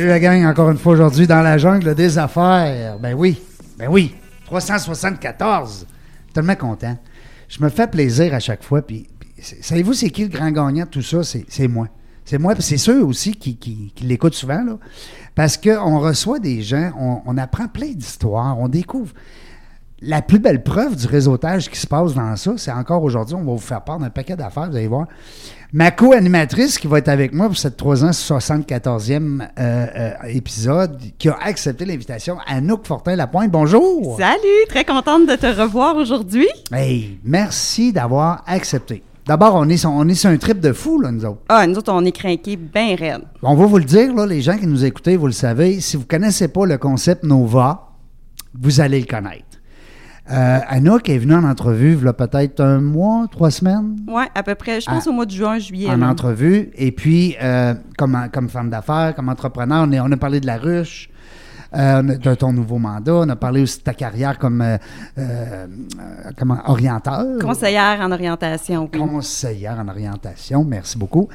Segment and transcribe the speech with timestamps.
[0.00, 2.98] Salut la gang, encore une fois aujourd'hui dans la jungle des affaires.
[2.98, 3.38] Ben oui,
[3.76, 4.14] ben oui,
[4.46, 5.86] 374.
[6.32, 6.96] Tellement content.
[7.50, 8.80] Je me fais plaisir à chaque fois.
[8.80, 9.08] Puis,
[9.60, 11.18] savez-vous, c'est qui le grand gagnant de tout ça?
[11.22, 11.88] C'est moi.
[12.24, 14.78] C'est moi, c'est ceux aussi qui, qui, l'écoutent souvent, là.
[15.34, 16.92] Parce qu'on reçoit des gens,
[17.26, 19.12] on apprend plein d'histoires, on découvre.
[20.02, 23.44] La plus belle preuve du réseautage qui se passe dans ça, c'est encore aujourd'hui, on
[23.44, 25.06] va vous faire part d'un paquet d'affaires, vous allez voir.
[25.74, 31.36] Ma co-animatrice qui va être avec moi pour cette 374e euh, euh, épisode, qui a
[31.42, 33.50] accepté l'invitation, Anouk Fortin-Lapointe.
[33.50, 34.16] Bonjour!
[34.18, 36.48] Salut, très contente de te revoir aujourd'hui.
[36.72, 39.02] Hey, merci d'avoir accepté.
[39.26, 41.42] D'abord, on est, sur, on est sur un trip de fou, là, nous autres.
[41.50, 43.24] Ah, nous autres, on est craqués bien raides.
[43.42, 45.98] On va vous le dire, là, les gens qui nous écoutez, vous le savez, si
[45.98, 47.90] vous ne connaissez pas le concept Nova,
[48.58, 49.49] vous allez le connaître.
[50.30, 54.26] Euh, Anouk est venue en entrevue, il y a peut-être un mois, trois semaines, Ouais,
[54.34, 55.10] à peu près, je pense Ah.
[55.10, 55.90] au mois de juin, juillet.
[55.90, 56.08] en là.
[56.08, 56.70] entrevue.
[56.76, 60.46] Et puis, euh, comme, comme femme d'affaires, comme entrepreneur, on, est- on a parlé de
[60.46, 61.10] la ruche,
[61.74, 64.60] euh, de ton nouveau mandat, on a parlé aussi de ta carrière comme,
[65.18, 65.66] euh,
[66.36, 67.38] comment, orienteur.
[67.40, 68.88] Conseillère en orientation.
[68.92, 68.98] oui.
[68.98, 70.64] conseillère en orientation.
[70.64, 71.28] Merci beaucoup.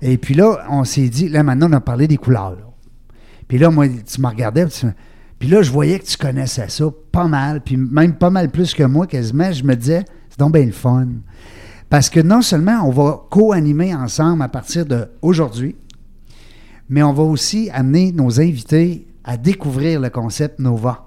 [0.00, 2.56] Et puis là, on s'est dit, là, maintenant, on a parlé des couleurs.
[3.48, 4.86] Puis là, moi, tu me regardais, tu-
[5.42, 8.74] puis là, je voyais que tu connaissais ça pas mal, puis même pas mal plus
[8.74, 9.50] que moi, quasiment.
[9.50, 11.08] Je me disais, c'est donc bien le fun.
[11.90, 15.74] Parce que non seulement on va co-animer ensemble à partir d'aujourd'hui,
[16.88, 21.06] mais on va aussi amener nos invités à découvrir le concept Nova.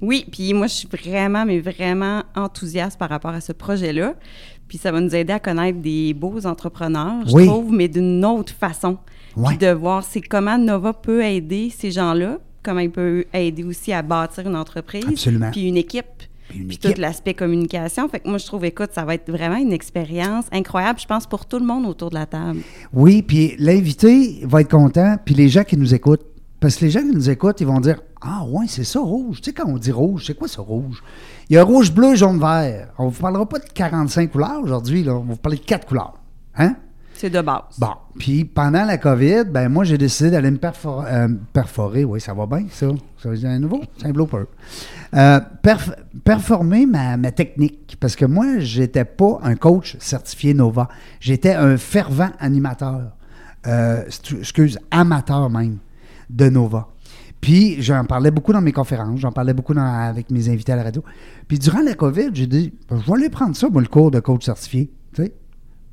[0.00, 4.14] Oui, puis moi, je suis vraiment, mais vraiment enthousiaste par rapport à ce projet-là.
[4.68, 7.46] Puis ça va nous aider à connaître des beaux entrepreneurs, je Oui.
[7.48, 8.98] trouve, mais d'une autre façon.
[9.48, 13.92] Puis de voir c'est comment Nova peut aider ces gens-là, comment il peut aider aussi
[13.92, 15.50] à bâtir une entreprise, Absolument.
[15.52, 16.04] puis une équipe,
[16.48, 16.94] Puis une puis équipe.
[16.96, 18.08] tout l'aspect communication.
[18.08, 21.26] Fait que moi, je trouve, écoute, ça va être vraiment une expérience incroyable, je pense,
[21.26, 22.60] pour tout le monde autour de la table.
[22.92, 26.24] Oui, puis l'invité va être content, puis les gens qui nous écoutent.
[26.60, 29.42] Parce que les gens qui nous écoutent, ils vont dire Ah, ouais, c'est ça, rouge.
[29.42, 31.02] Tu sais, quand on dit rouge, c'est quoi ça, rouge?
[31.50, 32.88] Il y a rouge, bleu, jaune, vert.
[32.96, 35.12] On ne vous parlera pas de 45 couleurs aujourd'hui, là.
[35.14, 36.14] On va vous parler de quatre couleurs.
[36.56, 36.76] Hein?
[37.14, 37.78] C'est de base.
[37.78, 37.92] Bon.
[38.18, 42.04] Puis pendant la COVID, ben moi, j'ai décidé d'aller me euh, perforer.
[42.04, 42.88] Oui, ça va bien, ça.
[43.22, 44.44] Ça veut dire un nouveau, c'est un blooper.
[45.14, 45.94] Euh, perf-
[46.24, 47.96] performer ma, technique.
[48.00, 50.88] Parce que moi, j'étais pas un coach certifié Nova.
[51.20, 53.12] J'étais un fervent animateur.
[53.66, 54.04] Euh,
[54.38, 55.78] excuse, amateur même
[56.28, 56.88] de Nova.
[57.40, 60.82] Puis j'en parlais beaucoup dans mes conférences, j'en parlais beaucoup avec mes invités à la
[60.82, 61.04] radio.
[61.46, 64.18] Puis durant la COVID, j'ai dit, je vais aller prendre ça, moi, le cours de
[64.20, 64.90] coach certifié.
[65.14, 65.34] Tu sais?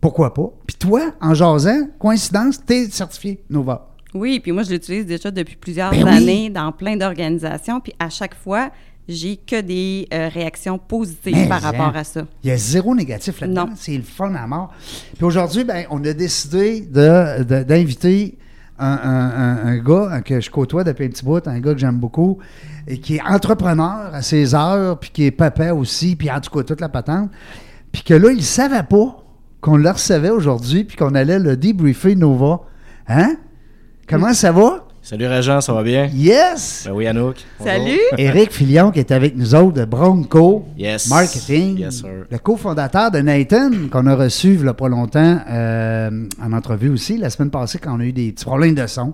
[0.02, 0.50] Pourquoi pas?
[0.68, 3.88] Puis toi, en jasant, coïncidence, t'es certifié Nova.
[4.14, 6.10] Oui, puis moi, je l'utilise déjà depuis plusieurs Ben oui.
[6.10, 7.80] années dans plein d'organisations.
[7.80, 8.72] Puis à chaque fois,
[9.08, 12.24] j'ai que des euh, réactions positives par rapport à ça.
[12.44, 13.70] Il y a zéro négatif là-dedans.
[13.76, 14.74] C'est le fun à mort.
[15.16, 18.38] Puis aujourd'hui, ben, on a décidé de- de- d'inviter
[18.80, 21.74] un, un- un- un gars hein, que je côtoie depuis un petit bout, un gars
[21.74, 22.40] que j'aime beaucoup,
[22.88, 26.50] et qui est entrepreneur à ses heures, puis qui est papa aussi, puis en tout
[26.50, 27.30] cas, toute la patente.
[27.92, 29.18] Puis que là, il ne savait pas
[29.62, 32.62] qu'on le recevait aujourd'hui, puis qu'on allait le débriefer Nova.
[33.08, 33.36] Hein?
[34.08, 34.88] Comment ça va?
[35.04, 36.08] Salut Régent, ça va bien?
[36.14, 36.84] Yes!
[36.86, 37.38] Ben oui, Anouk.
[37.62, 37.98] Salut!
[38.20, 41.10] Éric Filion qui est avec nous autres de Bronco Yes.
[41.10, 42.26] Marketing, Yes, sir.
[42.30, 46.90] le cofondateur de Nathan qu'on a reçu il y a pas longtemps euh, en entrevue
[46.90, 49.14] aussi la semaine passée quand on a eu des petits problèmes de son,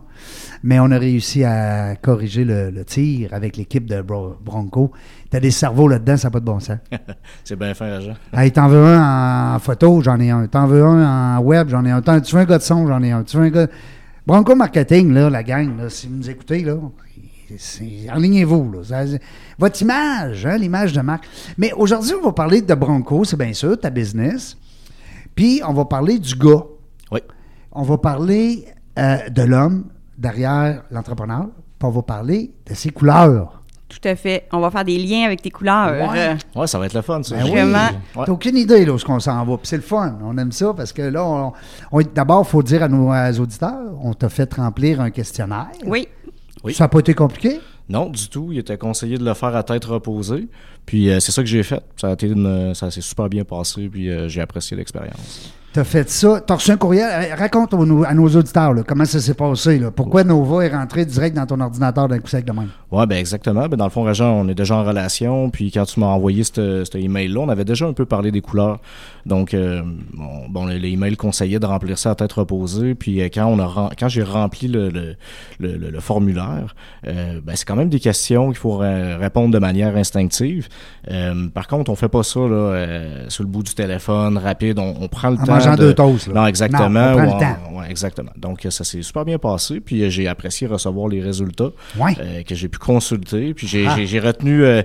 [0.62, 4.92] mais on a réussi à corriger le, le tir avec l'équipe de Bro- Bronco.
[5.32, 6.78] T'as des cerveaux là-dedans, ça n'a pas de bon sens.
[7.46, 8.14] C'est bien fin, Régent.
[8.38, 10.48] hey, t'en veux un en photo, j'en ai un.
[10.48, 12.02] T'en veux un en web, j'en ai un.
[12.02, 13.24] T'en- Tu veux un gars de son, j'en ai un.
[13.24, 13.68] Tu veux un gars...
[14.28, 16.76] Bronco Marketing, là, la gang, là, si vous nous écoutez, là,
[18.12, 18.74] enlignez-vous.
[19.58, 21.26] Votre image, hein, l'image de marque.
[21.58, 24.58] Mais aujourd'hui, on va parler de Bronco, c'est bien sûr, ta business.
[25.34, 26.66] Puis, on va parler du gars.
[27.10, 27.22] Oui.
[27.72, 28.66] On va parler
[29.00, 29.86] euh, de l'homme
[30.18, 31.48] derrière l'entrepreneur.
[31.80, 33.57] Puis, on va parler de ses couleurs.
[33.90, 34.48] Tout à fait.
[34.52, 36.12] On va faire des liens avec tes couleurs.
[36.12, 36.36] Ouais.
[36.56, 37.36] Ouais, ça va être le fun, ça.
[37.36, 37.52] Ben oui.
[37.52, 37.88] Vraiment.
[38.16, 38.24] Ouais.
[38.26, 39.58] T'as aucune idée là, où est-ce qu'on s'en va.
[39.58, 40.18] Puis c'est le fun.
[40.24, 41.54] On aime ça parce que là, on,
[41.92, 45.68] on- d'abord, il faut dire à nos auditeurs, on t'a fait remplir un questionnaire.
[45.86, 46.08] Oui.
[46.64, 46.74] Oui.
[46.74, 47.62] Ça n'a pas été compliqué?
[47.90, 48.50] Non, du tout.
[48.52, 50.48] Il était conseillé de le faire à tête reposée.
[50.86, 51.82] Puis euh, c'est ça que j'ai fait.
[51.96, 53.88] Ça a été une- ça s'est super bien passé.
[53.88, 55.54] Puis euh, j'ai apprécié l'expérience.
[55.74, 56.42] T'as fait ça.
[56.46, 57.06] T'as reçu un courriel.
[57.38, 59.78] Raconte aux- à nos auditeurs là, comment ça s'est passé.
[59.78, 59.92] Là.
[59.92, 62.70] Pourquoi Nova est rentré direct dans ton ordinateur d'un coup sec de même?
[62.92, 63.68] Ouais, ben exactement.
[63.68, 65.52] Ben dans le fond, Régent, on est déjà en relation.
[65.52, 68.42] Puis quand tu m'as envoyé ce cet email-là, on avait déjà un peu parlé des
[68.42, 68.80] couleurs.
[69.28, 69.84] Donc, euh,
[70.14, 72.96] bon, bon, le- l'email conseillait de remplir ça à tête reposée.
[72.96, 75.16] Puis euh, quand on a rem- quand j'ai rempli le, le,
[75.60, 76.76] le- le- le formulaire,
[77.08, 80.70] euh, ben, c'est quand même des questions qu'il faut répondre de manière instinctive.
[81.12, 84.80] Euh, par contre, on fait pas ça là, sur le bout du téléphone, rapide.
[84.80, 85.60] On, on prend le En temps.
[85.76, 86.28] De- deux toasts.
[86.34, 86.90] non, exactement.
[86.90, 87.80] Non, on prend le temps.
[87.80, 88.32] ouais, exactement.
[88.38, 89.80] Donc, ça s'est super bien passé.
[89.80, 91.70] Puis, euh, j'ai apprécié recevoir les résultats
[92.00, 92.16] Ouais.
[92.20, 93.54] euh, que j'ai pu consulter.
[93.54, 93.96] Puis, j'ai Ah.
[94.22, 94.82] retenu euh,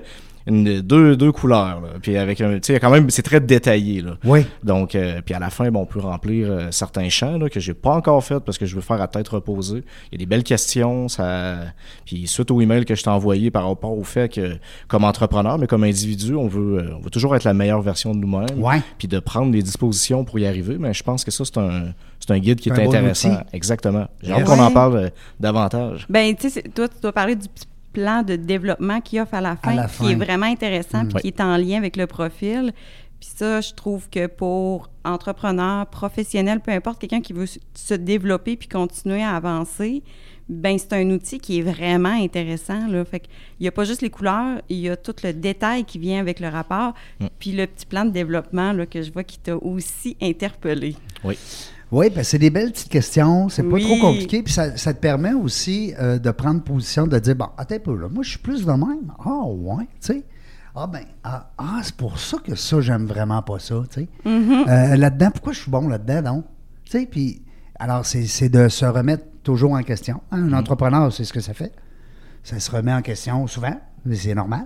[0.47, 1.81] une, deux, deux couleurs.
[1.81, 1.89] là.
[2.01, 2.55] Puis, avec un.
[2.59, 4.01] Tu sais, quand même, c'est très détaillé.
[4.01, 4.17] Là.
[4.23, 4.45] Oui.
[4.63, 7.59] Donc, euh, puis à la fin, bon, on peut remplir euh, certains champs là, que
[7.59, 9.83] j'ai pas encore fait parce que je veux faire à tête reposée.
[10.11, 11.07] Il y a des belles questions.
[11.07, 11.57] Ça...
[12.05, 14.57] Puis suite au email que je t'ai envoyé par rapport au fait que,
[14.87, 18.13] comme entrepreneur, mais comme individu, on veut, euh, on veut toujours être la meilleure version
[18.13, 18.61] de nous-mêmes.
[18.61, 18.81] Ouais.
[18.97, 20.77] Puis de prendre des dispositions pour y arriver.
[20.79, 23.41] Mais je pense que ça, c'est un, c'est un guide qui est, bon intéressant.
[23.53, 24.07] Exactement.
[24.21, 24.39] J'ai Yes.
[24.39, 25.09] hâte qu'on en parle euh,
[25.39, 26.05] davantage.
[26.09, 29.41] Ben, tu sais, toi, tu dois parler du petit plan de développement qu'il offre à
[29.41, 30.09] la fin, la qui fin.
[30.09, 31.21] est vraiment intéressant, puis Ouais.
[31.21, 32.73] qui est en lien avec le profil.
[33.19, 38.57] Puis ça, je trouve que pour entrepreneur, professionnel, peu importe, quelqu'un qui veut se- développer
[38.57, 40.03] puis continuer à avancer,
[40.49, 42.87] ben c'est un outil qui est vraiment intéressant.
[42.87, 43.05] Là.
[43.05, 43.29] Fait qu'il
[43.61, 46.41] n'y a pas juste les couleurs, il y a tout le détail qui vient avec
[46.41, 46.93] le rapport,
[47.39, 50.97] puis le petit plan de développement là, que je vois qui t'a aussi interpellé.
[51.23, 51.37] Oui.
[51.93, 53.83] Oui, ben c'est des belles petites questions, c'est pas Oui.
[53.83, 57.49] trop compliqué, puis ça, ça te permet aussi euh, de prendre position, de dire, bon,
[57.55, 59.13] attends un peu, là, moi je suis plus de même.
[59.23, 60.23] Ah ouais, tu sais.
[60.75, 64.07] Ah ben, ah, ah, c'est pour ça que ça, j'aime vraiment pas ça, tu sais.
[64.25, 66.45] Euh, là-dedans, pourquoi je suis bon là-dedans, donc?
[66.85, 67.43] Tu sais, puis,
[67.79, 70.19] alors c'est c'est de se remettre toujours en question.
[70.31, 70.49] hein.
[70.51, 71.73] Un entrepreneur, c'est ce que ça fait.
[72.43, 74.65] Ça se remet en question souvent, mais c'est normal.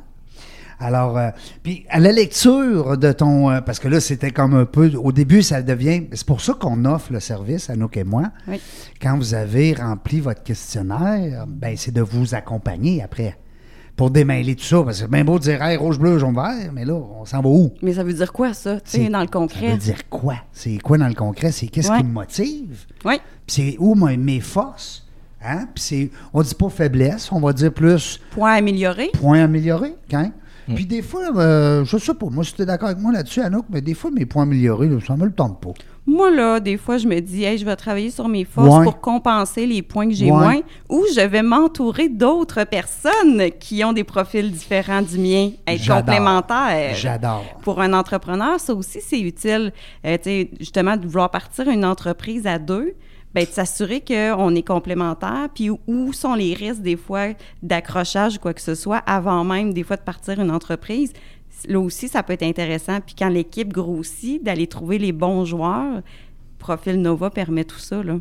[0.80, 1.30] Alors, euh,
[1.64, 3.50] puis à la lecture de ton...
[3.50, 4.92] euh, parce que là, c'était comme un peu...
[4.96, 6.04] Au début, ça devient...
[6.14, 8.26] C'est pour ça qu'on offre le service, Anouk et moi.
[8.48, 8.62] Oui.
[9.02, 13.38] Quand vous avez rempli votre questionnaire, ben c'est de vous accompagner après
[13.96, 14.84] pour démêler tout ça.
[14.84, 17.26] Parce que c'est bien beau de dire hey, rouge, bleu, jaune, vert, mais là, on
[17.26, 17.74] s'en va où?
[17.82, 19.72] Mais ça veut dire quoi, ça, tu sais, dans le Ça concret?
[19.72, 20.36] veut dire quoi?
[20.52, 21.52] C'est quoi dans le concret?
[21.52, 21.98] C'est qu'est-ce Ouais.
[21.98, 22.86] qui me motive?
[23.04, 23.16] Oui.
[23.48, 25.08] Puis c'est où mes, mes forces?
[25.44, 25.68] Hein?
[25.74, 26.12] Puis c'est...
[26.34, 29.10] On dit pas faiblesse, on va dire plus Point amélioré?
[29.14, 29.96] points améliorés.
[30.70, 30.74] Hein?
[30.76, 33.42] Puis des fois, euh, je sais pas, moi, si tu es d'accord avec moi là-dessus,
[33.42, 35.72] Anouk, mais des fois, mes points améliorés, là, ça me le tente pas.
[36.10, 38.84] Moi, là, des fois, je me dis, hey, je vais travailler sur mes forces Ouais.
[38.86, 40.38] pour compenser les points que j'ai Ouais.
[40.38, 40.60] moins,
[40.90, 46.96] ou je vais m'entourer d'autres personnes qui ont des profils différents du mien, être complémentaires.
[46.96, 47.44] J'adore.
[47.62, 49.74] Pour un entrepreneur, ça aussi, c'est utile.
[50.06, 52.94] Euh, tu sais, justement, de vouloir partir une entreprise à deux,
[53.38, 57.28] ben, de s'assurer qu'on est complémentaires, puis où- sont les risques, des fois,
[57.62, 61.14] d'accrochage ou quoi que ce soit, avant même, des fois, de partir une entreprise.
[61.68, 63.00] Là aussi, ça peut être intéressant.
[63.00, 66.02] Puis quand l'équipe grossit, d'aller trouver les bons joueurs,
[66.58, 68.16] Profil Nova permet tout ça, là.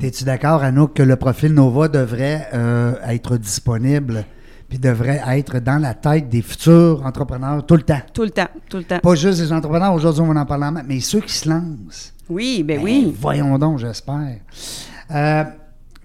[0.00, 4.24] Es-tu d'accord, Anouk, que le profil Nova devrait euh, être disponible
[4.68, 8.00] puis devrait être dans la tête des futurs entrepreneurs tout le temps?
[8.14, 9.00] Tout le temps, tout le temps.
[9.00, 12.14] Pas juste des entrepreneurs, aujourd'hui on va en parler, mais ceux qui se lancent.
[12.28, 13.14] Oui, ben Ben, oui.
[13.20, 14.36] Voyons donc, j'espère.
[15.10, 15.44] Euh,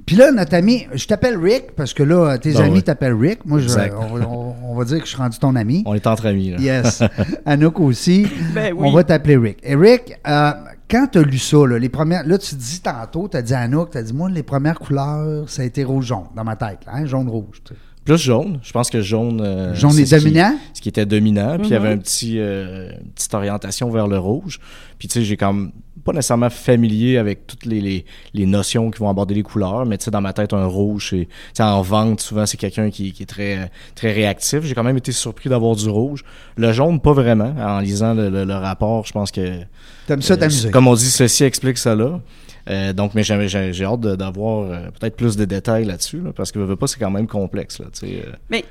[0.05, 2.83] puis là, notre ami, je t'appelle Rick parce que là, tes Ben amis oui.
[2.83, 3.45] t'appellent Rick.
[3.45, 5.83] Moi, je- on, va- on- on va dire que je suis rendu ton ami.
[5.85, 6.51] On est entre amis.
[6.51, 6.57] Là.
[6.59, 7.03] Yes.
[7.45, 8.25] Anouk aussi.
[8.53, 8.87] Ben oui.
[8.87, 9.59] On va t'appeler Rick.
[9.63, 10.51] Et Rick, euh,
[10.89, 13.53] quand tu as lu ça, là, les premières, là, tu dis tantôt, tu as dit
[13.53, 16.55] à Anouk, tu as dit, moi, les premières couleurs, ça a été rouge-jaune dans ma
[16.55, 17.61] tête, là, hein, jaune-rouge.
[17.65, 17.79] tu sais.
[18.07, 18.59] Plus jaune.
[18.63, 19.41] Je pense que jaune.
[19.43, 20.55] euh, Jaune est ce qui- dominant?
[20.73, 21.57] ce qui était dominant.
[21.57, 24.59] Puis il y avait un petit, euh, une petite orientation vers le rouge.
[24.97, 25.71] Puis tu sais, j'ai comme
[26.03, 29.97] pas nécessairement familier avec toutes les, les, les notions qui vont aborder les couleurs, mais
[29.97, 32.89] tu sais, dans ma tête, un rouge, c'est, tu sais, en vente, souvent, c'est quelqu'un
[32.89, 34.61] qui, qui est très, très réactif.
[34.63, 36.23] J'ai quand même été surpris d'avoir du rouge.
[36.55, 37.53] Le jaune, pas vraiment.
[37.59, 39.59] En lisant le, le- le rapport, je pense que
[40.07, 40.71] T'aimes ça euh, t'amuser?
[40.71, 42.21] Comme on dit, ceci explique cela.
[42.69, 46.59] Euh, donc, mais j'ai, hâte d'avoir euh, peut-être plus de détails là-dessus, là, parce que
[46.59, 47.79] veux, veux pas, c'est quand même complexe.
[47.79, 48.31] Là, euh.
[48.49, 48.65] Mais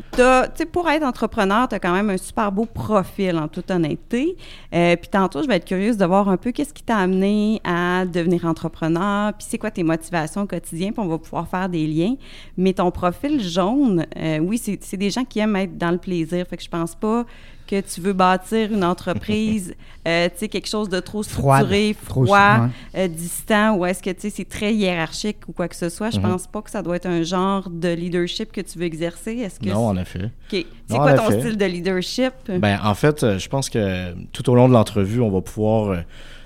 [0.73, 4.37] pour être entrepreneur, tu as quand même un super beau profil, en toute honnêteté.
[4.71, 8.05] Puis tantôt, je vais être curieuse de voir un peu qu'est-ce qui t'a amené à
[8.05, 11.87] devenir entrepreneur, puis c'est quoi tes motivations au quotidien, puis on va pouvoir faire des
[11.87, 12.17] liens.
[12.57, 14.07] Mais ton profil jaune,
[14.43, 16.47] oui, c'est des gens qui aiment être dans le plaisir.
[16.47, 17.25] Fait que je pense pas
[17.67, 19.75] que tu veux bâtir une entreprise,
[20.09, 24.21] euh, tu sais, quelque chose de trop structuré, froid, euh, distant, ou est-ce que, tu
[24.23, 26.11] sais, c'est très hiérarchique ou quoi que ce soit?
[26.11, 26.23] Je Mhm.
[26.31, 29.33] pense pas que ça doit être un genre de leadership que tu veux exercer.
[29.33, 30.25] Est-ce que Non, en effet.
[30.53, 30.65] OK.
[30.89, 32.33] C'est quoi ton style de leadership?
[32.49, 36.03] Ben, en fait, euh, je pense que tout au long de l'entrevue, on va pouvoir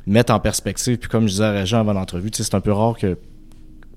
[0.06, 0.96] mettre en perspective.
[0.98, 3.18] Puis comme je disais à Régent avant l'entrevue, c'est un peu rare que,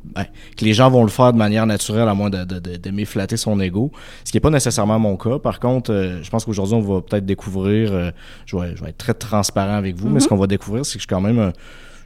[0.04, 0.26] ben,
[0.58, 3.06] que les gens vont le faire de manière naturelle à moins de, de, de- d'aimer
[3.06, 3.92] flatter son ego.
[4.26, 5.40] Ce qui n'est pas nécessairement mon cas.
[5.40, 8.12] Par contre, euh, je pense qu'aujourd'hui, on va peut-être découvrir, euh,
[8.46, 10.94] je, vais, je vais être très transparent avec vous, mais ce qu'on va découvrir, c'est
[10.94, 11.54] que je suis quand même, un-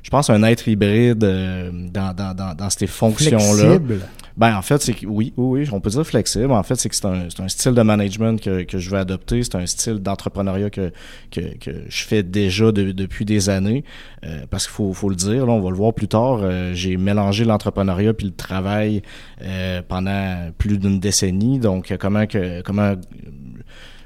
[0.03, 3.77] je pense, un être hybride euh, dans, dans, dans, dans ces fonctions-là.
[3.77, 3.99] Flexible.
[4.37, 6.51] Ben, en fait, c'est que oui, oui, oui, on peut dire flexible.
[6.51, 8.97] En fait, c'est que c'est un, c'est un style de management que, que je veux
[8.99, 9.41] adopter.
[9.43, 10.91] C'est un style d'entrepreneuriat que,
[11.31, 13.83] que, que je fais déjà de- depuis des années.
[14.25, 16.41] Euh, parce qu'il faut, faut le dire, là, on va le voir plus tard.
[16.43, 19.01] euh, j'ai mélangé l'entrepreneuriat puis le travail
[19.41, 21.57] euh, pendant plus d'une décennie.
[21.57, 22.93] Donc, comment que comment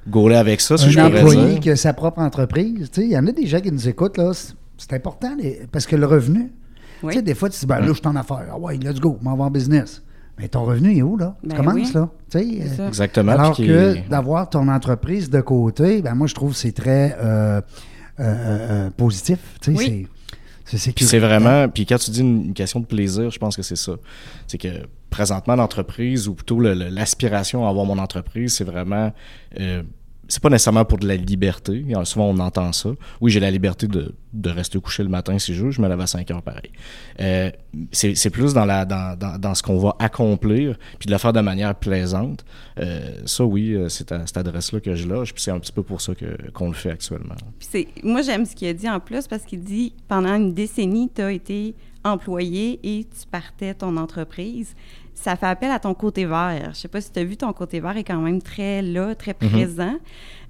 [0.07, 1.59] gauler avec ça, si je un pourrais employé dire.
[1.59, 2.89] qui a sa propre entreprise.
[2.91, 4.31] Tu sais, Il y en a des gens qui nous écoutent, là.
[4.33, 6.51] c'est- important les- parce que le revenu,
[7.03, 7.11] Oui.
[7.13, 8.47] tu sais, des fois, tu dis, ben là, je suis en affaires.
[8.51, 10.01] Ah ouais, let's go, m'en va en business.
[10.39, 11.35] Mais ton revenu il est où, là?
[11.43, 11.91] Ben tu commences, oui.
[11.93, 12.09] là.
[12.31, 12.87] Tu sais, C'est euh, ça.
[12.87, 13.31] Exactement.
[13.33, 17.59] Alors que d'avoir ton entreprise de côté, ben moi, je trouve que c'est très euh,
[17.59, 17.61] euh,
[18.19, 19.39] euh, positif.
[19.61, 20.07] Tu sais, Oui.
[20.65, 23.75] c'est- vraiment, puis quand tu dis une, une question de plaisir, je pense que c'est
[23.75, 23.93] ça.
[24.47, 24.69] C'est que
[25.09, 29.11] présentement, l'entreprise, ou plutôt le- le- l'aspiration à avoir mon entreprise, c'est vraiment.
[30.31, 31.85] C'est pas nécessairement pour de la liberté.
[32.05, 32.91] Souvent, on entend ça.
[33.19, 35.71] Oui, j'ai la liberté de, de rester couché le matin si je veux.
[35.71, 36.71] Je me lève à 5 heures pareil.
[37.19, 37.51] Euh,
[37.91, 41.33] c'est plus dans, la, dans, dans, dans ce qu'on va accomplir, puis de le faire
[41.33, 42.45] de manière plaisante.
[42.79, 45.73] Euh, ça, oui, euh, c'est à cette adresse-là que je loge, puis c'est un petit
[45.73, 46.13] peu pour ça
[46.53, 47.35] qu'on le fait actuellement.
[48.01, 51.21] Moi, j'aime ce qu'il a dit en plus parce qu'il dit pendant une décennie, tu
[51.21, 54.75] as été employé et tu partais ton entreprise.
[55.21, 56.71] Ça fait appel à ton côté vert.
[56.73, 59.13] Je sais pas si tu as vu, ton côté vert est quand même très là,
[59.13, 59.93] très présent.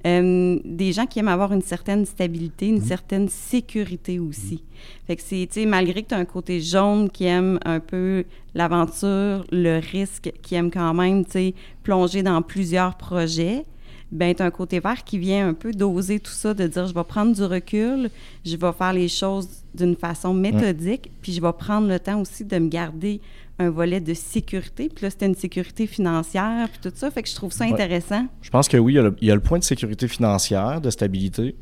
[0.08, 4.64] Euh, des gens qui aiment avoir une certaine stabilité, une certaine sécurité aussi.
[5.06, 7.82] Fait que c'est, tu sais, malgré que tu as un côté jaune qui aime un
[7.82, 8.24] peu
[8.56, 13.66] l'aventure, le risque, qui aime quand même, tu sais, plonger dans plusieurs projets,
[14.12, 16.88] ben tu as un côté vert qui vient un peu doser tout ça, de dire
[16.88, 18.10] je vais prendre du recul,
[18.46, 22.44] je vais faire les choses d'une façon méthodique, puis je vais prendre le temps aussi
[22.44, 23.22] de me garder
[23.62, 24.90] un volet de sécurité.
[24.94, 27.10] Puis là, c'était une sécurité financière, puis tout ça.
[27.12, 27.72] Fait que je trouve ça Ouais.
[27.74, 28.28] intéressant.
[28.42, 30.08] Je pense que oui, il y, a le, il y a le point de sécurité
[30.08, 31.56] financière, de stabilité,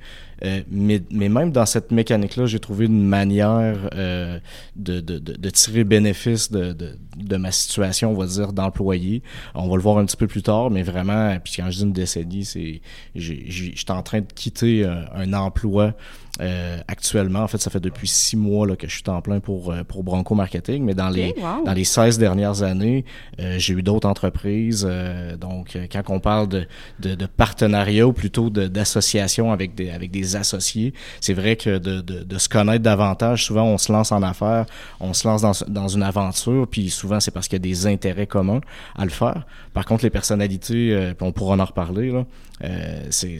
[0.45, 4.39] euh, mais, mais même dans cette mécanique-là, j'ai trouvé une manière euh,
[4.75, 9.21] de, de, de, de tirer bénéfice de, de, de ma situation, on va dire, d'employé.
[9.53, 11.83] On va le voir un petit peu plus tard, mais vraiment, puis quand je dis
[11.83, 12.81] une décennie, c'est
[13.15, 15.93] j'ai- j'ai- j'étais en train de quitter un, un emploi
[16.39, 17.39] euh, actuellement.
[17.41, 19.83] En fait, ça fait depuis six mois là, que je suis en plein pour, euh,
[19.83, 21.65] pour Bronco Marketing, mais dans, les, wow.
[21.65, 23.05] dans les 16 dernières années,
[23.39, 24.85] euh, j'ai eu d'autres entreprises.
[24.89, 26.67] euh, donc, euh, quand on parle de,
[26.99, 31.77] de, de partenariat ou plutôt de- d'association avec des, avec des associés, c'est vrai que
[31.77, 34.65] de, de, de se connaître davantage, souvent on se lance en affaires,
[34.99, 37.87] on se lance dans, dans une aventure, puis souvent c'est parce qu'il y a des
[37.87, 38.61] intérêts communs
[38.97, 39.45] à le faire.
[39.73, 42.25] Par contre, les personnalités, euh, on pourra en reparler, là,
[42.63, 43.37] euh, c'est,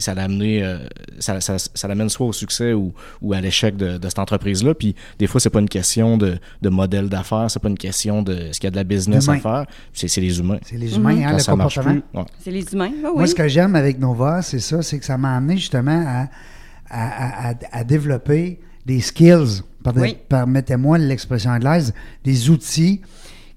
[0.00, 2.92] ça l'amène euh, ça, ça, ça l'amène soit au succès ou,
[3.22, 4.74] ou à l'échec de, de cette entreprise-là.
[4.74, 8.22] Puis des fois, c'est pas une question de, de modèle d'affaires, c'est pas une question
[8.22, 10.58] de est-ce qu'il y a de la business à faire, c'est, c'est les humains.
[10.64, 12.02] C'est les humains, hein, Quand le ça marche comportement.
[12.14, 12.24] ouais.
[12.40, 13.10] C'est les humains, oui.
[13.14, 16.28] Moi, ce que j'aime avec Nova, c'est ça, c'est que ça m'a amené justement à,
[16.90, 19.62] à- à- à- à développer des skills,
[19.96, 20.16] Oui.
[20.28, 21.94] permettez-moi l'expression anglaise,
[22.24, 23.00] des outils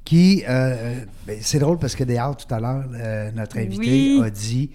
[0.05, 0.43] qui...
[0.47, 4.21] euh, ben, c'est drôle parce que dehors, tout à l'heure, euh, notre invité Oui.
[4.25, 4.69] a dit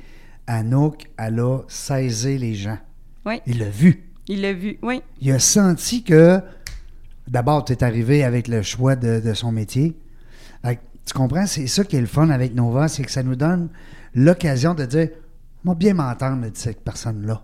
[0.47, 2.79] Anouk, elle a saisi les gens.
[3.27, 4.05] Oui, Il l'a vu.
[4.29, 5.03] il l'a vu, oui.
[5.21, 6.41] Il a senti que,
[7.29, 9.97] d'abord, tu es arrivé avec le choix de, de son métier.
[10.63, 11.47] Fait que, tu comprends?
[11.47, 13.69] C'est ça qui est le fun avec Nova, c'est que ça nous donne
[14.15, 15.09] l'occasion de dire,
[15.65, 17.43] moi, bien m'entendre de cette personne-là.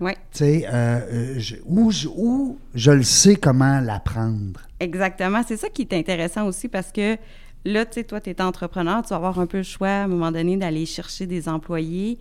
[0.00, 4.60] Oui, Tu sais, euh, euh, je- ou je le sais comment l'apprendre.
[4.78, 5.42] exactement.
[5.46, 7.16] C'est ça qui est intéressant aussi parce que
[7.68, 10.04] là, tu sais, toi, tu es entrepreneur, tu vas avoir un peu le choix à
[10.04, 12.18] un moment donné d'aller chercher des employés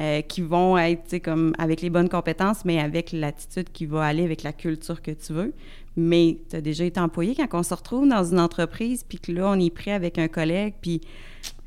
[0.00, 3.86] euh, qui vont être, tu sais, comme avec les bonnes compétences, mais avec l'attitude qui
[3.86, 5.52] va aller avec la culture que tu veux.
[5.96, 9.32] Mais tu as déjà été employé quand on se retrouve dans une entreprise, puis que
[9.32, 11.00] là, on est prêt avec un collègue, puis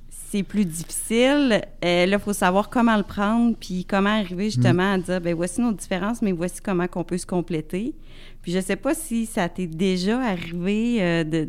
[0.09, 1.61] c'est plus difficile.
[1.85, 5.35] Euh, là, il faut savoir comment le prendre, puis comment arriver justement à dire, ben
[5.35, 7.93] voici nos différences, mais voici comment qu'on peut se compléter.
[8.41, 11.47] Puis je sais pas si ça t'est déjà arrivé euh, de,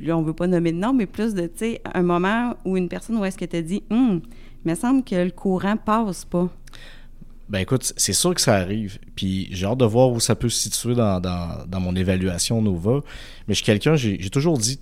[0.00, 2.76] là, on veut pas nommer de nom, mais plus de, tu sais, un moment où
[2.76, 4.20] une personne, où est-ce que tu as dit, hum,
[4.64, 6.48] il me semble que le courant passe pas.
[7.48, 8.98] Ben écoute, c'est sûr que ça arrive.
[9.14, 12.62] Puis j'ai hâte de voir où ça peut se situer dans, dans, dans mon évaluation
[12.62, 13.00] Nova.
[13.46, 14.80] Mais je suis quelqu'un, j'ai j'ai toujours dit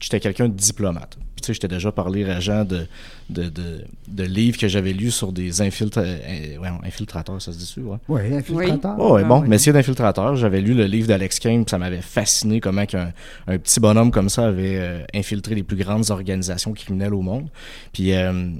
[0.00, 1.16] j'étais quelqu'un de diplomate.
[1.34, 2.86] Puis, tu sais, j'étais déjà parlé à Jean de,
[3.28, 7.58] de, de, de livres que j'avais lus sur des infiltra- euh, ouais, infiltrateurs, ça se
[7.58, 7.98] dit dessus, ouais.
[8.08, 8.96] Oui, infiltrateur.
[8.98, 9.48] Oh, ouais, Ah bon, oui.
[9.48, 13.12] Messieurs d'infiltrateurs, j'avais lu le livre d'Alex Kane, puis ça m'avait fasciné comment qu'un
[13.46, 17.48] un petit bonhomme comme ça avait euh, infiltré les plus grandes organisations criminelles au monde.
[17.92, 18.50] Puis euh,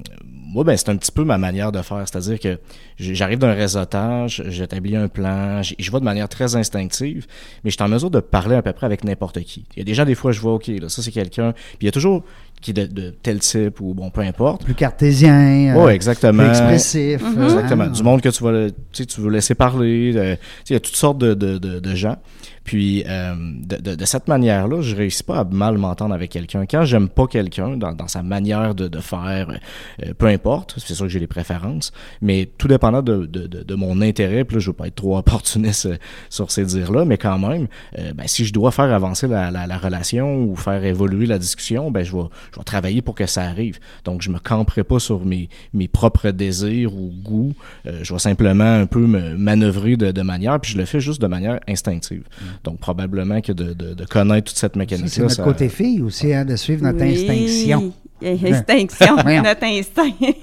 [0.46, 2.58] moi, ben, c'est un petit peu ma manière de faire, c'est-à-dire que
[2.98, 7.26] j'arrive d'un réseautage, j'établis un plan, je vais de manière très instinctive,
[7.64, 9.64] mais je suis en mesure de parler à peu près avec n'importe qui.
[9.74, 11.78] Il y a des gens, des fois, je vois, OK, là, ça c'est quelqu'un, puis
[11.82, 12.22] il y a toujours
[12.62, 14.64] qui est de, de tel type ou bon, peu importe.
[14.64, 15.74] Plus cartésien.
[15.76, 16.42] Ouais, euh, exactement.
[16.42, 17.22] plus expressif.
[17.22, 17.38] Mhm.
[17.38, 17.84] euh, Exactement.
[17.84, 17.88] hein.
[17.90, 20.12] Du monde que tu vas, tu sais, tu veux laisser parler.
[20.16, 22.16] euh, tu sais, il y a toutes sortes de, de, de, de gens.
[22.66, 26.66] Puis, euh, de, de, de cette manière-là, je réussis pas à mal m'entendre avec quelqu'un.
[26.66, 29.56] Quand j'aime pas quelqu'un dans, dans sa manière de, de faire,
[30.02, 34.00] euh, peu importe, c'est sûr que j'ai des préférences, mais tout dépendant de, de, mon
[34.00, 35.96] intérêt, puis là, je veux pas être trop opportuniste euh,
[36.28, 37.68] sur ces dires-là, mais quand même,
[37.98, 41.38] euh, ben, si je dois faire avancer la, la, la relation ou faire évoluer la
[41.38, 43.78] discussion, ben, je vais, je vais travailler pour que ça arrive.
[44.04, 47.54] Donc, je me camperai pas sur mes, mes propres désirs ou goûts.
[47.86, 50.98] Euh, je vais simplement un peu me manœuvrer de, de manière, puis je le fais
[50.98, 52.24] juste de manière instinctive.
[52.64, 55.10] Donc, probablement que de, de, de connaître toute cette mécanique-là.
[55.10, 57.12] c'est notre ça- côté fille aussi, hein, de suivre notre Oui.
[57.12, 57.92] instinction.
[58.22, 59.42] Instinction, Voyons.
[59.42, 60.10] notre instinct.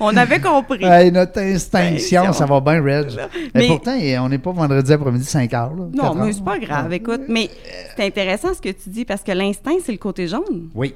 [0.00, 0.84] On avait compris.
[0.84, 3.08] Hey, notre instinction, ça va bien, Reg.
[3.16, 5.74] Mais, Mais- pourtant, on n'est pas vendredi après-midi 5 heures.
[5.74, 6.92] Là, Non, mais c'est pas grave.
[6.92, 7.50] Écoute, mais
[7.96, 10.68] c'est intéressant ce que tu dis parce que l'instinct, c'est le côté jaune.
[10.74, 10.94] Oui,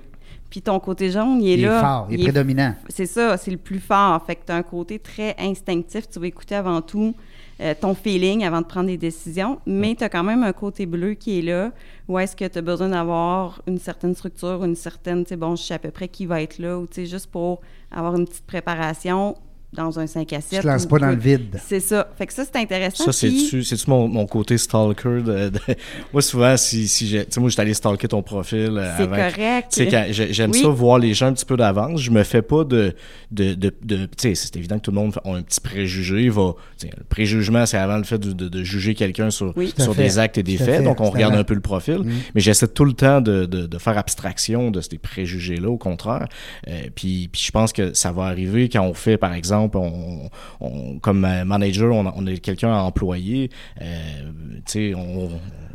[0.49, 1.81] Puis ton côté jaune, il est il est là.
[1.81, 2.75] fort, il est prédominant.
[2.89, 4.21] C'est ça, c'est le plus fort.
[4.27, 6.09] Fait que tu as un côté très instinctif.
[6.09, 7.15] Tu vas écouter avant tout
[7.62, 9.61] euh, ton feeling avant de prendre des décisions.
[9.66, 11.71] Mais tu as quand même un côté bleu qui est là.
[12.09, 15.54] Où est-ce que tu as besoin d'avoir une certaine structure, une certaine, tu sais, bon,
[15.54, 18.16] je sais à peu près qui va être là, ou tu sais, juste pour avoir
[18.16, 19.37] une petite préparation
[19.73, 20.50] dans un 5 à 7.
[20.50, 21.59] Tu te lances pas dans le vide.
[21.67, 22.07] C'est ça.
[22.19, 23.11] Fait que ça, c'est intéressant.
[23.11, 25.23] Ça, Puis- c'est-tu c'est-tu mon, mon côté stalker?
[25.23, 25.59] De, de-
[26.12, 27.25] Moi, souvent, si, si j'ai...
[27.25, 29.69] Tu sais, moi, j'étais allé stalker ton profil euh, C'est correct.
[29.73, 30.61] Tu sais, j'aime Oui.
[30.61, 32.00] ça voir les gens un petit peu d'avance.
[32.02, 32.95] Je me fais pas de...
[33.31, 36.29] de, de, de- tu sais, c'est évident que tout le monde a un petit préjugé.
[36.29, 36.52] Va,
[36.83, 39.73] le préjugement, c'est avant le fait de, de- de juger quelqu'un sur, Oui.
[39.79, 40.76] Sur des actes et des faits.
[40.79, 40.83] fait.
[40.83, 42.00] Donc, on regarde un peu le profil.
[42.00, 42.12] Mm.
[42.35, 46.26] Mais j'essaie tout le temps de, de, de faire abstraction de ces préjugés-là, au contraire.
[46.69, 50.28] Euh, puis, puis je pense que ça va arriver quand on fait, par exemple, on,
[50.61, 53.50] on- comme euh, manager, on, est quelqu'un à employer.
[53.81, 53.85] Euh,
[54.66, 55.28] tu sais, on,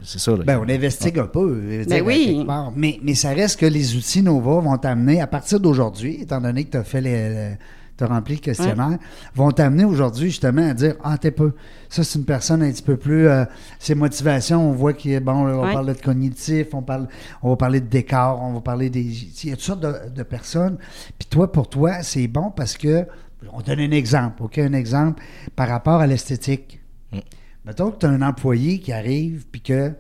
[0.04, 0.32] c'est ça.
[0.32, 0.44] là.
[0.46, 1.62] Ben, on investigue un peu.
[1.70, 2.24] je veux Ben dire, oui.
[2.24, 2.74] à quelque part.
[2.76, 6.64] Mais, mais ça reste que les outils Nova vont t'amener, à partir d'aujourd'hui, étant donné
[6.66, 7.56] que tu as fait les.
[7.98, 9.00] tu as rempli le questionnaire,
[9.34, 11.54] vont t'amener aujourd'hui justement à dire Ah, t'es peu.
[11.90, 13.28] Ça, c'est une personne un petit peu plus.
[13.28, 13.44] euh,
[13.80, 15.46] ses motivations, on voit qu'il est bon.
[15.46, 15.74] là, on Ouais.
[15.74, 17.08] parle de cognitif, on, parle,
[17.42, 19.02] on va parler de décor, on va parler des.
[19.02, 20.78] Il y a toutes sortes de, de personnes.
[21.18, 23.06] Puis toi, pour toi, c'est bon parce que.
[23.52, 24.58] On donne un exemple, OK?
[24.58, 25.22] Un exemple
[25.56, 26.80] par rapport à l'esthétique.
[27.12, 27.20] Mm.
[27.66, 29.94] Mettons que tu as un employé qui arrive puis que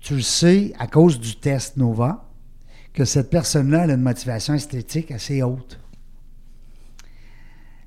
[0.00, 2.30] tu le sais à cause du test Nova
[2.92, 5.80] que cette personne-là elle a une motivation esthétique assez haute.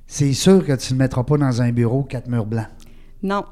[0.08, 2.70] C'est sûr que tu ne le mettras pas dans un bureau quatre murs blancs.
[3.22, 3.46] Non.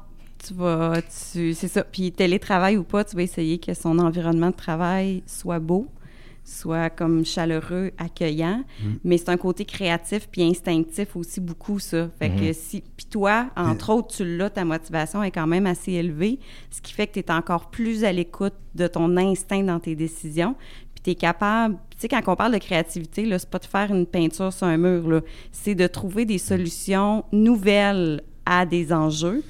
[0.46, 1.00] Tu vas,
[1.32, 1.82] tu, c'est ça.
[1.82, 5.88] Puis télétravail ou pas, tu vas essayer que son environnement de travail soit beau,
[6.46, 8.62] soit comme chaleureux, accueillant.
[9.02, 12.08] Mais c'est un côté créatif puis instinctif aussi beaucoup ça.
[12.20, 15.92] Fait que si, puis toi, entre autres, tu l'as, ta motivation est quand même assez
[15.92, 16.38] élevée,
[16.70, 19.96] ce qui fait que tu es encore plus à l'écoute de ton instinct dans tes
[19.96, 20.54] décisions.
[20.94, 23.66] Puis tu es capable, tu sais, quand on parle de créativité, là, c'est pas de
[23.66, 25.20] faire une peinture sur un mur, là.
[25.50, 29.42] C'est de trouver des solutions nouvelles à des enjeux.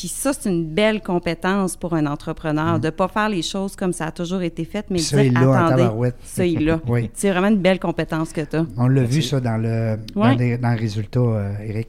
[0.00, 3.76] Puis ça, c'est une belle compétence pour un entrepreneur, de ne pas faire les choses
[3.76, 6.14] comme ça a toujours été fait, mais ça, dire, il l'a en attendez, tabarouette.
[6.24, 6.80] ça, il l'a.
[6.88, 7.10] Oui.
[7.12, 8.64] C'est vraiment une belle compétence que tu as.
[8.78, 11.88] On l'a vu, ça, dans le, dans les- dans le résultat, euh, Eric.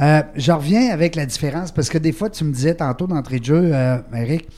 [0.00, 3.40] Euh, je reviens avec la différence parce que des fois, tu me disais tantôt d'entrée
[3.40, 4.48] de jeu, euh, Eric,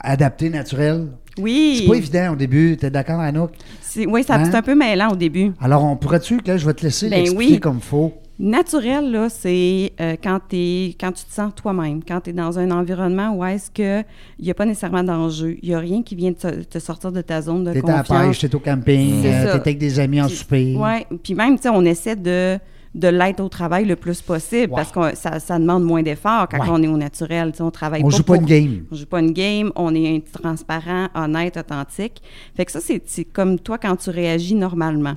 [0.00, 1.06] adapté naturel.
[1.38, 1.78] Oui.
[1.80, 2.76] C'est pas évident au début.
[2.78, 3.52] Tu es d'accord, Anouk?
[3.80, 4.44] C'est- Oui, ça Hein?
[4.44, 5.52] c'est un peu mêlant au début.
[5.62, 7.60] Alors, on pourrait-tu, que là, je vais te laisser Ben l'expliquer oui.
[7.60, 8.12] comme faut.
[8.38, 12.70] Naturel, là, c'est euh, quand, quand tu te sens toi-même, quand tu es dans un
[12.72, 14.04] environnement où est-ce qu'il
[14.42, 17.20] n'y a pas nécessairement d'enjeu, il n'y a rien qui vient te, te sortir de
[17.20, 18.26] ta zone de T'es à la confiance.
[18.26, 20.74] pêche, t'es au camping, euh, t'es avec des amis en souper.
[20.76, 22.58] Ouais, puis même, tu sais, on essaie de,
[22.96, 26.58] de l'être au travail le plus possible parce que ça, ça demande moins d'efforts quand
[26.58, 26.68] Ouais.
[26.70, 27.52] on est au naturel.
[27.52, 28.84] Tu sais, on travaille On pas joue pas une game.
[28.90, 32.20] On joue pas une game, on est transparent, honnête, authentique.
[32.56, 35.14] Fait que ça, c'est comme toi quand tu réagis normalement.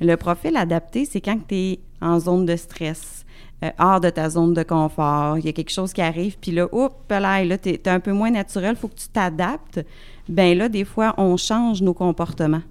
[0.00, 3.24] Le profil adapté, c'est quand tu es en zone de stress,
[3.62, 6.52] euh, hors de ta zone de confort, il y a quelque chose qui arrive, puis
[6.52, 9.84] là, oups, là, là tu es, un peu moins naturel, faut que tu t'adaptes.
[10.28, 12.62] Ben là, des fois, on change nos comportements.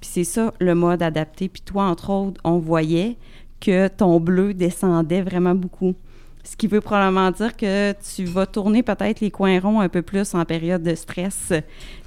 [0.00, 1.48] Puis c'est ça, le mode adapté.
[1.48, 3.16] Puis toi, entre autres, on voyait
[3.60, 5.94] que ton bleu descendait vraiment beaucoup.
[6.50, 10.00] Ce qui veut probablement dire que tu vas tourner peut-être les coins ronds un peu
[10.02, 11.52] plus en période de stress.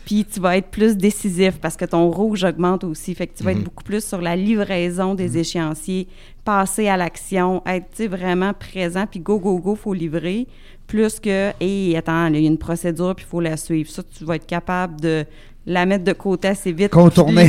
[0.05, 3.13] Puis tu vas être plus décisif parce que ton rouge augmente aussi.
[3.13, 3.63] Fait que tu vas être Mhm.
[3.65, 6.07] beaucoup plus sur la livraison des échéanciers,
[6.43, 10.47] passer à l'action, être vraiment présent, puis go, go, go, faut livrer.
[10.87, 13.89] Plus que, hé, attends, là, il y a une procédure, puis il faut la suivre.
[13.91, 15.23] Ça, tu vas être capable de
[15.65, 16.89] la mettre de côté assez vite.
[16.91, 17.43] Contourner.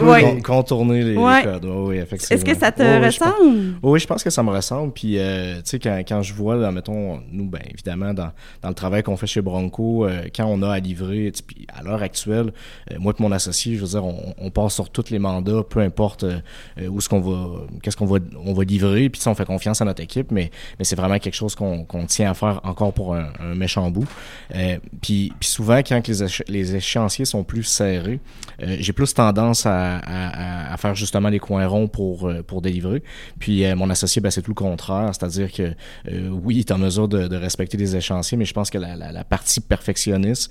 [0.00, 0.40] Ouais.
[0.42, 1.42] Contourner les, Ouais.
[1.42, 1.64] codes.
[1.64, 2.36] Oui, oui, effectivement.
[2.36, 3.74] Est-ce que ça te Oui, oui, je pense- ressemble?
[3.82, 4.92] Oui, je pense que ça me ressemble.
[4.92, 8.30] Puis, euh, tu sais, quand, quand je vois, là, mettons, nous, ben, évidemment, dans,
[8.62, 11.44] dans le travail qu'on fait chez Bronco, euh, quand on a à livrer, tu sais,
[11.46, 12.52] puis à l'heure actuelle,
[12.92, 15.62] euh, moi et mon associé, je veux dire, on, on passe sur tous les mandats,
[15.68, 19.44] peu importe où est-ce qu'on va, qu'est-ce qu'on va, on va livrer, puis on fait
[19.44, 22.60] confiance à notre équipe, mais, mais c'est vraiment quelque chose qu'on qu'on tient à faire
[22.64, 24.06] encore pour un, un méchant bout.
[24.54, 28.20] Euh, puis, puis souvent, quand que les, éche- les échéanciers sont plus serrés,
[28.62, 32.42] euh, j'ai plus tendance à, à- à- à faire justement les coins ronds pour, euh,
[32.42, 33.02] pour délivrer.
[33.38, 35.74] Puis euh, mon associé, ben, c'est tout le contraire, c'est-à-dire que
[36.10, 38.78] euh, oui, il est en mesure de, de respecter les échéanciers, mais je pense que
[38.78, 40.50] la, la- la partie perfectionniste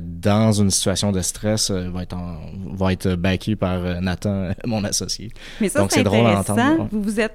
[0.00, 2.38] dans une situation de stress va être en,
[2.72, 5.30] va être backée par Nathan, mon associé.
[5.60, 6.88] Mais ça, Donc, c'est drôle à entendre.
[6.90, 7.34] Vous, vous êtes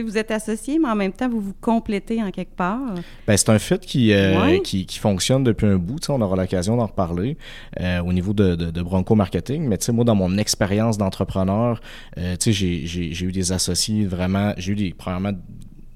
[0.00, 2.94] vous êtes associés, mais en même temps, vous vous complétez en quelque part.
[3.26, 4.60] Ben, c'est un qui, euh, Ouais.
[4.60, 5.98] qui, qui fonctionne depuis un bout.
[6.08, 7.36] On aura l'occasion d'en reparler
[7.80, 9.66] euh, au niveau de, de, de Bronco Marketing.
[9.68, 11.80] Mais moi, dans mon expérience d'entrepreneur,
[12.18, 14.54] euh, j'ai eu des associés vraiment...
[14.56, 15.32] J'ai eu des, premièrement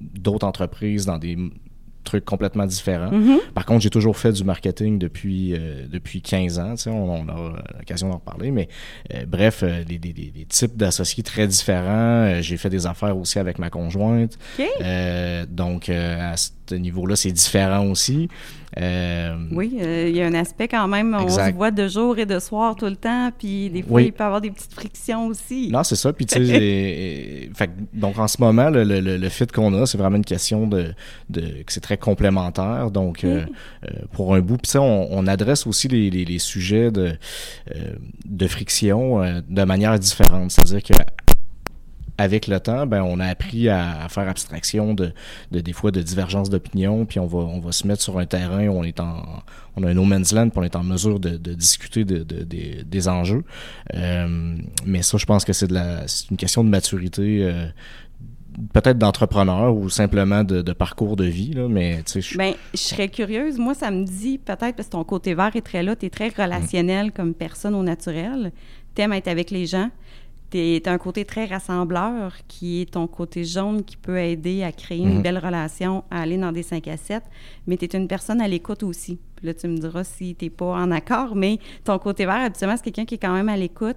[0.01, 1.37] d'autres entreprises dans des
[2.07, 3.11] trucs complètement différents.
[3.11, 3.39] Mhm.
[3.55, 6.75] Par contre, j'ai toujours fait du marketing depuis, euh, depuis 15 ans.
[6.87, 8.51] On, on aura l'occasion d'en reparler.
[8.51, 8.69] Mais
[9.15, 12.25] euh, bref, euh, des, des, des, des types d'associés très différents.
[12.27, 14.39] Euh, j'ai fait des affaires aussi avec ma conjointe.
[14.81, 18.29] Euh, donc, euh, à ce niveau-là, c'est différent aussi.
[18.79, 22.19] Euh, Oui, euh, il y a un aspect quand même, on se voit de jour
[22.19, 24.07] et de soir tout le temps, puis des fois, Oui.
[24.07, 25.71] il peut y avoir des petites frictions aussi.
[25.71, 26.13] Non, c'est ça.
[26.13, 30.17] Puis, tu sais, que, donc en ce moment, le, le, fit qu'on a, c'est vraiment
[30.17, 30.93] une question de,
[31.31, 32.91] de que c'est très complémentaire.
[32.91, 33.47] Donc, euh,
[33.85, 37.15] euh, pour un bout, puis, sais, on, on adresse aussi les, les, les sujets de,
[37.75, 37.93] euh,
[38.27, 40.51] de friction euh, de manière différente.
[40.51, 40.93] C'est-à-dire que
[42.19, 45.13] avec le temps, ben, on a appris à, à faire abstraction de,
[45.53, 48.25] de des fois de divergences d'opinion, puis on va, on va se mettre sur un
[48.27, 49.23] terrain où on est en,
[49.77, 52.19] on a un no man's land, puis on est en mesure de, de discuter de,
[52.23, 53.45] de- des- des enjeux.
[53.95, 57.67] Euh, mais ça, je pense que c'est de la, c'est une question de maturité, euh,
[58.73, 62.55] peut-être d'entrepreneur ou simplement de, de parcours de vie, là, mais tu sais, je- Ben,
[62.73, 63.59] je serais curieuse.
[63.59, 65.95] Moi, ça me dit peut-être parce que ton côté vert est très là.
[65.97, 68.53] Tu es très relationnel comme personne au naturel.
[68.95, 69.91] Tu aimes être avec les gens.
[70.51, 74.71] Tu as un côté très rassembleur qui est ton côté jaune qui peut aider à
[74.73, 75.23] créer une Mhm.
[75.23, 77.23] belle relation, à aller dans des 5 à 7.
[77.67, 79.19] Mais tu es une personne à l'écoute aussi.
[79.37, 82.77] Puis là, tu me diras si tu pas en accord, mais ton côté vert, habituellement,
[82.77, 83.97] c'est quelqu'un qui est quand même à l'écoute,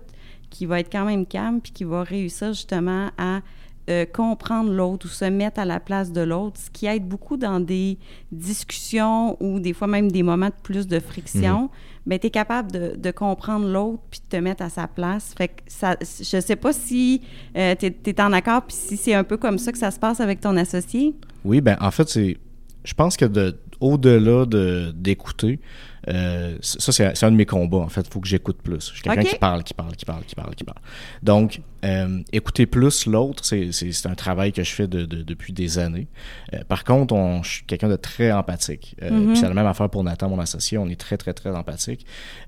[0.49, 3.41] qui va être quand même calme, puis qui va réussir justement à
[3.89, 7.37] euh, comprendre l'autre ou se mettre à la place de l'autre, ce qui aide beaucoup
[7.37, 7.97] dans des
[8.31, 11.69] discussions ou des fois même des moments de plus de friction.
[12.05, 15.33] Ben, tu es capable de, de comprendre l'autre puis de te mettre à sa place.
[15.37, 17.21] Fait que ça, je sais pas si
[17.53, 20.19] tu es, en accord puis si c'est un peu comme ça que ça se passe
[20.19, 21.15] avec ton associé.
[21.43, 22.37] Oui, ben en fait, c'est.
[22.85, 25.59] Je pense que de au-delà de d'écouter,
[26.07, 28.01] euh, ça c'est un de mes combats en fait.
[28.01, 28.89] Il faut que j'écoute plus.
[28.89, 30.79] Je suis quelqu'un qui parle, qui parle, qui parle, qui parle, qui parle.
[31.23, 35.21] Donc euh, écouter plus l'autre, c'est c'est c'est un travail que je fais de, de-
[35.23, 36.07] depuis des années.
[36.53, 38.95] Euh, par contre, on, je suis quelqu'un de très empathique.
[39.01, 39.27] Euh, Mhm.
[39.29, 40.77] Puis c'est la même affaire pour Nathan, mon associé.
[40.77, 42.05] On est très très très empathique.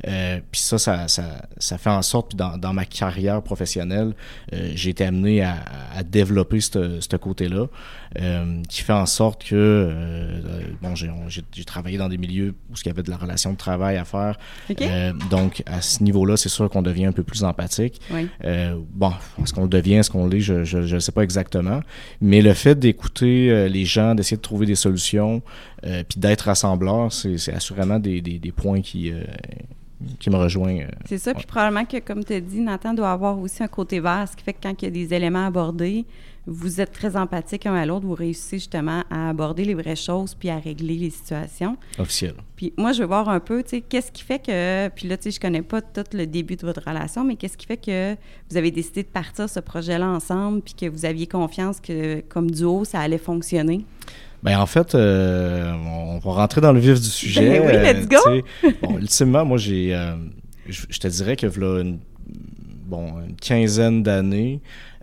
[0.08, 4.14] Euh, puis ça, ça, ça, ça fait en sorte, puis dans, dans ma carrière professionnelle,
[4.54, 5.56] euh, j'ai été amené à,
[5.96, 7.68] à développer ce ce côté-là,
[8.20, 9.92] euh, qui fait en sorte que,
[10.82, 13.98] bon, j'ai travaillé dans des milieux où il y avait de la relation de travail
[13.98, 14.38] à faire.
[14.70, 14.82] OK?
[14.82, 18.02] Euh, donc, à ce niveau-là, c'est sûr qu'on devient un peu plus empathique.
[18.12, 18.28] Oui.
[18.44, 21.82] Euh, bon, est-ce qu'on devient, est-ce qu'on l'est, je ne sais pas exactement.
[22.22, 25.42] Mais le fait d'écouter euh, les gens, d'essayer de trouver des solutions,
[25.86, 29.24] euh, puis d'être rassembleur, c'est c'est assurément des, des, des points qui, euh,
[30.20, 30.88] qui me rejoignent.
[31.06, 31.34] C'est ça.
[31.34, 34.36] Puis probablement que, comme tu as dit, Nathan doit avoir aussi un côté vert, ce
[34.36, 36.06] qui fait que quand il y a des éléments abordés,
[36.48, 40.34] vous êtes très empathiques un à l'autre, vous réussissez justement à aborder les vraies choses
[40.34, 41.78] puis à régler les situations.
[42.00, 42.34] officiel.
[42.56, 45.18] Puis moi, je veux voir un peu, tu sais, qu'est-ce qui fait que, puis là,
[45.18, 47.78] tu sais, je connais pas tout le début de votre relation, mais qu'est-ce qui fait
[47.78, 48.16] que
[48.50, 52.50] vous avez décidé de partir ce projet-là ensemble, puis que vous aviez confiance que, comme
[52.50, 53.86] duo, ça allait fonctionner?
[54.44, 57.60] Ben en fait, euh, on va rentrer dans le vif du sujet.
[57.60, 58.18] Ben oui, let's go!
[58.24, 58.76] sais.
[58.82, 60.16] bon, ultimement, moi, j'ai, euh,
[60.68, 62.00] je je te dirais que voilà une,
[62.86, 64.60] bon, une quinzaine d'années,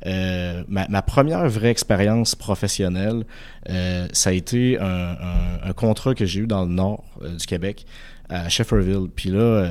[0.07, 3.25] euh, ma, première vraie expérience professionnelle,
[3.69, 7.87] euh, ça a été un, contrat que j'ai eu dans le nord euh, du Québec
[8.29, 9.09] à Shefferville.
[9.15, 9.69] Puis là,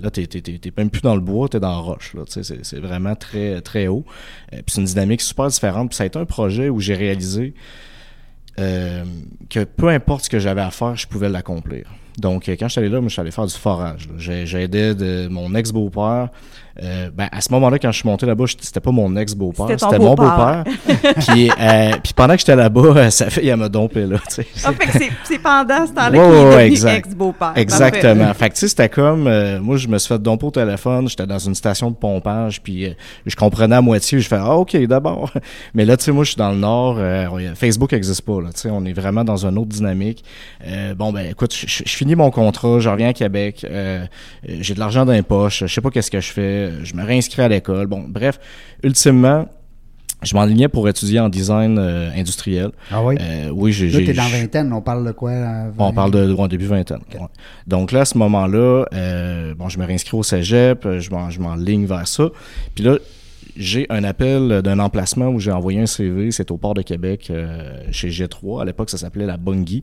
[0.00, 0.28] là t'es,
[0.76, 2.14] même plus dans le bois, t'es dans la roche.
[2.14, 4.04] Là, c'est, vraiment très, très haut.
[4.50, 5.90] Puis c'est une dynamique super différente.
[5.90, 7.54] Puis ça a été un projet où j'ai réalisé
[8.56, 11.86] que peu importe ce que j'avais à faire, je pouvais l'accomplir.
[12.18, 14.08] Donc, euh, quand je suis allé là, moi, je suis allé faire du forage.
[14.18, 16.28] J'ai- de mon ex-beau-père.
[16.82, 19.98] Euh, ben, à ce moment-là, quand je suis monté là-bas, c'était pas mon ex-beau-père, C'était
[19.98, 20.64] mon beau-père.
[21.28, 24.46] puis, euh, puis pendant que j'étais là-bas, sa fille, elle m'a dompé là, tu sais.
[24.64, 26.12] Ah, fait que c'est- pendant ce temps-là
[26.56, 27.52] Ouais, qu'il est ouais, ex-beau-père.
[27.56, 28.32] Exactement.
[28.32, 31.08] Fait que tu sais, c'était comme, euh, moi, je me suis fait domper au téléphone,
[31.08, 32.94] j'étais dans une station de pompage, puis
[33.26, 35.30] je comprenais à moitié, je fais, ah, ok, d'abord.
[35.74, 36.98] Mais là, tu sais, moi, je suis dans le Nord,
[37.54, 40.24] Facebook n'existe pas, là, tu sais, on est vraiment dans une autre dynamique.
[40.96, 44.04] Bon, ben, écoute, je, je finis mon contrat, je reviens à Québec, euh,
[44.46, 47.04] j'ai de l'argent dans les poches, je sais pas qu'est-ce que je fais, je me
[47.04, 47.86] réinscris à l'école.
[47.86, 48.38] Bon, bref,
[48.82, 49.46] ultimement,
[50.22, 52.70] je m'enlignais pour étudier en design euh, industriel.
[52.90, 53.16] Ah oui?
[53.20, 53.88] Euh, oui, j'ai...
[53.90, 55.32] Là, t'es dans vingtaine, on parle de quoi?
[55.78, 57.00] on parle de ouais, début vingtaine.
[57.14, 57.26] ouais.
[57.66, 61.40] Donc là, à ce moment-là, euh, bon, je me réinscris au cégep, je m'en- je
[61.40, 62.28] m'enligne vers ça.
[62.74, 62.98] Puis là,
[63.56, 67.26] j'ai un appel d'un emplacement où j'ai envoyé un CV, c'est au port de Québec,
[67.30, 68.62] euh, chez G3.
[68.62, 69.82] À l'époque, ça s'appelait la Bungie.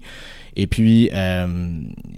[0.55, 1.47] Et puis, euh,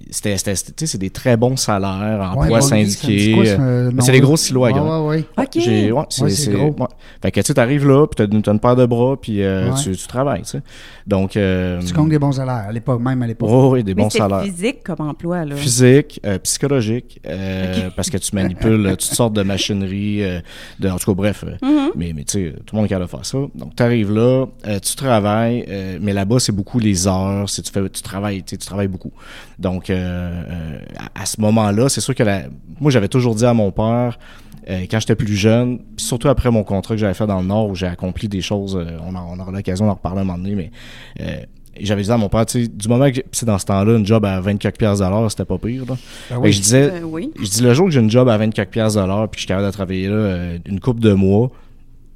[0.10, 0.36] c'était,
[0.76, 3.36] tu c'est des très bons salaires, Ouais, emplois me dit syndiqués.
[3.60, 4.72] euh, c'est des gros silos à.
[4.72, 5.26] Ouais, ouais, ouais.
[5.38, 5.56] OK.
[5.56, 6.76] Ouais, c'est, Ouais, gros.
[6.80, 6.88] ouais.
[7.22, 9.76] Fait que tu arrives là, puis t'as, t'as une paire de bras, puis euh, Ouais.
[9.82, 10.62] tu, tu travailles, tu sais.
[11.06, 13.50] Donc, euh, Tu comptes des bons salaires, à l'époque, même à l'époque.
[13.52, 14.44] oh, oui, des Mais bons salaires.
[14.44, 15.56] physique comme emploi, là.
[15.56, 20.40] Physique, euh, psychologique, euh, parce que tu manipules toutes sortes de machinerie, euh,
[20.80, 21.44] de, en tout cas, bref.
[21.62, 21.92] Mhm.
[21.96, 23.38] Mais, mais tu sais, tout le monde est capable de faire ça.
[23.56, 27.62] Donc, tu arrives là, euh, tu travailles, euh, mais là-bas, c'est beaucoup les heures, tu,
[27.72, 29.12] fais, tu, travailles, tu travailles beaucoup.
[29.60, 30.80] Donc, euh, euh,
[31.16, 32.44] à, à ce moment-là, c'est sûr que la,
[32.80, 34.18] moi, j'avais toujours dit à mon père,
[34.70, 37.70] euh, quand j'étais plus jeune, surtout après mon contrat que j'avais fait dans le Nord,
[37.70, 40.72] où j'ai accompli des choses, euh, on, aura l'occasion d'en reparler un moment donné, mais
[41.20, 41.38] euh,
[41.80, 44.06] j'avais dit à mon père, tu sais, du moment que c'est dans ce temps-là, une
[44.06, 45.86] job à 24 piastres à l'heure, c'était pas pire.
[45.88, 45.96] Là.
[46.30, 46.52] Ben que oui.
[46.54, 47.32] je disais, Euh, oui.
[47.42, 49.38] je dis le jour que j'ai une job à 24 piastres de l'heure puis que
[49.38, 51.50] je suis capable de travailler là euh, une coupe de mois,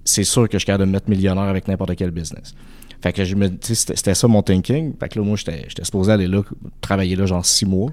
[0.05, 2.53] c'est sûr que je suis capable de me mettre millionnaire avec n'importe quel business.
[3.01, 4.93] Fait que je me tu sais, c'était, ça mon thinking.
[4.99, 6.41] Fait que là, moi, j'étais, j'étais supposé aller là,
[6.81, 7.91] travailler là genre six mois.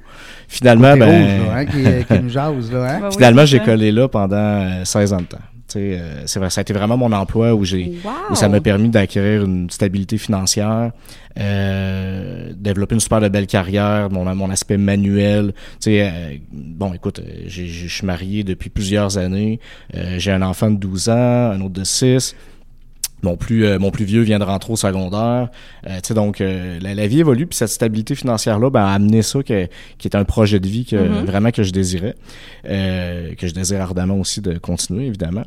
[0.48, 3.00] Finalement, ben, rouge, là, hein, qui, qui nous jase, là, hein?
[3.02, 5.38] Oui, finalement, j'ai collé là pendant euh, 16 ans de temps.
[5.76, 8.12] Euh, c'est vrai, ça a été vraiment mon emploi où j'ai, Wow!
[8.30, 10.92] où ça m'a permis d'acquérir une stabilité financière,
[11.38, 15.52] euh, développer une super de belle carrière, mon, mon aspect manuel.
[15.80, 19.60] Tu sais, euh, bon, écoute, je suis marié depuis plusieurs années.
[20.18, 22.34] J'ai un enfant de 12 ans, un autre de 6.
[23.22, 25.48] Mon plus, euh, mon plus vieux vient de rentrer au secondaire.
[25.86, 28.92] Euh, tu sais, donc, euh, la, la vie évolue, puis cette stabilité financière-là ben, a
[28.92, 31.24] amené ça, que, qui est un projet de vie que, Mhm.
[31.24, 32.14] vraiment que je désirais,
[32.68, 35.44] euh, que je désire ardemment aussi de continuer, évidemment.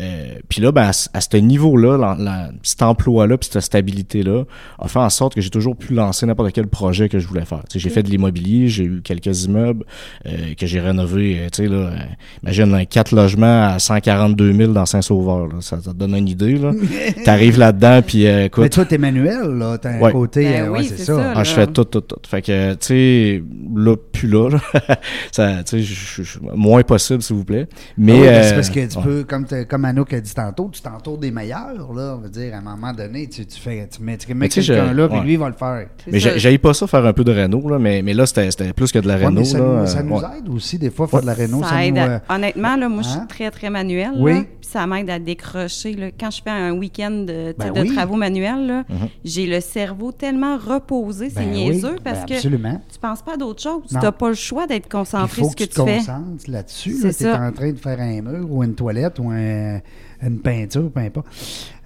[0.00, 3.62] Euh, puis là, ben, à, ce- à ce niveau-là, la- la- cet emploi-là, puis cette
[3.62, 4.44] stabilité-là,
[4.78, 7.44] a fait en sorte que j'ai toujours pu lancer n'importe quel projet que je voulais
[7.44, 7.62] faire.
[7.68, 9.84] Tu sais, j'ai fait de l'immobilier, j'ai eu quelques immeubles
[10.26, 11.38] euh, que j'ai rénovés.
[11.40, 11.96] euh, tu sais, là, euh,
[12.42, 15.46] imagine un quatre logements à 142 000 dans Saint-Sauveur.
[15.46, 15.54] là.
[15.60, 16.56] Ça, ça te donne une idée.
[16.56, 16.72] là.
[17.24, 19.78] T'arrives là-dedans, puis euh, Mais écoute, toi, t'es manuel, là.
[19.78, 20.12] T'as un Ouais.
[20.12, 20.44] côté.
[20.44, 21.16] Ben euh, oui, ouais, c'est c'est ça.
[21.16, 21.32] ça.
[21.36, 22.16] ah, je fais tout, tout, tout.
[22.26, 23.42] Fait que, tu sais,
[23.76, 24.60] là, plus là, là.
[25.32, 27.66] ça, tu sais, je- je- je- moins possible, s'il vous plaît.
[27.96, 29.04] Mais, Ah oui, ben, c'est euh, parce que tu ouais.
[29.04, 32.16] peux, comme, t'as- comme Anouk a dit tantôt, tu t'entoures des meilleurs, là.
[32.16, 34.88] On veut dire, à un moment donné, tu, tu fais, tu mets, tu mets quelqu'un
[34.88, 35.24] je- là, puis ouais.
[35.24, 35.86] lui, il va le faire.
[36.10, 38.72] Mais j'ai- pas ça faire un peu de Renault, là, mais, mais là, c'était c'était
[38.72, 39.40] plus que de la Ouais, Renault.
[39.40, 40.22] mais ça, euh, ça nous ouais.
[40.38, 41.62] aide aussi, des fois, faire de la Renault.
[41.62, 43.12] Ça, Ça, aide nous, euh, Honnêtement, là, moi, je hein?
[43.18, 44.12] suis très, très manuelle.
[44.16, 44.44] Oui.
[44.64, 45.92] Puis ça m'aide à décrocher.
[45.94, 46.06] là.
[46.18, 47.94] Quand je fais un week-end de, tu Ben de oui.
[47.94, 49.08] travaux manuels, là, Mhm.
[49.24, 51.28] j'ai le cerveau tellement reposé.
[51.30, 52.80] C'est ben oui, niaiseux parce ben que absolument.
[52.92, 53.82] tu penses pas à d'autres choses.
[53.88, 55.96] Tu n'as pas le choix d'être concentré sur que ce tu que te tu fais.
[55.98, 57.02] concentres là-dessus.
[57.02, 59.80] Là, tu es en train de faire un mur ou une toilette ou un-
[60.24, 61.26] une peinture, peu importe.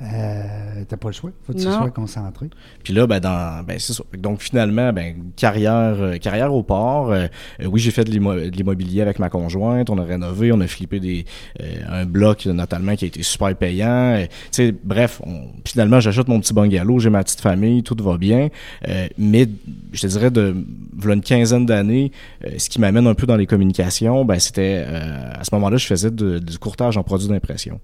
[0.00, 0.42] Euh,
[0.88, 1.30] T'as pas le choix.
[1.44, 1.78] faut que tu Non.
[1.78, 2.46] sois concentré.
[2.84, 4.04] Puis là, ben, dans, ben, c'est ça.
[4.16, 7.10] Donc, finalement, ben, carrière, euh, carrière au port.
[7.10, 7.26] euh,
[7.60, 9.90] euh, oui, j'ai fait de l'immo- de l'immobilier avec ma conjointe.
[9.90, 11.24] On a rénové, on a flippé des,
[11.60, 11.64] euh,
[12.02, 14.14] un bloc, notamment, qui a été super payant.
[14.14, 17.96] Euh, tu sais, bref, on- finalement, j'achète mon petit bungalow, j'ai ma petite famille, tout
[18.00, 18.48] va bien.
[18.86, 19.48] Euh, mais,
[19.92, 20.54] je te dirais, de,
[20.96, 22.12] voilà une quinzaine d'années,
[22.46, 25.76] euh, ce qui m'amène un peu dans les communications, ben, c'était, euh, à ce moment-là,
[25.76, 27.80] je faisais de- du courtage en produits d'impression.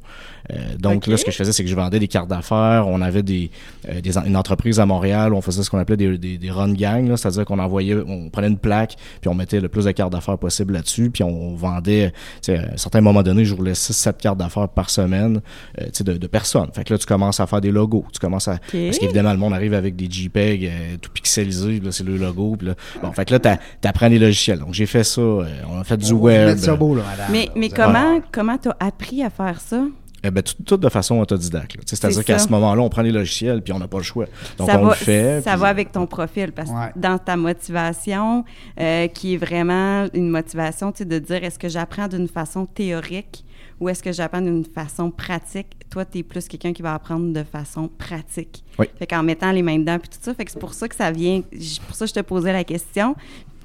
[0.52, 2.86] Euh, donc, là, ce que je faisais, c'est que je vendais des cartes d'affaires.
[2.88, 3.50] On avait des,
[3.88, 6.50] euh, des une entreprise à Montréal, où on faisait ce qu'on appelait des, des, des
[6.50, 9.84] run gangs, là, c'est-à-dire qu'on envoyait, on prenait une plaque, puis on mettait le plus
[9.86, 12.10] de cartes d'affaires possible là-dessus, puis on vendait,
[12.42, 15.40] tu sais, à un certain moment donné, je roulais 6-7 cartes d'affaires par semaine,
[15.80, 16.68] euh, tu sais, de, de personnes.
[16.74, 18.58] Fait que là, tu commences à faire des logos, tu commences à...
[18.58, 22.68] Parce qu'évidemment, le monde arrive avec des JPEG euh, tout pixelisés, c'est le logo, puis
[22.68, 22.74] là...
[23.02, 24.58] Bon, fait que là, t'a- t'apprends les logiciels.
[24.58, 26.58] Donc, j'ai fait ça, euh, on a fait du On web.
[26.58, 27.26] ça beau, là, madame.
[27.32, 27.86] Mais, mais allez voir.
[27.92, 29.84] comment comment t'as appris à faire ça?
[30.26, 31.76] Eh ben, tout, tout de façon autodidacte.
[31.84, 34.24] C'est-à-dire C'est qu'à ce moment-là, on prend les logiciels puis on n'a pas le choix.
[34.56, 35.42] Donc, ça on va, le fait.
[35.42, 36.92] Ça puis- va avec ton profil parce que Ouais.
[36.96, 38.44] dans ta motivation,
[38.80, 42.64] euh, qui est vraiment une motivation, tu sais, de dire est-ce que j'apprends d'une façon
[42.66, 43.44] théorique
[43.80, 45.68] ou est-ce que j'apprends d'une façon pratique?
[45.90, 48.64] Toi, tu es plus quelqu'un qui va apprendre de façon pratique.
[48.78, 48.86] Oui.
[48.98, 50.96] Fait qu'en mettant les mains dedans puis tout ça, fait que c'est pour ça que
[50.96, 51.40] ça vient,
[51.86, 53.14] pour ça que je te posais la question.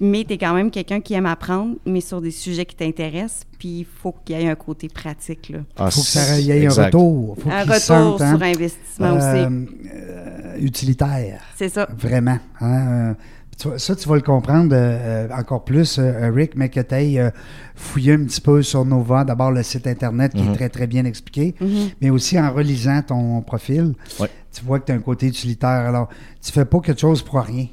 [0.01, 3.43] Mais tu es quand même quelqu'un qui aime apprendre, mais sur des sujets qui t'intéressent,
[3.57, 5.59] puis il faut qu'il y ait un côté pratique, là.
[5.75, 7.35] Ah, faut que ça c'est- y ait un retour.
[7.37, 9.25] Faut Un retour hein, sur investissement aussi.
[9.25, 11.41] euh, euh, utilitaire.
[11.57, 11.89] C'est ça.
[11.97, 12.37] Vraiment.
[12.61, 13.13] hein, euh,
[13.59, 16.79] tu vois, ça, tu vas le comprendre euh, euh, encore plus, euh, Rick, mais que
[16.79, 17.21] tu ailles
[17.75, 19.23] fouiller un petit peu sur Nova.
[19.25, 20.55] D'abord, le site Internet qui est Mhm.
[20.55, 21.89] très, très bien expliqué, Mhm.
[22.01, 24.29] mais aussi en relisant ton profil, Ouais.
[24.53, 25.69] tu vois que tu as un côté utilitaire.
[25.69, 26.07] Alors,
[26.41, 27.67] tu fais pas quelque chose pour rien.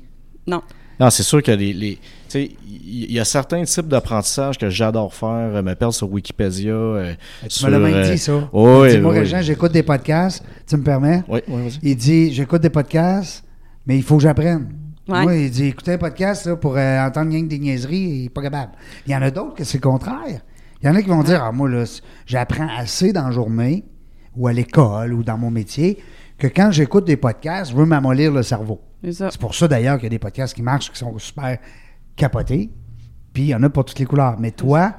[0.46, 0.61] Non.
[0.99, 1.72] Non, c'est sûr que les.
[1.75, 2.01] les tu
[2.40, 6.72] sais, il y, a certains types d'apprentissage que j'adore faire, euh, me perdre sur Wikipédia.
[6.72, 7.12] euh,
[7.44, 8.33] Tu sur, me l'as même euh, dit, ça.
[8.53, 9.18] oui, Il dit, moi, oui.
[9.20, 10.42] Régent, j'écoute des podcasts.
[10.66, 11.22] Tu me permets?
[11.29, 11.79] Oui, oui, vas-y.
[11.83, 13.44] Il dit, j'écoute des podcasts,
[13.87, 14.68] mais il faut que j'apprenne.
[15.09, 15.23] Ouais.
[15.23, 18.23] Moi, il dit, écouter un podcast là, pour euh, entendre rien que des niaiseries, il
[18.25, 18.73] n'est pas capable.
[19.07, 20.40] Il y en a d'autres que c'est le contraire.
[20.83, 21.85] Il y en a qui vont dire, ah, moi, là,
[22.27, 23.85] j'apprends assez dans la journée,
[24.35, 26.03] ou à l'école, ou dans mon métier,
[26.38, 28.81] que quand j'écoute des podcasts, je veux m'amollir le cerveau.
[29.11, 31.59] C'est pour ça, d'ailleurs, qu'il y a des podcasts qui marchent, qui sont super
[32.16, 32.71] capotés,
[33.33, 34.37] puis il y en a pour toutes les couleurs.
[34.40, 34.95] Mais toi,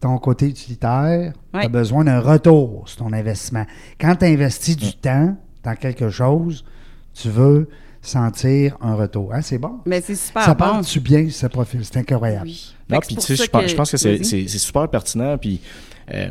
[0.00, 3.64] ton côté utilitaire, tu as besoin d'un retour sur ton investissement.
[4.00, 6.64] Quand tu investis du temps dans quelque chose,
[7.14, 7.68] tu veux
[8.06, 9.32] sentir un retour.
[9.34, 9.80] Hein, c'est bon?
[9.86, 10.58] Mais c'est super ça bon.
[10.64, 11.80] parle-tu bien, ce profil?
[11.84, 12.46] C'est incroyable.
[12.46, 12.74] Oui.
[12.88, 14.24] Non, puis tu sais, je pense, je pense que c'est- Vas-y.
[14.24, 15.36] c'est c'est super pertinent.
[15.38, 15.60] Puis,
[16.12, 16.28] euh,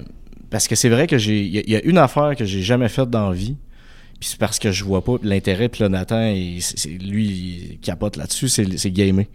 [0.49, 1.41] parce que c'est vrai que j'ai.
[1.41, 3.55] Il y, a- il y a une affaire que j'ai jamais faite dans la vie.
[4.19, 5.67] Puis c'est parce que je vois pas l'intérêt.
[5.67, 6.61] Puis là, Nathan, il-
[7.01, 7.25] lui,
[7.73, 9.25] il capote là-dessus, c'est c'est gamer.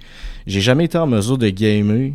[0.47, 2.13] J'ai jamais été en mesure de gamer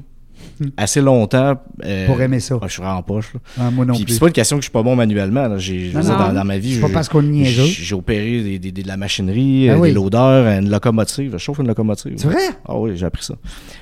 [0.77, 1.55] assez longtemps.
[1.85, 2.57] euh, Pour aimer ça.
[2.65, 3.33] je suis en poche.
[3.33, 3.39] Là.
[3.59, 4.13] Ah, moi non Puis, plus.
[4.13, 5.47] c'est pas une question que je suis pas bon manuellement.
[5.47, 5.57] là.
[5.57, 6.27] J'ai, je veux Non, dire, non.
[6.27, 8.71] dans, dans ma vie, C'est pas je- parce qu'on est j'ai j'ai opéré des, des-
[8.71, 9.89] des- de la machinerie, Ah euh, oui.
[9.89, 11.31] des loaders, une locomotive.
[11.33, 12.13] Je chauffe une locomotive.
[12.17, 12.49] C'est vrai?
[12.67, 13.35] Ah oui, j'ai appris ça.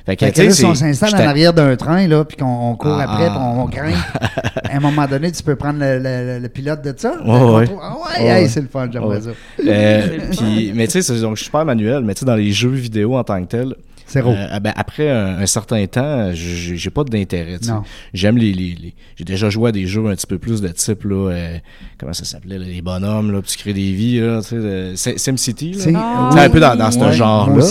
[0.06, 2.46] Fait que, Fait que là, si on s'installe en arrière d'un train, là, puis qu'on
[2.72, 3.96] on court Ah, après, puis on, on grimpe,
[4.64, 7.14] à un moment donné, tu peux prendre le, le- le pilote de ça?
[7.26, 7.66] Ouais, Le ouais.
[7.82, 9.30] Ah ouais, hey, c'est le fun, j'aimerais ça.
[9.66, 12.52] Euh, puis, mais tu sais, donc, je suis super manuel, mais tu sais, dans les
[12.52, 13.76] jeux vidéo en tant que tel,
[14.12, 14.32] Zéro.
[14.32, 17.60] euh, ben, après un, un certain temps, j'ai pas d'intérêt.
[17.60, 17.70] tu.
[18.14, 20.68] J'aime les, les, les- J'ai déjà joué à des jeux un petit peu plus de
[20.70, 21.58] type, là, euh,
[22.00, 25.18] comment ça s'appelait, les bonhommes, là, puis tu crées des vies, là, tu euh, Sim-
[25.18, 25.76] SimCity.
[25.78, 27.64] C'est Ah, Tu un peu dans, dans ce Ouais, genre-là.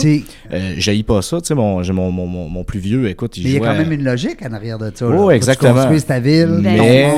[0.52, 3.36] Euh, j'haïs pas ça, tu sais, mon, j'ai mon, mon, mon, mon plus vieux, écoute,
[3.36, 5.06] il Mais il y a quand à- même une logique en arrière de ça.
[5.06, 5.74] Oh, tu exactement.
[5.74, 7.12] construises ta ville, mais,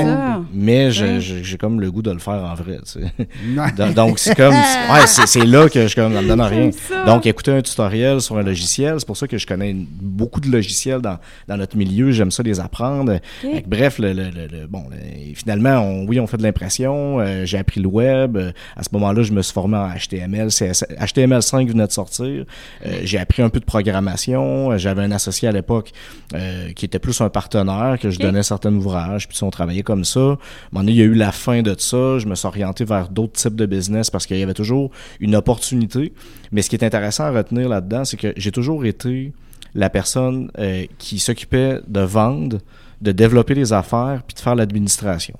[0.53, 1.19] mais Ouais.
[1.19, 2.99] j'ai comme le goût de le faire en vrai, tu.
[3.95, 4.53] Donc- c'est comme.
[4.93, 6.69] Ouais, c'est là que je comme, ça me donne rien.
[7.05, 10.39] Donc, écouter un tutoriel sur un logiciel, c'est pour ça que je connais une- beaucoup
[10.39, 12.11] de logiciels dans, dans notre milieu.
[12.11, 13.19] J'aime ça les apprendre.
[13.67, 17.19] Bref, le, le- le- le- bon, le- finalement, on- oui, on fait de l'impression.
[17.19, 18.37] euh, J'ai appris le web.
[18.37, 20.49] Euh, à ce moment-là, je me suis formé en HTML.
[20.51, 22.45] CSS HTML5 venait de sortir.
[22.85, 24.75] Euh, J'ai appris un peu de programmation.
[24.77, 25.91] J'avais un associé à l'époque
[26.33, 29.27] euh, qui était plus un partenaire, que je donnais certains ouvrages.
[29.27, 30.19] Puis on travaillait comme ça.
[30.19, 30.37] À un
[30.71, 32.17] moment donné, il y a eu la fin de ça.
[32.19, 35.35] Je me suis orienté vers d'autres types de business parce qu'il y avait toujours une
[35.35, 36.13] opportunité.
[36.53, 39.33] Mais ce qui est intéressant à retenir là-dedans, c'est que j'ai toujours été
[39.75, 42.59] la personne euh, qui s'occupait de vendre,
[43.01, 45.35] de développer les affaires, puis de faire l'administration.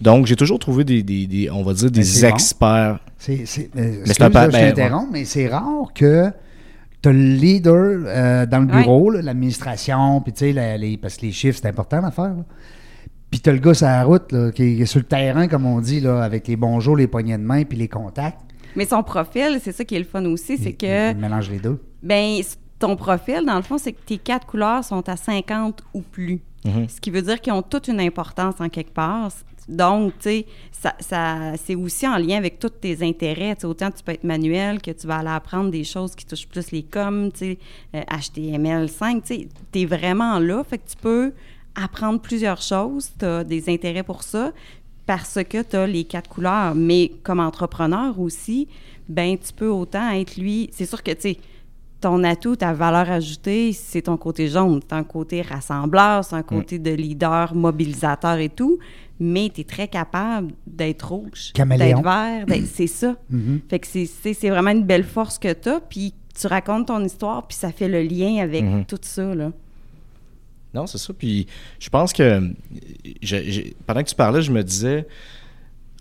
[0.00, 2.34] Donc, j'ai toujours trouvé des, des- des- on va dire, des c'est bon.
[2.34, 2.98] experts.
[3.18, 6.30] C'est, c'est, euh, c'est un pa- là, je ben, t'interromps, mais c'est rare que
[7.02, 7.74] tu as le leader
[8.06, 8.82] euh, dans le Ouais.
[8.82, 12.10] bureau, là, l'administration, puis tu sais, la- les, parce que les chiffres, c'est important à
[12.10, 12.34] faire.
[13.30, 15.64] Puis tu as le gars sur la route, là, qui est sur le terrain, comme
[15.66, 18.40] on dit, là, avec les bonjours, les poignées de main, puis les contacts.
[18.76, 21.58] Mais son profil, c'est ça qui est le fun aussi, c'est que, il mélange les
[21.58, 21.78] deux.
[22.02, 22.40] ben,
[22.78, 26.40] ton profil, dans le fond, c'est que tes quatre couleurs sont à 50 ou plus.
[26.64, 26.88] Mhm.
[26.88, 29.30] Ce qui veut dire qu'ils ont toute une importance en quelque part.
[29.68, 33.54] Donc, tu sais, ça, ça- c'est aussi en lien avec tous tes intérêts.
[33.54, 36.24] Tu sais, autant tu peux être manuel que tu vas aller apprendre des choses qui
[36.26, 37.58] touchent plus les coms, tu sais,
[37.94, 40.64] euh, HTML5, tu sais, t'es vraiment là.
[40.64, 41.32] Fait que tu peux
[41.74, 43.10] apprendre plusieurs choses.
[43.18, 44.52] Tu as des intérêts pour ça
[45.10, 46.72] parce que tu as les quatre couleurs.
[46.76, 48.68] Mais comme entrepreneur aussi,
[49.08, 50.70] ben tu peux autant être lui.
[50.72, 51.36] C'est sûr que, tu sais,
[52.00, 54.78] ton atout, ta valeur ajoutée, c'est ton côté jaune.
[54.88, 58.78] C'est un côté rassembleur, c'est un côté de leader, mobilisateur et tout.
[59.18, 61.96] Mais tu es très capable d'être rouge, Caméléon.
[61.96, 62.46] d'être vert.
[62.46, 63.16] d'être- C'est ça.
[63.30, 63.62] Mhm.
[63.68, 65.80] Fait que c'est- c'est c'est vraiment une belle force que tu as.
[65.80, 68.84] Puis tu racontes ton histoire, puis ça fait le lien avec Mhm.
[68.84, 69.34] tout ça.
[69.34, 69.50] Là.
[70.74, 71.12] Non, c'est ça.
[71.12, 71.46] Puis
[71.78, 72.50] je pense que
[73.22, 75.06] je- pendant que tu parlais, je me disais,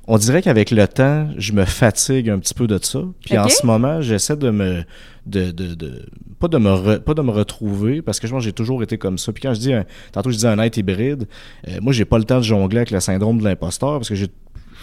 [0.07, 2.99] on dirait qu'avec le temps, je me fatigue un petit peu de ça.
[3.23, 4.83] Puis en ce moment, j'essaie de me,
[5.25, 6.05] de, de, de-
[6.39, 8.81] pas de me, re- pas de me retrouver parce que je pense que j'ai toujours
[8.81, 9.31] été comme ça.
[9.33, 11.27] Puis quand je dis, un- tantôt je disais un être hybride,
[11.67, 14.15] euh, moi j'ai pas le temps de jongler avec le syndrome de l'imposteur parce que
[14.15, 14.27] j'ai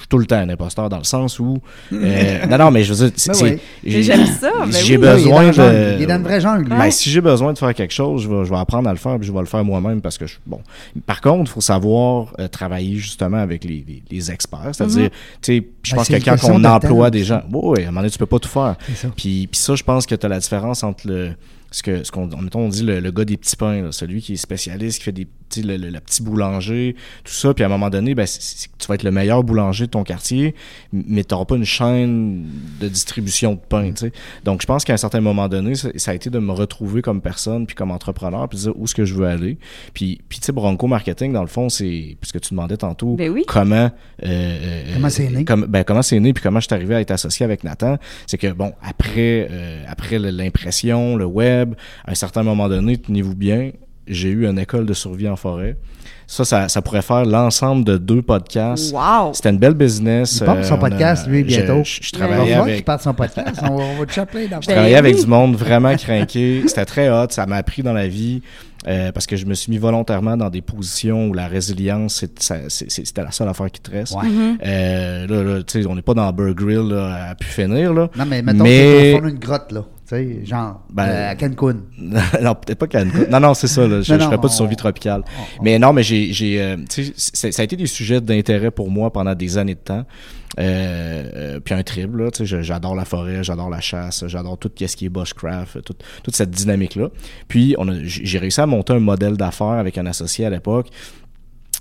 [0.00, 1.58] suis tout le temps un imposteur dans le sens où.
[1.92, 3.58] euh, non, non, mais je veux dire, c'est- Ben oui.
[3.84, 5.04] j'ai- J'aime ça, ben si j'ai oui.
[5.04, 5.96] Est besoin de.
[5.96, 6.68] Il est dans une vraie jungle.
[6.70, 8.98] Ben, si j'ai besoin de faire quelque chose, je vais, je vais apprendre à le
[8.98, 10.60] faire, puis je vais le faire moi-même parce que je, bon.
[11.06, 15.58] Par contre, il faut savoir euh, travailler justement avec les, les- les experts, c'est-à-dire, tu
[15.60, 18.00] sais, je Ben, pense que quand on emploie des gens, oui, oui, à un moment
[18.00, 18.76] donné, tu peux pas tout faire.
[18.88, 19.08] C'est ça.
[19.16, 21.30] Puis, puis ça, je pense que tu as la différence entre le
[21.72, 24.34] ce que ce qu'on on dit le, le gars des petits pains, là, celui qui
[24.34, 25.26] est spécialiste, qui fait des
[25.56, 28.86] le, le- le petit boulanger, tout ça, puis à un moment donné, ben, c'est- tu
[28.88, 30.54] vas être le meilleur boulanger de ton quartier,
[30.92, 32.46] mais tu n'auras pas une chaîne
[32.80, 34.12] de distribution de pain, tu sais.
[34.44, 37.02] Donc je pense qu'à un certain moment donné, ça, ça a été de me retrouver
[37.02, 39.58] comme personne, puis comme entrepreneur, puis de dire où est-ce que je veux aller.
[39.94, 43.30] Puis, puis tu sais, Bronco Marketing, dans le fond, c'est, puisque tu demandais tantôt, Ben
[43.30, 43.44] oui.
[43.46, 43.90] comment...
[44.24, 45.44] euh, Comment c'est né?
[45.44, 47.96] comme- ben, comment c'est né, puis comment je suis arrivé à être associé avec Nathan,
[48.26, 51.74] c'est que, bon, après, euh, après l'impression, le web,
[52.04, 53.70] à un certain moment donné, tenez-vous bien,
[54.06, 55.76] j'ai eu une école de survie en forêt.
[56.28, 58.92] Ça, ça, ça pourrait faire l'ensemble de deux podcasts.
[58.92, 59.32] Wow!
[59.32, 60.32] C'était une belle business.
[60.32, 61.82] Il son euh, on a- podcast, lui, je- bientôt.
[61.84, 62.84] Je, je va travaillais falloir qu'il avec...
[62.84, 63.60] parte son podcast.
[63.62, 66.62] On va, on va te choper Je travaillais avec du monde vraiment craqué.
[66.66, 67.26] C'était très hot.
[67.30, 68.42] Ça m'a appris dans la vie
[68.88, 73.22] euh, parce que je me suis mis volontairement dans des positions où la résilience, c'était
[73.22, 74.14] la seule affaire qui te reste.
[74.16, 74.28] Ouais.
[74.64, 77.94] Euh, là, là, tu sais, on n'est pas dans Burger Grill là, à pu finir.
[77.94, 78.08] Là.
[78.16, 79.84] Non, mais mettons Mais- que fond d'une grotte, là.
[80.08, 81.78] Tu sais, genre, Ben, euh, à Cancun.
[81.98, 83.26] non, peut-être pas Cancun.
[83.28, 83.86] Non, non, c'est ça.
[83.88, 84.02] Là.
[84.02, 85.22] Je ne non, ferais pas de on- survie tropicale.
[85.62, 89.34] Mais non, mais j'ai, j'ai, euh, ça a été des sujets d'intérêt pour moi pendant
[89.34, 90.04] des années de temps.
[90.58, 94.24] Euh, euh, puis un triple, là, tu sais, je- j'adore la forêt, j'adore la chasse,
[94.26, 97.08] j'adore tout ce qui est bushcraft, toute, toute cette dynamique-là.
[97.48, 100.88] Puis on j'ai réussi à monter un modèle d'affaires avec un associé à l'époque.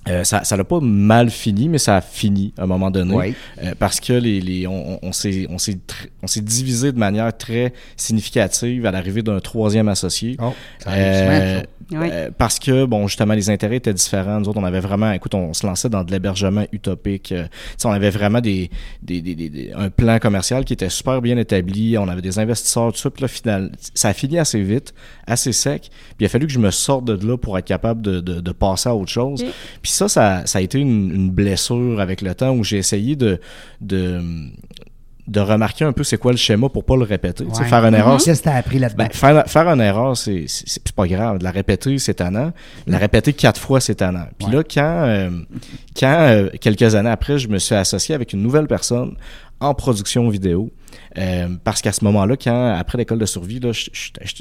[0.08, 3.16] Euh, ça ça l'a pas mal fini, mais ça a fini à un moment donné.
[3.16, 3.34] Oui.
[3.64, 6.92] Euh, parce que les, les, on, on- on s'est on s'est tr- on s'est divisé
[6.92, 7.74] de manière très
[8.16, 10.38] significative à l'arrivée d'un troisième associé.
[10.42, 11.66] Oh, ça Euh, ça.
[11.92, 12.08] Oui.
[12.12, 14.40] euh, parce que, bon, justement, les intérêts étaient différents.
[14.40, 17.32] Nous autres, on avait vraiment, écoute, on se lançait dans de l'hébergement utopique.
[17.32, 18.72] Euh, tu sais, on avait vraiment des,
[19.04, 21.96] des, des- des- des- un plan commercial qui était super bien établi.
[21.98, 23.10] On avait des investisseurs, tout ça.
[23.12, 24.94] Puis là, final, ça a fini assez vite,
[25.28, 25.90] assez sec.
[25.92, 28.40] Puis il a fallu que je me sorte de là pour être capable de, de,
[28.42, 29.44] de passer à autre chose.
[29.44, 29.50] Ok.
[29.84, 33.16] Puis ça, ça, ça a été une, une blessure avec le temps où j'ai essayé
[33.16, 33.40] de,
[33.82, 34.22] de,
[35.28, 37.46] de remarquer un peu c'est quoi le schéma pour pas le répéter.
[37.46, 37.68] Tu sais, Ouais.
[37.68, 39.06] faire une erreur, Qu'est-ce que t'as appris là-dedans?
[39.06, 41.40] ben, faire, faire une erreur, c'est c'est- c'est pas grave.
[41.40, 42.52] De la répéter, c'est tannant.
[42.86, 44.28] De la répéter quatre fois, c'est tannant.
[44.38, 44.56] Puis Ouais.
[44.58, 45.30] là, quand, euh,
[46.00, 49.16] quand euh, quelques années après, je me suis associé avec une nouvelle personne
[49.60, 50.70] en production vidéo,
[51.18, 53.60] euh, parce qu'à ce moment-là, quand après l'école de survie,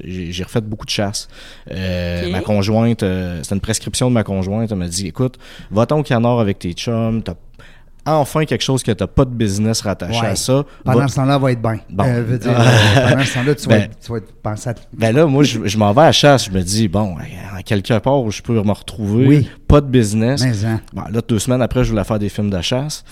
[0.04, 1.28] j'ai refait beaucoup de chasse.
[1.70, 2.30] Euh.
[2.30, 4.70] Ma conjointe, euh, c'était une prescription de ma conjointe.
[4.72, 5.38] Elle m'a dit, écoute,
[5.70, 7.22] va-t'en au canard avec tes chums.
[7.22, 7.34] T'as
[8.06, 10.26] enfin quelque chose que t'as pas de business rattaché Ouais.
[10.26, 10.64] à ça.
[10.84, 11.78] Pendant Va- ce temps-là, va être bien.
[11.88, 12.04] Bon.
[12.04, 13.82] Euh, veut dire, euh, pendant ce temps-là, tu vas, Ben.
[13.84, 14.74] être- tu vas être pensé à...
[14.92, 16.44] Ben là, moi, je, je m'en vais à la chasse.
[16.46, 19.48] Je me dis, bon, en quelque part où je peux me retrouver, Oui.
[19.66, 20.42] pas de business.
[20.44, 20.80] Mais, hein.
[20.92, 23.04] Bon, là, deux semaines après, je voulais faire des films de chasse.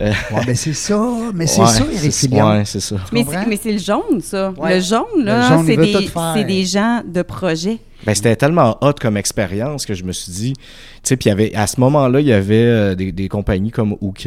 [0.00, 0.98] Euh, Ouais, ben c'est ça,
[1.34, 2.48] mais c'est ouais, ça, Eric c'est- Fillon.
[2.50, 2.96] Ouais, c'est ça.
[3.12, 3.24] Mais
[3.60, 4.52] c'est, le jaune, ça.
[4.56, 4.76] Ouais.
[4.76, 7.78] Le jaune, là, c'est, des, des gens de projet.
[8.06, 10.62] Ben, c'était tellement hot comme expérience que je me suis dit, tu
[11.02, 14.26] sais, puis avait, à ce moment-là, il y avait euh, des, des compagnies comme OK,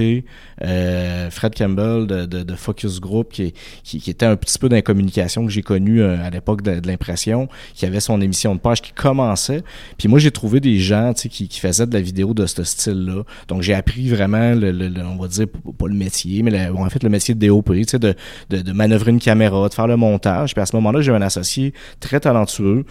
[0.63, 3.53] euh, Fred Campbell de, de, de Focus Group, qui,
[3.83, 6.61] qui, qui était un petit peu dans la communication que j'ai connu euh, à l'époque
[6.61, 9.63] de, de l'impression, qui avait son émission de page qui commençait.
[9.97, 12.45] Puis moi, j'ai trouvé des gens, tu sais, qui, qui faisaient de la vidéo de
[12.45, 13.23] ce style-là.
[13.47, 15.47] Donc, j'ai appris vraiment, le, le- le- on va dire,
[15.77, 18.13] pas le métier, mais bon, en fait, le métier de DOP, tu sais, de,
[18.49, 20.53] de, de manœuvrer une caméra, de faire le montage.
[20.53, 22.85] Puis à ce moment-là, j'ai un associé très talentueux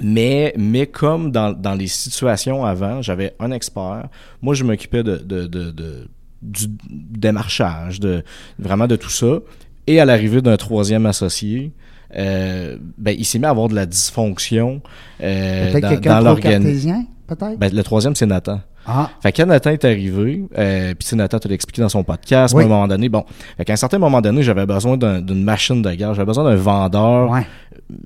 [0.00, 4.08] mais, mais comme dans, dans les situations avant, j'avais un expert.
[4.40, 6.08] Moi, je m'occupais de, de, de, de-
[6.42, 8.24] du démarchage, de,
[8.58, 9.38] vraiment de tout ça.
[9.86, 11.72] Et à l'arrivée d'un troisième associé,
[12.16, 14.82] euh, ben, il s'est mis à avoir de la dysfonction
[15.22, 16.62] euh, Peut-être dans, quelqu'un dans l'organisme.
[16.64, 17.58] cartésien, peut-être?
[17.58, 18.60] Ben, le troisième, c'est Nathan.
[18.86, 21.82] Ah, Fait que quand Nathan est arrivé, euh, puis tu sais, Nathan te l'a expliqué
[21.82, 22.62] dans son podcast, Oui.
[22.62, 23.24] à un moment donné, bon,
[23.56, 26.44] fait qu'à un certain moment donné, j'avais besoin d'un- d'une machine de guerre, j'avais besoin
[26.44, 27.46] d'un vendeur ouais.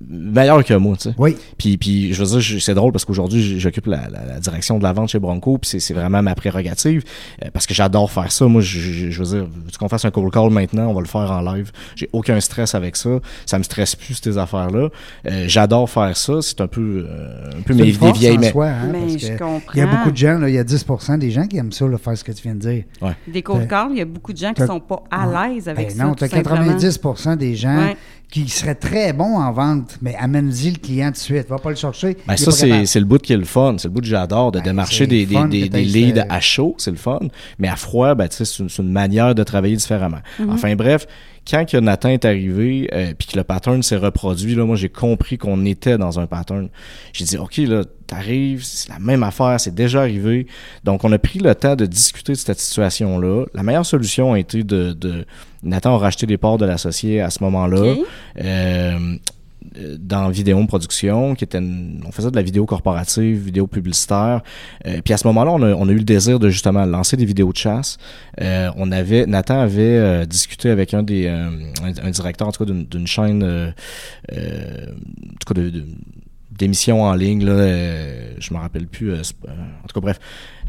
[0.09, 1.15] meilleur que moi, tu sais.
[1.17, 1.35] Oui.
[1.57, 4.83] Puis, puis je veux dire, c'est drôle parce qu'aujourd'hui, j'occupe la, la- la direction de
[4.83, 7.03] la vente chez Bronco, puis c'est, c'est vraiment ma prérogative,
[7.43, 8.45] euh, parce que j'adore faire ça.
[8.45, 10.87] Moi, je, je- je veux dire, veux-tu qu'on fasse un cold call maintenant?
[10.89, 11.71] On va le faire en live.
[11.95, 13.09] J'ai aucun stress avec ça.
[13.45, 14.89] Ça me stresse plus, ces affaires-là.
[15.27, 16.33] Euh, j'adore faire ça.
[16.41, 18.37] C'est un peu, euh, un peu mes, des vieilles...
[18.37, 19.71] en mais- soi, hein, Mais parce je que comprends.
[19.73, 21.71] Il y a beaucoup de gens, là, il y a 10 des gens qui aiment
[21.71, 22.83] ça, là, faire ce que tu viens de dire.
[23.27, 25.67] Des cold calls, il y a beaucoup de gens qui T'as- sont pas à l'aise
[25.69, 26.03] avec Ben ça.
[26.03, 26.57] non, tu as simplement.
[26.57, 27.97] 90 des gens Ouais.
[28.29, 31.47] qui seraient très bons en vente, mais amène-y le client tout de suite.
[31.49, 32.17] Va pas le chercher.
[32.27, 33.75] Ben ça, c'est, le bout qui est le fun.
[33.77, 36.91] C'est le bout que j'adore, de Ben, démarcher des, des, des, leads à chaud, c'est
[36.91, 37.19] le fun.
[37.59, 40.19] Mais à froid, ben, tu sais, c'est, une- c'est une manière de travailler différemment.
[40.39, 40.51] Mm-hmm.
[40.51, 41.07] Enfin bref,
[41.49, 44.89] quand que Nathan est arrivé, euh, puis que le pattern s'est reproduit, là, moi, j'ai
[44.89, 46.69] compris qu'on était dans un pattern.
[47.13, 50.47] J'ai dit, OK, là, t'arrives, c'est la même affaire, c'est déjà arrivé.
[50.83, 53.45] Donc, on a pris le temps de discuter de cette situation-là.
[53.53, 54.93] La meilleure solution a été de...
[54.93, 55.25] de
[55.63, 57.95] Nathan a racheté les parts de l'associé à ce moment-là.
[58.39, 59.15] Euh,
[59.99, 64.41] dans Vidéo Production, qui était une- on faisait de la vidéo corporative, vidéo publicitaire.
[64.85, 67.51] Euh, puis à ce moment-là, on a, eu le désir de justement lancer des vidéos
[67.51, 67.97] de chasse.
[68.41, 71.49] Euh, on avait, Nathan avait euh, discuté avec un des, euh,
[72.03, 73.71] un, directeur en tout cas d'une chaîne, euh,
[74.33, 75.85] euh, en tout cas de-
[76.57, 79.11] d'émissions en ligne là, euh, je me rappelle plus.
[79.11, 79.51] euh, euh,
[79.83, 80.19] en tout cas bref,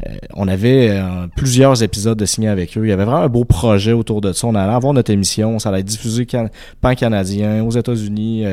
[0.07, 2.85] euh, on avait euh, plusieurs épisodes de signer avec eux.
[2.85, 4.47] Il y avait vraiment un beau projet autour de ça.
[4.47, 6.49] On allait avoir notre émission, ça allait être diffusé can-
[6.81, 8.45] pan-canadien aux États-Unis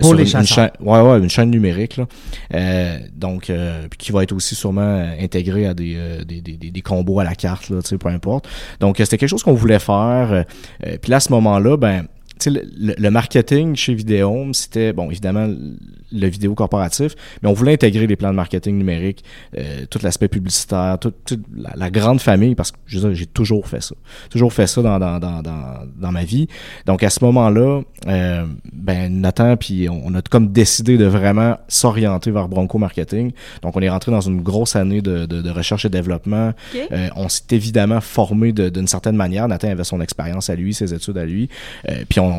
[0.00, 2.06] Pour sur les une, chaîne, ouais, ouais, une chaîne numérique là.
[2.54, 6.70] Euh, donc euh, qui va être aussi sûrement intégré à des, euh, des, des, des-
[6.70, 8.48] des combos à la carte là, tu sais, peu importe.
[8.80, 10.44] Donc euh, c'était quelque chose qu'on voulait faire.
[11.00, 12.04] puis là à ce moment-là, ben
[12.50, 15.48] le, marketing chez Vidéome, c'était, bon, évidemment,
[16.12, 19.24] le vidéo corporatif, mais on voulait intégrer les plans de marketing numérique,
[19.56, 23.94] euh, tout l'aspect publicitaire, toute, la, la grande famille, parce que j'ai toujours fait ça.
[24.30, 26.48] Toujours fait ça dans, dans, dans, dans, ma vie.
[26.86, 31.58] Donc, à ce moment-là, euh, ben, Nathan, puis on, on a comme décidé de vraiment
[31.68, 33.32] s'orienter vers Bronco Marketing.
[33.62, 36.52] Donc, on est rentré dans une grosse année de, de, de recherche et développement.
[36.74, 39.48] Euh, on s'est évidemment formé d'une certaine manière.
[39.48, 41.48] Nathan avait son expérience à lui, ses études à lui.
[42.08, 42.31] Puis on,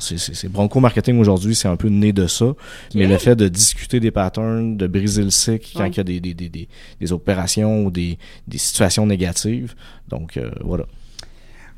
[0.00, 2.46] c'est- c'est c'est Bronco Marketing aujourd'hui, c'est un peu né de ça.
[2.94, 5.90] Mais le fait de discuter des patterns, de briser le cycle quand Ouais.
[5.90, 6.68] il y a des, des, des, des,
[7.00, 8.18] des opérations ou des,
[8.48, 9.74] des situations négatives.
[10.08, 10.84] Donc euh, voilà.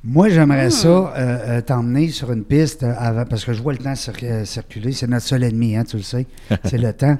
[0.06, 0.30] Moi, Hmm.
[0.32, 3.94] j'aimerais ça euh, euh, t'emmener sur une piste avant, parce que je vois le temps
[3.94, 4.92] cir- circuler.
[4.92, 6.26] C'est notre seul ennemi, hein, tu le sais.
[6.64, 7.16] C'est le temps.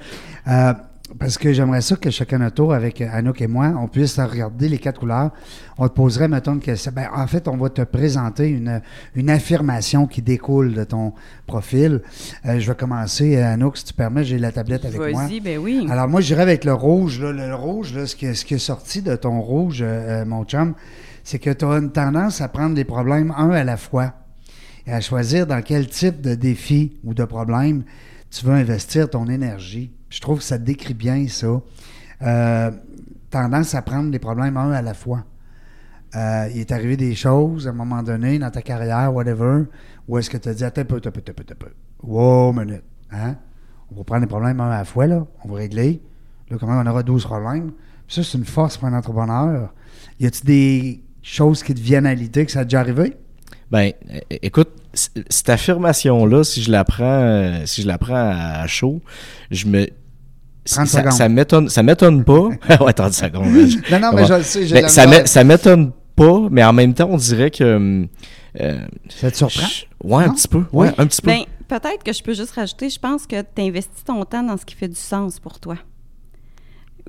[0.49, 0.72] Euh,
[1.18, 4.18] parce que j'aimerais ça que chacun notre tour, avec euh, Anouk et moi, on puisse
[4.18, 5.30] regarder les quatre couleurs.
[5.78, 8.80] On te poserait, mettons, que c'est- ben, en fait, on va te présenter une,
[9.14, 11.12] une affirmation qui découle de ton
[11.46, 12.00] profil.
[12.46, 15.22] Euh, je vais commencer, euh, Anouk, si tu permets, j'ai la tablette avec moi.
[15.26, 15.86] Vas-y, ben oui.
[15.90, 17.20] Alors, moi, je dirais avec le rouge.
[17.20, 20.22] Là, le, le rouge, là, ce, qui, ce qui est sorti de ton rouge, euh,
[20.22, 20.74] euh, mon chum,
[21.22, 24.12] c'est que tu as une tendance à prendre les problèmes un à la fois
[24.86, 27.84] et à choisir dans quel type de défi ou de problème
[28.30, 29.92] tu veux investir ton énergie.
[30.14, 31.60] Je trouve que ça décrit bien ça.
[32.22, 32.70] Euh,
[33.30, 35.24] tendance à prendre les problèmes un à la fois.
[36.14, 39.64] Euh, il est arrivé des choses à un moment donné dans ta carrière, whatever,
[40.06, 41.72] où est-ce que tu as dit attends un peu, attends un peu, un peu.
[42.04, 42.84] Wow, minute.
[43.10, 43.34] Hein?
[43.90, 45.26] On va prendre les problèmes un à la fois, là.
[45.44, 46.00] On va régler.
[46.48, 47.72] Là, comment on aura 12 problèmes?
[48.06, 49.74] Puis ça, c'est une force pour un entrepreneur.
[50.20, 53.16] Y a-t-il des choses qui te viennent à l'idée que ça a déjà arrivé?
[53.72, 53.90] Ben,
[54.30, 59.02] écoute, cette affirmation-là, si je la prends, euh, si je la prends à chaud,
[59.50, 60.03] je me 30
[60.64, 61.12] ça, secondes.
[61.12, 62.48] ça m'étonne, ça m'étonne pas.
[62.80, 63.44] ouais, 30 secondes.
[63.68, 66.72] je- Non, non, mais je le sais, j'ai Ben, ça ça m'étonne pas, mais en
[66.72, 68.06] même temps, on dirait que.
[68.60, 69.66] euh, Ça te surprend?
[69.66, 70.30] je- ouais, Non?
[70.30, 70.58] un petit peu.
[70.72, 70.86] Oui.
[70.88, 71.30] Ouais, un petit peu.
[71.30, 74.56] Ben, peut-être que je peux juste rajouter, je pense que tu investis ton temps dans
[74.56, 75.76] ce qui fait du sens pour toi.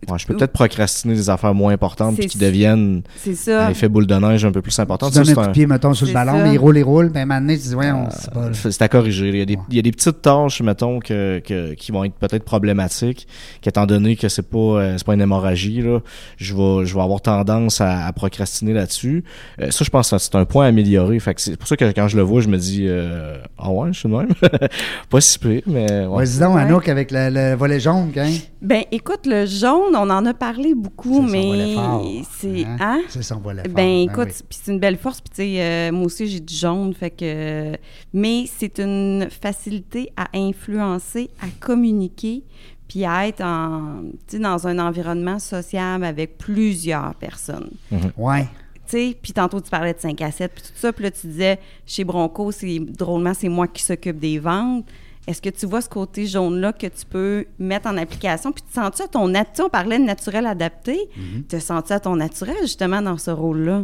[0.10, 3.02] Ouais, je peux peut-être procrastiner des affaires moins importantes puis qui deviennent
[3.48, 5.10] un effet boule de neige un peu plus important.
[5.10, 6.84] Tu donnes un coup un- de pied, mettons, sur le ballon, mais il roule, il
[6.84, 8.40] roule, puis maintenant, tu dis, c'est pas...
[8.42, 9.30] Euh, C'est à corriger.
[9.30, 9.62] Il y, a des, Ouais.
[9.70, 13.26] il y a des petites tâches, mettons, que, que- qui vont être peut-être problématiques,
[13.62, 16.00] qu'étant donné que c'est pas, euh, c'est pas une hémorragie, là,
[16.38, 19.24] je vais, je vais avoir tendance à, à procrastiner là-dessus.
[19.62, 21.18] Euh, ça, je pense que c'est un point à améliorer.
[21.20, 23.94] Fait c'est pour ça que quand je le vois, je me dis, euh, ah ouais,
[23.94, 24.28] je suis de même.
[25.10, 26.26] pas si pire, mais ouais.
[26.26, 26.62] Vas-y donc, Ouais.
[26.62, 28.30] Anouk, avec le, le volet jaune, hein?
[28.62, 32.64] Ben, écoute, le jaune, on en a parlé beaucoup, son mais c'est.
[32.66, 32.78] hein?
[32.80, 33.02] Hein?
[33.10, 33.74] C'est son volet fort.
[33.74, 34.46] Ben, Ben écoute, oui.
[34.50, 35.22] puis c'est une belle force.
[35.22, 36.94] Puis, tu sais, euh, moi aussi, j'ai du jaune.
[36.94, 37.76] Fait que.
[38.14, 42.44] Mais c'est une facilité à influencer, à communiquer,
[42.88, 47.72] puis à être en, tu sais, dans un environnement sociable avec plusieurs personnes.
[48.18, 48.48] Ouais.
[48.88, 50.94] Tu sais, puis tantôt, tu parlais de 5 à 7, puis tout ça.
[50.94, 54.86] Puis là, tu disais, chez Bronco, c'est drôlement, c'est moi qui s'occupe des ventes.
[55.28, 58.52] Est-ce que tu vois ce côté jaune-là que tu peux mettre en application?
[58.52, 60.94] Puis tu sens-tu à ton nat- tu sais, On parlait de naturel adapté.
[61.18, 61.36] Mm-hmm.
[61.42, 63.84] Tu te sens-tu à ton naturel, justement, dans ce rôle-là?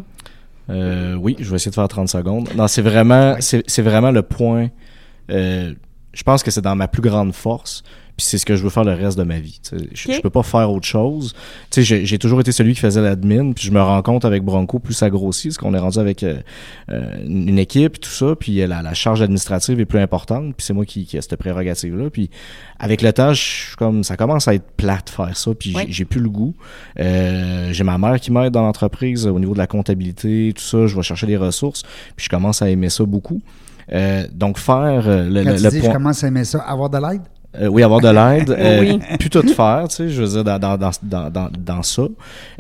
[0.70, 2.50] Euh, oui, je vais essayer de faire 30 secondes.
[2.56, 4.70] Non, c'est vraiment, c'est, c'est vraiment le point.
[5.32, 5.74] euh,
[6.14, 7.84] je pense que c'est dans ma plus grande force.
[8.22, 9.59] Puis c'est ce que je veux faire le reste de ma vie.
[9.67, 10.13] tu sais.
[10.13, 11.34] Je, peux pas faire autre chose.
[11.72, 13.51] Tu sais, j'ai, j'ai toujours été celui qui faisait l'admin.
[13.51, 16.22] Puis je me rends compte avec Bronco, plus ça grossit, parce qu'on est rendu avec
[16.22, 16.36] euh,
[16.91, 18.36] euh, une équipe, tout ça.
[18.39, 20.53] Puis euh, la, la charge administrative est plus importante.
[20.55, 22.11] Puis c'est moi qui, qui ai cette prérogative-là.
[22.11, 22.30] Puis
[22.78, 25.51] avec le temps, je suis comme ça commence à être plate faire ça.
[25.55, 25.86] Puis Ouais.
[25.88, 26.53] j'ai, j'ai plus le goût.
[26.99, 30.86] Euh, j'ai ma mère qui m'aide dans l'entreprise au niveau de la comptabilité, tout ça.
[30.86, 31.82] Je vais chercher des ressources.
[32.15, 33.41] Puis je commence à aimer ça beaucoup.
[33.91, 35.89] Euh, donc faire le, Quand le- tu le dis, point.
[35.89, 37.22] je commence à aimer ça, avoir de l'aide?
[37.60, 38.49] Euh, oui, avoir de l'aide.
[38.52, 38.99] euh, Oui.
[39.20, 42.04] Puis tout faire, tu sais, je veux dire, dans, dans, dans, dans, dans, ça.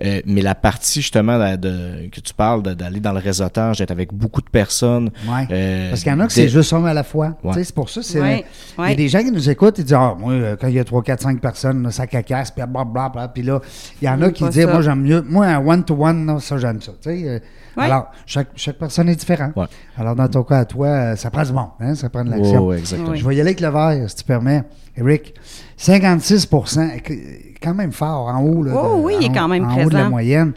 [0.03, 3.91] Euh, mais la partie, justement, de, de- que tu parles, d'aller dans le réseautage, d'être
[3.91, 5.09] avec beaucoup de personnes.
[5.27, 5.47] Ouais.
[5.51, 7.37] euh, Parce qu'il y en a que c'est juste un à la fois.
[7.43, 7.51] Ouais.
[7.53, 8.01] Tu sais, C'est pour ça.
[8.19, 8.43] Ouais,
[8.79, 10.79] Il y a des gens qui nous écoutent et disent Ah, moi, quand il y
[10.79, 13.29] a 3, 4, 5 personnes, là, ça cacasse, puis blablabla.
[13.29, 13.61] Puis là,
[14.01, 14.71] il y en a qui disent ça.
[14.71, 15.21] Moi, j'aime mieux.
[15.21, 16.91] Moi, un one-to-one, là, ça, j'aime ça.
[17.01, 17.39] Tu sais, euh,
[17.77, 17.83] Ouais.
[17.85, 19.55] Alors, chaque, chaque personne est différente.
[19.55, 19.65] Ouais.
[19.97, 21.69] Alors, dans ton cas, à toi, euh, ça prend du monde.
[21.79, 21.95] Hein?
[21.95, 22.71] Ça prend de l'action.
[22.73, 23.15] exactement.
[23.15, 24.63] Je vais y aller avec le vert, si tu permets.
[24.97, 25.33] Eric,
[25.77, 28.63] 56 éc- quand même fort, en haut.
[28.63, 30.53] Là, Oh de- oui, il est quand même en haut de la moyenne.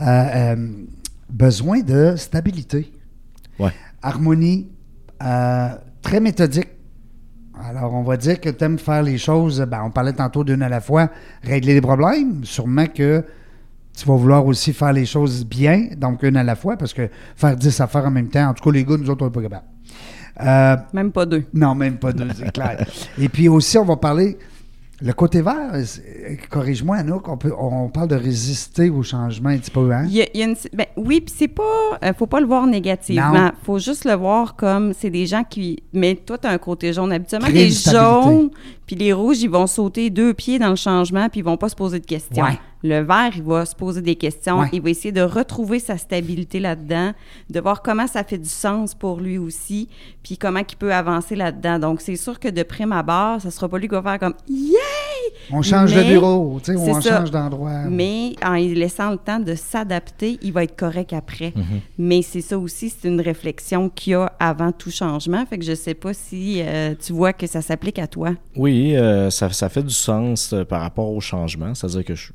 [0.00, 0.56] Euh, euh,
[1.30, 2.92] besoin de stabilité,
[3.58, 3.72] Ouais.
[4.02, 4.68] harmonie,
[5.22, 5.68] euh,
[6.02, 6.68] très méthodique.
[7.68, 10.62] Alors, on va dire que tu aimes faire les choses, ben, on parlait tantôt d'une
[10.62, 11.08] à la fois,
[11.42, 12.44] régler les problèmes.
[12.44, 13.24] Sûrement que
[13.98, 17.08] tu vas vouloir aussi faire les choses bien, donc une à la fois, parce que
[17.36, 19.32] faire 10 affaires en même temps, en tout cas, les gars, nous autres, on n'est
[19.32, 19.66] pas capables.
[20.40, 21.44] Euh, Même pas deux.
[21.52, 22.86] non, même pas deux, c'est clair.
[23.18, 24.38] Et puis aussi, on va parler.
[25.00, 25.72] Le côté vert,
[26.50, 30.04] corrige-moi, Anouk, on, peut, on parle de résister au changement un petit peu, hein?
[30.08, 31.62] Il y a- il y a une- ben, oui, puis c'est pas.
[32.02, 33.32] euh, faut pas le voir négativement.
[33.32, 33.50] Non.
[33.62, 35.84] faut juste le voir comme c'est des gens qui.
[35.92, 37.12] Mais toi, tu as un côté jaune.
[37.12, 38.50] Habituellement, les jaunes
[38.86, 41.68] puis les rouges, ils vont sauter deux pieds dans le changement puis ils vont pas
[41.68, 42.42] se poser de questions.
[42.44, 42.58] Ouais.
[42.82, 44.60] Le vert, il va se poser des questions.
[44.60, 44.68] Ouais.
[44.72, 47.12] Il va essayer de retrouver sa stabilité là-dedans,
[47.50, 49.88] de voir comment ça fait du sens pour lui aussi,
[50.22, 51.78] puis comment il peut avancer là-dedans.
[51.78, 54.34] Donc, c'est sûr que de prime abord, ça sera pas lui qui va faire comme
[54.48, 54.74] Yay!
[55.50, 57.18] On change Mais- de bureau, tu sais, on ça.
[57.20, 57.84] change d'endroit.
[57.88, 61.52] Mais en lui laissant le temps de s'adapter, il va être correct après.
[61.56, 61.64] Mhm.
[61.98, 65.44] Mais c'est ça aussi, c'est une réflexion qu'il y a avant tout changement.
[65.46, 68.30] Fait que je sais pas si euh, tu vois que ça s'applique à toi.
[68.56, 71.74] Oui, euh, ça, ça fait du sens euh, par rapport au changement.
[71.74, 72.30] C'est-à-dire que je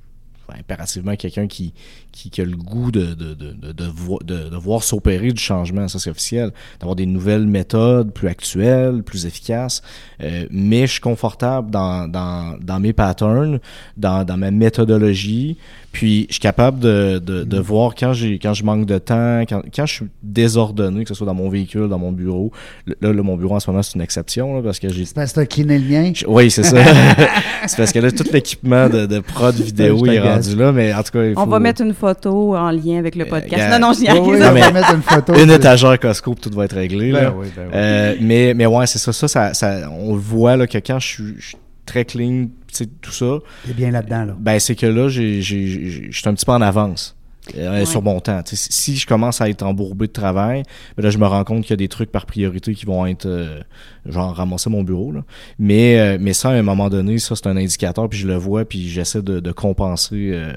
[0.50, 1.74] impérativement quelqu'un qui,
[2.14, 5.32] qui, qui a le goût de, de, de, de, de vo- de- de voir s'opérer
[5.32, 9.82] du changement, ça c'est officiel, d'avoir des nouvelles méthodes plus actuelles, plus efficaces.
[10.22, 13.59] Euh, mais je suis confortable dans, dans, dans mes patterns,
[13.97, 15.57] dans, dans ma méthodologie.
[15.91, 19.41] Puis je suis capable de, de, de voir quand j'ai quand je manque de temps,
[19.47, 22.51] quand, quand je suis désordonné, que ce soit dans mon véhicule, dans mon bureau.
[22.88, 25.14] Là, là, mon bureau en ce moment, c'est une exception là, parce que j'ai C'est
[25.14, 26.11] parce que t'as cleané le mien.
[26.16, 26.78] je- Oui, c'est ça.
[27.68, 31.03] c'est parce que là, tout l'équipement de, de prod vidéo est rendu là, mais en
[31.03, 31.41] tout cas, il faut...
[31.41, 33.70] On va mettre une photo en lien avec le podcast.
[33.70, 35.34] gars- non, non, Oui, arrive oui, on va mettre une photo.
[35.36, 37.12] une étagère Costco, tout va être réglé.
[37.14, 37.34] Ben là.
[37.36, 37.72] oui, ben oui.
[37.74, 40.99] Euh, mais, mais ouais, c'est ça, ça, ça, ça- On le voit là, que quand
[40.99, 44.36] je suis, je suis très clean, tu sais, tout ça, T'es bien là-dedans, là.
[44.39, 47.16] ben c'est que là, j'ai- j'ai- j'ai- je suis un petit peu en avance.
[47.58, 47.86] Euh, Ouais.
[47.86, 48.41] sur mon temps.
[48.44, 50.64] Tu sais, si je commence à être embourbé de travail,
[50.98, 53.06] ben là, je me rends compte qu'il y a des trucs par priorité qui vont
[53.06, 53.60] être euh,
[54.06, 55.12] genre ramasser mon bureau.
[55.12, 55.24] Là.
[55.60, 58.36] Mais, euh, mais ça, à un moment donné, ça, c'est un indicateur, puis je le
[58.36, 60.54] vois, puis j'essaie de, de compenser euh,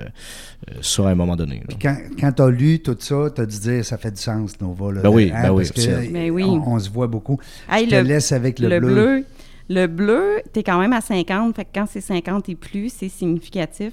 [0.71, 1.63] euh, ça à un moment donné.
[1.69, 4.93] Puis quand, quand t'as lu tout ça, t'as dû dire ça fait du sens, Nova.
[4.93, 6.13] Là, Ben oui, Hein, ben oui, que.
[6.13, 6.45] Ben oui.
[6.45, 7.39] on, on se voit beaucoup.
[7.71, 8.93] Hey, Je te le- laisse avec le, le bleu.
[8.95, 9.25] bleu.
[9.69, 11.57] Le bleu, tu es quand même à 50.
[11.57, 13.93] Fait que quand c'est 50 et plus, c'est significatif.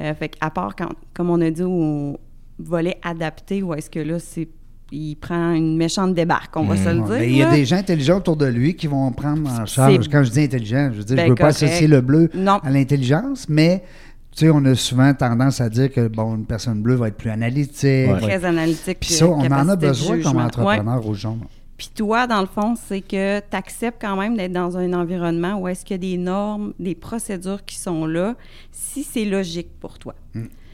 [0.00, 2.18] Euh, fait à part quand, comme on a dit, au
[2.58, 4.48] volet adapté, où est-ce que là, c'est
[4.94, 7.22] il prend une méchante débarque, on va se le Ouais, dire.
[7.30, 7.54] il y a là.
[7.56, 10.06] des gens intelligents autour de lui qui vont prendre en charge.
[10.10, 12.58] Quand je dis intelligent, je veux dire, Ben, je veux pas associer le bleu Non.
[12.62, 13.82] à l'intelligence, mais
[14.36, 17.16] tu sais, on a souvent tendance à dire que bon, une personne bleue va être
[17.16, 18.10] plus analytique.
[18.12, 18.20] Ouais.
[18.20, 18.98] Très analytique.
[19.00, 20.36] Puis ça, on en a besoin comme.
[20.36, 20.42] Ouais.
[20.42, 21.40] entrepreneur au jaune.
[21.76, 25.58] Puis toi, dans le fond, c'est que tu acceptes quand même d'être dans un environnement
[25.58, 28.34] où est-ce qu'il y a des normes, des procédures qui sont là,
[28.70, 30.14] si c'est logique pour toi.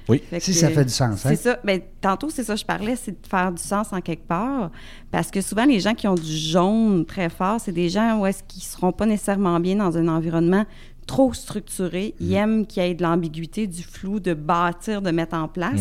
[0.09, 0.23] Oui.
[0.31, 1.29] Fait Si que- ça fait du sens, hein?
[1.31, 1.59] C'est ça.
[1.65, 4.71] Ben, tantôt, c'est ça que je parlais, c'est de faire du sens en quelque part.
[5.11, 8.27] Parce que souvent, les gens qui ont du jaune très fort, c'est des gens où
[8.27, 10.65] est-ce qu'ils seront pas nécessairement bien dans un environnement
[11.07, 12.15] trop structuré.
[12.21, 15.81] Ils aiment qu'il y ait de l'ambiguïté, du flou, de bâtir, de mettre en place.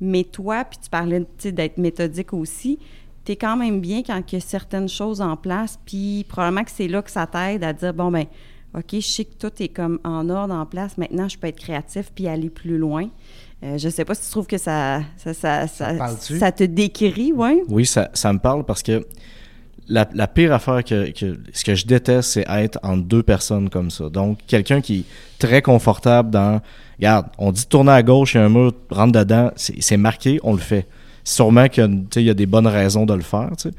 [0.00, 2.78] Mais toi, puis tu parlais d'être méthodique aussi,
[3.28, 6.64] tu es quand même bien quand il y a certaines choses en place, puis probablement
[6.64, 8.24] que c'est là que ça t'aide à dire, bon, ben
[8.74, 10.96] OK, je sais que tout est comme en ordre, en place.
[10.96, 13.10] Maintenant, je peux être créatif puis aller plus loin.
[13.62, 16.38] Euh, je sais pas si tu trouves que ça, ça, ça, ça, te parle-tu?
[16.38, 17.60] ça te décrit, oui?
[17.68, 19.06] Oui, ça, ça me parle parce que
[19.88, 23.68] la, la pire affaire que, que ce que je déteste, c'est être entre deux personnes
[23.68, 24.08] comme ça.
[24.08, 25.04] Donc, quelqu'un qui est
[25.38, 26.62] très confortable dans
[26.98, 29.82] regarde, on dit de tourner à gauche, il y a un mur, rentre dedans, c'est
[29.82, 30.86] c'est marqué, on le fait.
[31.28, 33.74] Sûrement qu'il y a des bonnes raisons de le faire, tu sais.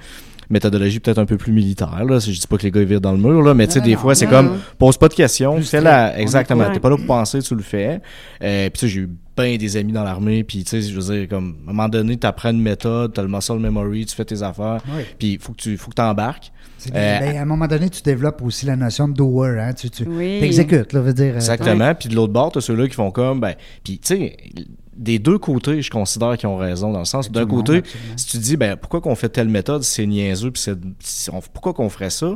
[0.52, 2.18] Méthodologie peut-être un peu plus militaire, là.
[2.20, 3.82] Je dis pas que les gars ils virent dans le mur, là, mais tu sais,
[3.82, 6.18] des non, fois, c'est comme pose pas de questions, fais la.
[6.20, 6.72] Exactement.
[6.74, 8.02] T'es pas là pour penser, tu le fais.
[8.44, 11.00] Euh, puis tu sais, j'ai eu bien des amis dans l'armée, puis tu sais, je
[11.00, 14.16] veux dire, comme à un moment donné, t'apprends une méthode, t'as le muscle memory, tu
[14.16, 15.04] fais tes affaires, Oui.
[15.20, 16.52] puis il faut que tu faut que t'embarques.
[16.80, 19.60] C'est- Euh, ben, à un moment donné, tu développes aussi la notion de doer.
[19.60, 19.74] Hein?
[19.74, 20.40] Tu, tu Oui.
[20.42, 21.34] exécutes, là, veut dire.
[21.34, 21.94] euh, Exactement.
[21.94, 24.38] Puis de l'autre bord, t'as ceux-là qui font comme, ben, puis tu sais,
[25.00, 27.82] des deux côtés, je considère qu'ils ont raison, dans le sens, d'un monde, côté,
[28.18, 31.42] si tu dis, ben, pourquoi qu'on fait telle méthode, c'est niaiseux, puis c'est, c'est- on-
[31.42, 32.36] pourquoi qu'on ferait ça?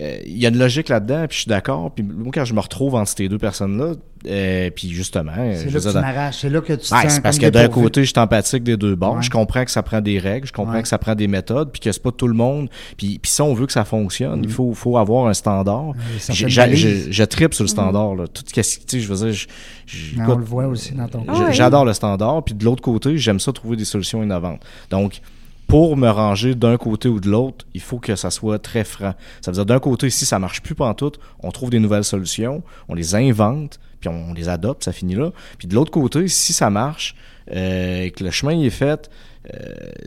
[0.00, 1.90] Euh, il y a une logique là-dedans, puis je suis d'accord.
[1.94, 3.94] Puis moi, quand je me retrouve entre ces deux personnes-là,
[4.28, 5.32] euh, puis justement...
[5.54, 8.02] C'est je là m'arraches, c'est là que tu Ouais, sens c'est parce que d'un côté,
[8.04, 9.16] je suis empathique des deux bords.
[9.16, 9.22] Ouais.
[9.22, 10.82] Je comprends que ça prend des règles, je comprends Ouais.
[10.82, 12.68] que ça prend des méthodes, puis que c'est pas tout le monde.
[12.96, 15.92] Puis, puis si on veut que ça fonctionne, il faut, faut avoir un standard.
[16.28, 18.14] Je, je, je- tripe sur le standard.
[18.16, 18.26] Là.
[18.26, 19.46] Tout ce que, tu sais, je veux dire, je-
[19.86, 21.24] je- Mais écoute, on le voit aussi dans ton...
[21.28, 21.50] Ah.
[21.52, 22.42] J'adore le standard.
[22.44, 24.60] Puis de l'autre côté, j'aime ça trouver des solutions innovantes.
[24.90, 25.20] Donc,
[25.66, 29.14] pour me ranger d'un côté ou de l'autre, il faut que ça soit très franc.
[29.40, 32.62] Ça veut dire, d'un côté, si ça marche plus pantoute, on trouve des nouvelles solutions,
[32.88, 35.30] on les invente, puis on, les adopte, ça finit là.
[35.58, 37.16] Puis de l'autre côté, si ça marche
[37.52, 39.10] euh, et que le chemin y est fait,
[39.54, 39.58] euh,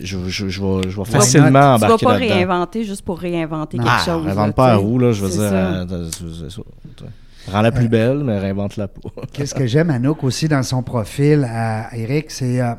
[0.02, 3.84] je, je, je vais, je vais facilement Tu vas pas réinventer juste pour réinventer Non.
[3.84, 4.26] quelque Ah, chose.
[4.26, 5.40] réinvente pas à roue, là, je veux dire.
[5.50, 5.86] ça.
[5.92, 6.10] euh.
[7.52, 9.10] Rends-la plus belle, mais réinvente-la pas.
[9.34, 12.74] Qu'est-ce que j'aime, Anouk, aussi dans son profil à Eric, c'est euh,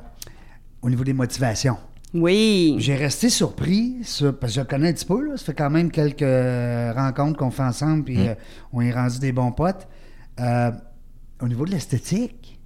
[0.83, 1.76] au niveau des motivations.
[2.14, 2.76] Oui.
[2.78, 5.36] J'ai resté surpris, sur- parce que je le connais un petit peu, là.
[5.36, 8.34] ça fait quand même quelques euh, rencontres qu'on fait ensemble, puis euh,
[8.72, 9.86] on est rendu des bons potes.
[10.40, 10.70] Euh,
[11.40, 12.58] au niveau de l'esthétique,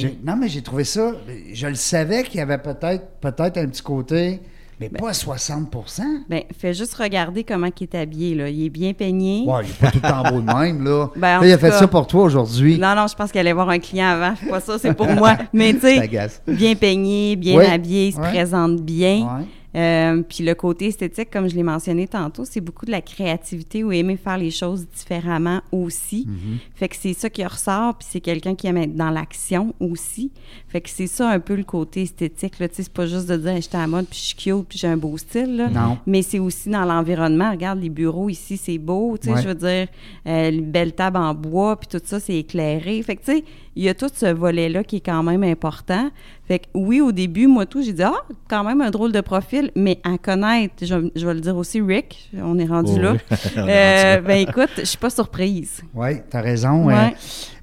[0.00, 1.12] j'ai- non, mais j'ai trouvé ça,
[1.52, 4.40] je le savais qu'il y avait peut-être peut-être un petit côté,
[4.80, 8.48] mais pas à 60% Ben, fais juste regarder comment il est habillé, là.
[8.48, 9.44] Il est bien peigné.
[9.46, 11.08] Ouais, il n'est pas tout le temps beau de même, là.
[11.16, 12.78] Ben, Là, il a fait cas- ça pour toi aujourd'hui.
[12.78, 14.34] Non, non, je pense qu'elle allait voir un client avant.
[14.48, 15.36] Pas ça, c'est pour moi.
[15.52, 16.08] Mais tu sais,
[16.46, 18.28] bien peigné, bien habillé, il se Ouais.
[18.28, 19.20] présente bien.
[19.38, 19.44] Ouais.
[19.76, 23.84] Euh, puis le côté esthétique, comme je l'ai mentionné tantôt, c'est beaucoup de la créativité
[23.84, 26.26] ou aimer faire les choses différemment aussi.
[26.28, 26.58] Mm-hmm.
[26.74, 30.32] Fait que c'est ça qui ressort, puis c'est quelqu'un qui aime être dans l'action aussi.
[30.68, 32.58] Fait que c'est ça un peu le côté esthétique.
[32.58, 32.68] Là.
[32.68, 34.66] Tu sais, C'est pas juste de dire j'étais à la mode, puis je suis cute,
[34.68, 35.70] puis j'ai un beau style.
[35.72, 35.98] Non.
[36.06, 37.50] Mais c'est aussi dans l'environnement.
[37.50, 39.16] Regarde, les bureaux ici, c'est beau.
[39.18, 39.42] Tu sais, Ouais.
[39.42, 39.86] Je veux dire,
[40.26, 43.00] euh, une belle table en bois, puis tout ça, c'est éclairé.
[43.02, 43.44] Fait que tu sais,
[43.80, 46.10] il y a tout ce volet-là qui est quand même important.
[46.46, 48.12] Fait que oui, au début, moi tout, j'ai dit, ah,
[48.46, 51.80] quand même un drôle de profil, mais à connaître, je, je vais le dire aussi,
[51.80, 53.12] Rick, on est rendu Oh là.
[53.30, 53.38] oui.
[53.56, 55.80] Euh, rendu ben écoute, je suis pas surprise.
[55.94, 56.84] Oui, tu as raison.
[56.88, 56.94] Ouais.
[56.94, 57.08] Euh,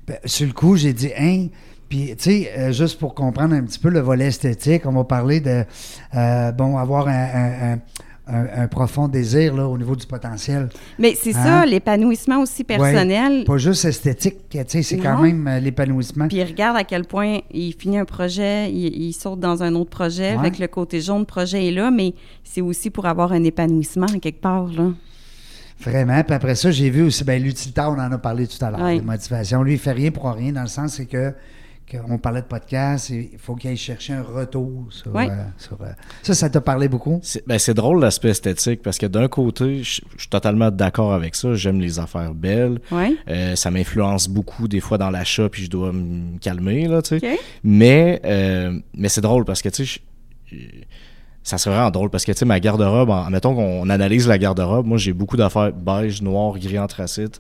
[0.07, 1.49] ben, sur le coup, j'ai dit, hein,
[1.87, 5.03] puis, tu sais, euh, juste pour comprendre un petit peu le volet esthétique, on va
[5.03, 5.65] parler de,
[6.15, 7.79] euh, bon, avoir un, un-
[8.27, 10.69] un- profond désir là, au niveau du potentiel.
[10.99, 11.43] Mais c'est Hein?
[11.43, 13.43] ça, l'épanouissement aussi personnel.
[13.45, 16.27] Pas juste esthétique, c'est quand même euh, l'épanouissement.
[16.27, 19.89] Puis regarde à quel point il finit un projet, il, il saute dans un autre
[19.89, 20.35] projet.
[20.37, 20.51] Ouais.
[20.51, 22.13] Que le côté jaune projet est là, mais
[22.43, 24.67] c'est aussi pour avoir un épanouissement quelque part.
[24.67, 24.91] Là.
[25.79, 26.23] Vraiment.
[26.23, 28.81] Puis après ça, j'ai vu aussi, ben, l'utilitaire, on en a parlé tout à l'heure,
[28.81, 28.95] Ouais.
[28.95, 29.61] les motivations.
[29.61, 31.33] Lui, il fait rien pour rien, dans le sens, c'est que,
[31.89, 35.29] qu'on parlait de podcast, et il faut qu'il aille chercher un retour sur, Ouais.
[35.29, 35.87] euh, sur, euh,
[36.21, 37.19] ça, ça t'a parlé beaucoup?
[37.23, 41.35] C'est ben, c'est drôle l'aspect esthétique parce que d'un côté, je suis totalement d'accord avec
[41.35, 41.53] ça.
[41.53, 42.79] J'aime les affaires belles.
[42.91, 43.15] Ouais.
[43.29, 46.99] Euh, ça m'influence beaucoup des fois dans l'achat puis je dois me calmer là.
[47.63, 49.99] Mais euh, mais c'est drôle parce que tu sais,
[51.43, 54.37] ça serait vraiment drôle parce que tu sais ma garde-robe, en, mettons qu'on analyse la
[54.37, 57.39] garde-robe, moi j'ai beaucoup d'affaires beige, noir, gris anthracite,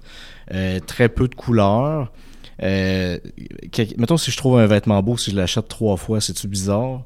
[0.53, 2.11] euh, très peu de couleurs.
[2.63, 3.17] Euh,
[3.97, 7.01] mettons si je trouve un vêtement beau, si je l'achète trois fois, c'est-tu bizarre?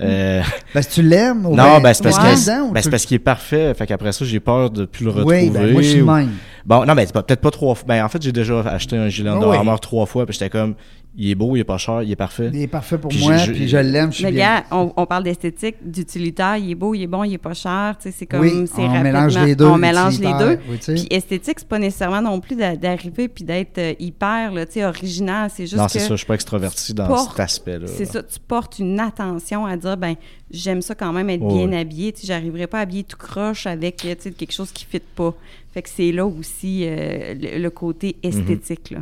[0.00, 0.42] Euh,
[0.74, 2.22] Ben, si tu l'aimes, ou non, ben, c'est parce, Ouais.
[2.24, 3.74] ben, tu- c'est parce qu'il est parfait.
[3.74, 5.42] Fait qu'après ça, j'ai peur de plus le retrouver.
[5.42, 6.30] Oui, ben, moi, je suis le ou- même.
[6.64, 7.84] Bon, non, mais pas- peut-être pas trois fois.
[7.88, 9.56] Ben, en fait, j'ai déjà acheté un gilet Under Oui.
[9.56, 10.74] Armour trois fois, puis j'étais comme,
[11.20, 12.48] il est beau, il est pas cher, il est parfait.
[12.54, 14.60] Il est parfait pour Puis moi, puis je l'aime, je suis Mais bien.
[14.60, 17.54] gars, on, on parle d'esthétique, d'utilitaire, il est beau, il est bon, il est pas
[17.54, 20.32] cher, tu sais, c'est comme, Oui, c'est on rapidement- mélange les deux, On mélange les
[20.38, 20.58] deux.
[20.70, 20.94] oui, tu sais.
[20.94, 24.74] Puis esthétique, c'est pas nécessairement non plus d'a- d'arriver puis d'être euh, hyper, là, tu
[24.74, 27.86] sais, original, c'est juste non, c'est ça, je suis pas extraverti dans portes- cet aspect-là.
[27.88, 30.14] C'est ça, tu portes une attention à dire, ben
[30.52, 31.76] j'aime ça quand même être bien ouais.
[31.80, 32.12] habillé.
[32.12, 35.04] Tu sais, j'arriverai pas habillé tout croche avec tu sais, quelque chose qui ne fit
[35.16, 35.34] pas.
[35.74, 38.30] Fait que c'est là aussi euh, le, le côté Mhm.
[38.30, 38.90] esthétique.
[38.92, 39.00] là.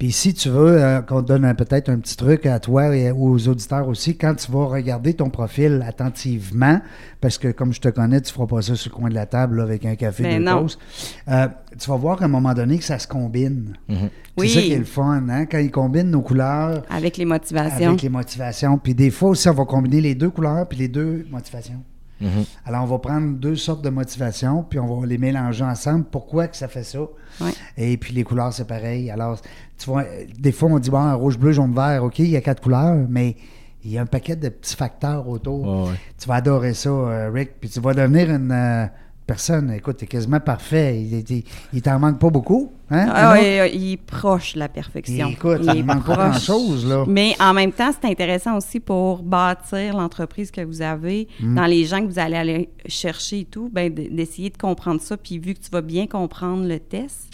[0.00, 3.10] Puis si tu veux euh, qu'on te donne peut-être un petit truc à toi et
[3.12, 6.80] aux auditeurs aussi, quand tu vas regarder ton profil attentivement,
[7.20, 9.26] parce que comme je te connais, tu feras pas ça sur le coin de la
[9.26, 10.62] table là, avec un café Ben de non.
[10.62, 10.78] toast.
[11.28, 11.48] Euh,
[11.78, 13.76] tu vas voir qu'à un moment donné que ça se combine.
[13.90, 13.96] Mhm.
[14.38, 14.48] C'est Oui.
[14.48, 15.44] ça qui est le fun, hein?
[15.44, 17.88] Quand ils combinent nos couleurs Avec les motivations.
[17.90, 18.78] avec les motivations.
[18.78, 21.82] Puis des fois aussi, on va combiner les deux couleurs puis les deux motivations.
[22.20, 22.44] Mhm.
[22.66, 26.04] Alors, on va prendre deux sortes de motivations, puis on va les mélanger ensemble.
[26.04, 27.00] Pourquoi que ça fait ça?
[27.40, 27.52] Ouais.
[27.76, 29.10] Et puis, les couleurs, c'est pareil.
[29.10, 29.40] Alors,
[29.78, 30.04] tu vois,
[30.38, 33.06] des fois, on dit, bon, rouge, bleu, jaune, vert, OK, il y a quatre couleurs,
[33.08, 33.36] mais
[33.84, 35.88] il y a un paquet de petits facteurs autour.
[35.88, 35.94] Ouais.
[36.18, 38.86] Tu vas adorer ça, euh, Rick, puis tu vas devenir une euh,
[39.34, 41.00] personne, écoute, t'es quasiment parfait.
[41.00, 43.06] Il, il, il t'en manque pas beaucoup, hein?
[43.12, 45.28] Ah, il est proche de la perfection.
[45.28, 47.04] Et écoute, il il manque pas grand-chose, là.
[47.06, 51.54] Mais en même temps, c'est intéressant aussi pour bâtir l'entreprise que vous avez, Mm.
[51.54, 55.16] dans les gens que vous allez aller chercher et tout, ben, d'essayer de comprendre ça.
[55.16, 57.28] Puis vu que tu vas bien comprendre le test,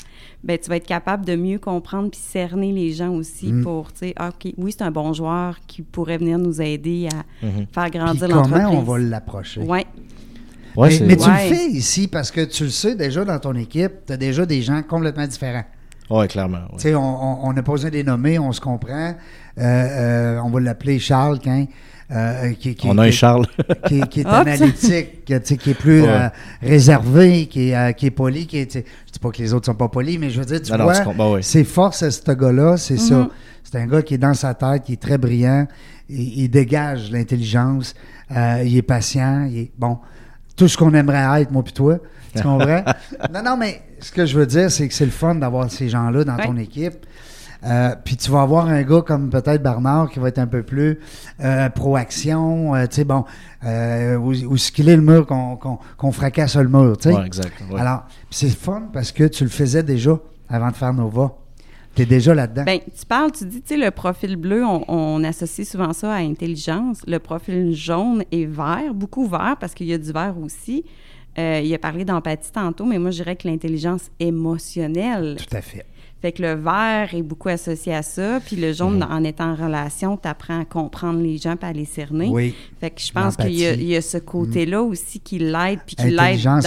[0.45, 3.63] ben, tu vas être capable de mieux comprendre puis cerner les gens aussi Mm.
[3.63, 7.09] pour, tu sais, ah, OK, oui, c'est un bon joueur qui pourrait venir nous aider
[7.11, 7.67] à Mhm.
[7.73, 8.79] faire grandir comment l'entreprise.
[8.79, 9.63] on va l'approcher?
[9.67, 9.81] Oui,
[10.77, 11.49] Ouais, mais c'est- mais tu Ouais.
[11.49, 14.45] le fais ici parce que tu le sais déjà dans ton équipe, tu as déjà
[14.47, 15.65] des gens complètement différents.
[16.11, 16.59] Ouais, clairement.
[16.59, 16.77] ouais.
[16.77, 19.15] Tu sais, on- n'a pas besoin de les nommer, on se comprend.
[19.59, 21.67] Euh, euh, on va l'appeler Charles, quand,
[22.13, 23.47] euh, qui, qui- On a un Charles.
[23.89, 26.09] qui, qui est analytique, qui, tu sais, qui est plus Ouais.
[26.09, 26.29] euh,
[26.63, 28.47] réservé, qui est, euh, qui est poli.
[28.47, 30.61] Qui est, je dis pas que les autres sont pas polis, mais je veux dire,
[30.63, 33.15] tu Non, non, vois, tu forces à ce gars-là, c'est ça.
[33.21, 33.29] Mhm.
[33.65, 35.67] C'est un gars qui est dans sa tête, qui est très brillant,
[36.09, 37.95] il, il dégage l'intelligence,
[38.31, 39.99] euh, il est patient, il est bon.
[40.57, 41.99] Tout ce qu'on aimerait être, moi puis toi.
[42.35, 42.83] Tu comprends?
[43.33, 45.89] non, non, mais ce que je veux dire, c'est que c'est le fun d'avoir ces
[45.89, 47.07] gens-là dans ton équipe.
[47.65, 50.63] Euh, puis tu vas avoir un gars comme peut-être Bernard qui va être un peu
[50.63, 51.01] plus
[51.43, 53.25] euh, pro-action, euh, tu sais, bon,
[53.65, 57.15] euh, où ce qu'il est le mur qu'on qu'on- qu'on fracasse le mur, tu sais.
[57.17, 57.53] Ouais, exact.
[57.73, 57.81] ouais.
[57.81, 60.13] Alors, c'est fun parce que tu le faisais déjà
[60.49, 61.33] avant de faire Nova.
[61.97, 62.65] Tu es déjà là-dedans?
[62.65, 66.13] Ben, tu parles, tu dis, tu sais, le profil bleu, on, on associe souvent ça
[66.13, 67.01] à intelligence.
[67.07, 70.85] Le profil jaune et vert, beaucoup vert, parce qu'il y a du vert aussi.
[71.39, 75.37] Euh, il a parlé d'empathie tantôt, mais moi, je dirais que l'intelligence émotionnelle.
[75.39, 75.87] Tout à fait.
[76.23, 78.41] Fait que le vert est beaucoup associé à ça.
[78.45, 81.73] Puis le jaune, en étant en relation, tu apprends à comprendre les gens et à
[81.73, 82.29] les cerner.
[82.31, 82.55] Oui.
[82.81, 86.05] Fait que je pense qu'il y, a- y ce côté-là aussi qui l'aide, puis qui
[86.11, 86.61] l'aide dans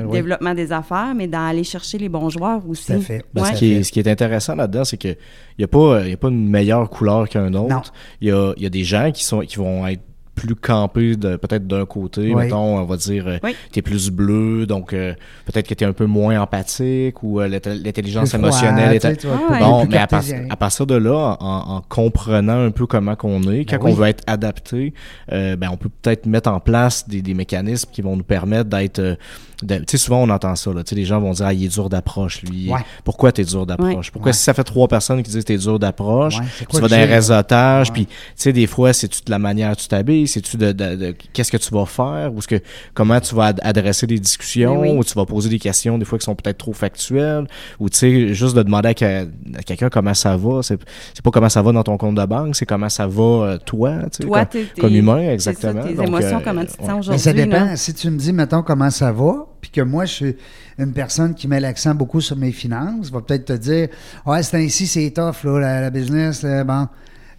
[0.00, 0.12] le oui.
[0.12, 2.92] développement des affaires, mais dans aller chercher les bons joueurs aussi.
[2.92, 3.24] à fait.
[3.34, 3.54] Ben, Ouais.
[3.54, 5.16] ce, qui est, ce qui est intéressant là-dedans, c'est qu'il
[5.58, 7.92] n'y a, pas- y a pas une meilleure couleur qu'un autre.
[8.20, 10.02] Il y a, il y a des gens qui, sont, qui vont être
[10.36, 12.32] plus campés de- peut-être d'un côté.
[12.32, 12.44] Oui.
[12.44, 13.56] Mettons, on va dire, euh, Oui.
[13.72, 15.14] t'es plus bleu, donc euh,
[15.46, 19.16] peut-être que t'es un peu moins empathique ou euh, l'int- l'intelligence froid, émotionnelle tu est...
[19.16, 19.58] tu Ah.
[19.58, 20.46] Bon, mais à, par- cartésien.
[20.50, 23.90] à partir de là, en, en comprenant un peu comment qu'on est, quand Ben oui.
[23.92, 24.92] on veut être adapté,
[25.32, 28.68] euh, ben on peut peut-être mettre en place des, des mécanismes qui vont nous permettre
[28.70, 28.98] d'être...
[28.98, 29.14] euh,
[29.66, 31.64] tu sais, souvent on entend ça, là, tu sais, les gens vont dire «Ah, il
[31.64, 32.70] est dur d'approche, lui.
[32.70, 32.80] Ouais.
[33.04, 33.94] Pourquoi t'es dur d'approche?
[33.94, 34.10] Ouais.
[34.12, 34.32] Pourquoi Ouais.
[34.34, 36.36] si ça fait trois personnes qui disent que t'es dur d'approche,
[36.68, 39.80] tu vas dans un réseautage, puis tu sais, des fois, c'est-tu de la manière que
[39.80, 42.60] tu t'habilles, c'est-tu de, de- de- qu'est-ce que tu vas faire, ou ce que
[42.94, 44.90] comment tu vas ad- adresser des discussions, oui.
[44.90, 47.46] ou tu vas poser des questions, des fois qui sont peut-être trop factuelles,
[47.80, 49.24] ou tu sais, juste de demander à, que-
[49.58, 50.78] à quelqu'un comment ça va, c'est
[51.14, 53.58] c'est pas comment ça va dans ton compte de banque, c'est comment ça va euh,
[53.58, 55.82] toi, tu sais, Toi, comme, comme humain, ça, exactement.
[55.84, 57.22] tes Donc, émotions, euh, comment tu te sens Mais aujourd'hui.
[57.22, 57.76] ça dépend.
[57.76, 60.36] Si tu me dis, mettons, comment ça va, puis que moi, je suis
[60.78, 63.88] une personne qui met l'accent beaucoup sur mes finances, va peut-être te dire,
[64.26, 66.86] ouais, c'est ainsi, c'est tough, là, la, la business, là, bon.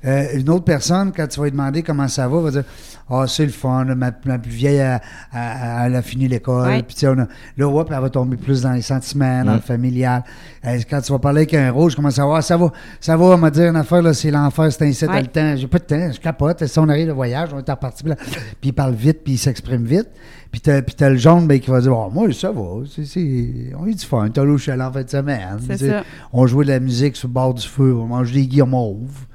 [0.06, 2.64] Euh, une autre personne, quand tu vas lui demander comment ça va, va dire
[3.10, 5.00] Ah, c'est le fun, là, ma, ma plus vieille, elle,
[5.34, 6.68] elle- elle a fini l'école.
[6.68, 6.84] Ouais.
[6.84, 7.28] Puis, tu sais, on a-
[7.58, 10.24] là, hop, elle va tomber plus dans les sentiments, dans le familial.
[10.66, 13.18] Euh, quand tu vas parler avec un rouge, je commence à voir Ça va, ça
[13.18, 15.22] va, elle m'a dit une affaire, là, c'est l'enfer, c'est ainsi, t'as Ouais.
[15.22, 15.56] le temps.
[15.56, 16.66] J'ai pas de temps, je capote.
[16.66, 18.04] Si on arrive le voyage, on est reparti.
[18.04, 20.10] Puis là, puis il parle vite, puis il s'exprime vite.
[20.52, 22.62] Puis t'as, puis t'as le jaune ben, qui va dire Oh, Moi, ça va,
[22.94, 24.30] c'est, c'est- on eu du fun.
[24.34, 25.58] T'as l'eau chalet en fin de semaine.
[25.62, 26.04] C'est Tu sais, ça.
[26.34, 29.26] On jouait de la musique sur le bord du feu, on mange des guillemauves.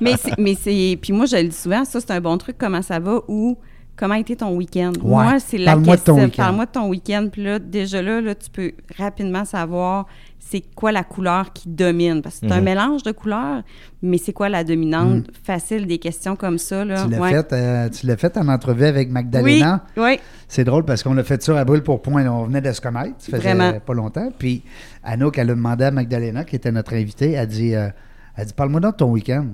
[0.00, 2.56] Mais c'est, mais c'est, puis moi je le dis souvent, ça c'est un bon truc.
[2.58, 3.56] Comment ça va ou
[3.96, 6.24] comment a été ton week-end Moi c'est la Parle-moi de ton question.
[6.24, 6.42] week-end.
[6.42, 7.28] Parle-moi de ton week-end.
[7.32, 10.06] Puis là déjà là, là, tu peux rapidement savoir
[10.46, 12.64] c'est quoi la couleur qui domine parce que c'est un Mhm.
[12.64, 13.62] mélange de couleurs,
[14.02, 15.24] mais c'est quoi la dominante?
[15.42, 17.02] Facile des questions comme ça là.
[17.04, 17.30] Tu l'as, Ouais.
[17.30, 19.84] fait, euh, tu l'as fait en entrevue avec Magdalena?
[19.96, 20.18] oui.
[20.46, 22.26] C'est drôle parce qu'on l'a fait ça à brûle pour point.
[22.26, 23.14] On venait de se connaître.
[23.18, 23.80] Ça faisait Vraiment.
[23.80, 24.28] pas longtemps.
[24.38, 24.62] Puis
[25.02, 27.88] Anouk, elle a demandé à Magdalena, qui était notre invitée, elle dit, euh,
[28.36, 29.46] elle dit Parle-moi donc de ton week-end.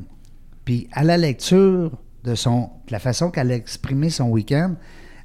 [0.64, 1.91] Puis à la lecture
[2.24, 4.74] de son, de la façon qu'elle a exprimé son week-end,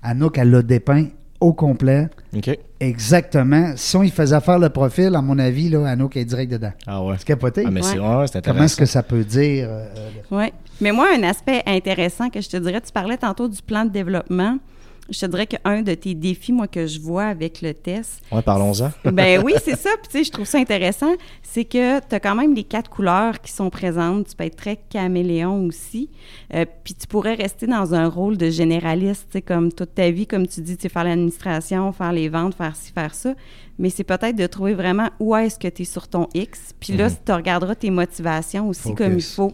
[0.01, 1.07] Anouk, elle l'a dépeint
[1.39, 2.07] au complet.
[2.35, 2.57] OK.
[2.79, 3.73] Exactement.
[3.75, 6.71] Si on y faisait faire le profil, à mon avis, là, Anouk est direct dedans.
[6.87, 7.15] Ah ouais.
[7.17, 7.63] C'est capoté.
[7.65, 8.15] Ah, mais c'est, Ouais.
[8.17, 8.53] ouais, c'est intéressant.
[8.53, 10.53] Comment est-ce que ça peut dire euh, euh, Oui.
[10.81, 13.89] Mais moi, un aspect intéressant que je te dirais, tu parlais tantôt du plan de
[13.91, 14.57] développement.
[15.09, 18.41] Je te dirais qu'un de tes défis, moi, que je vois avec le test, Ouais,
[18.41, 18.91] parlons-en.
[19.11, 19.91] ben oui, c'est ça.
[20.01, 21.13] Puis tu sais, je trouve ça intéressant.
[21.43, 24.27] C'est que tu as quand même les quatre couleurs qui sont présentes.
[24.29, 26.09] Tu peux être très caméléon aussi.
[26.53, 30.09] Euh, puis tu pourrais rester dans un rôle de généraliste, tu sais, comme toute ta
[30.09, 33.33] vie, comme tu dis, tu sais, faire l'administration, faire les ventes, faire ci, faire ça.
[33.77, 36.73] Mais c'est peut-être de trouver vraiment où est-ce que tu es sur ton X.
[36.79, 38.97] Puis là, tu regarderas tes motivations aussi Focus.
[38.97, 39.53] comme il faut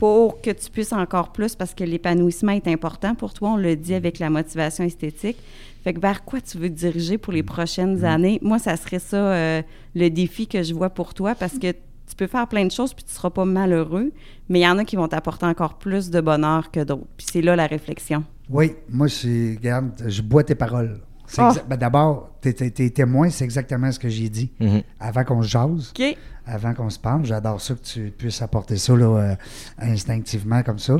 [0.00, 3.76] pour que tu puisses encore plus, parce que l'épanouissement est important pour toi, on le
[3.76, 5.36] dit avec la motivation esthétique.
[5.84, 8.38] Fait que vers quoi tu veux te diriger pour les prochaines années?
[8.40, 9.62] Moi, ça serait ça euh,
[9.94, 12.94] le défi que je vois pour toi, parce que tu peux faire plein de choses
[12.94, 14.10] puis tu seras pas malheureux,
[14.48, 17.04] mais il y en a qui vont t'apporter encore plus de bonheur que d'autres.
[17.18, 18.24] Puis c'est là la réflexion.
[18.48, 20.98] Oui, moi, regarde, je bois tes paroles.
[21.38, 21.54] Ah.
[21.68, 22.52] ben, d'abord, tes,
[22.90, 24.82] témoins, c'est exactement ce que j'ai dit Mhm.
[24.98, 25.92] avant qu'on se jase,
[26.46, 27.24] avant qu'on se parle.
[27.24, 29.34] J'adore ça que tu puisses apporter ça là, euh,
[29.78, 30.96] instinctivement comme ça.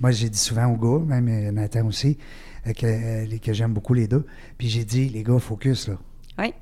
[0.00, 2.16] Moi, j'ai dit souvent aux gars, même euh, Nathan aussi,
[2.66, 4.24] euh, que, euh, les- que j'aime beaucoup les deux.
[4.58, 5.94] Puis j'ai dit, les gars, focus, là.
[6.38, 6.52] Oui.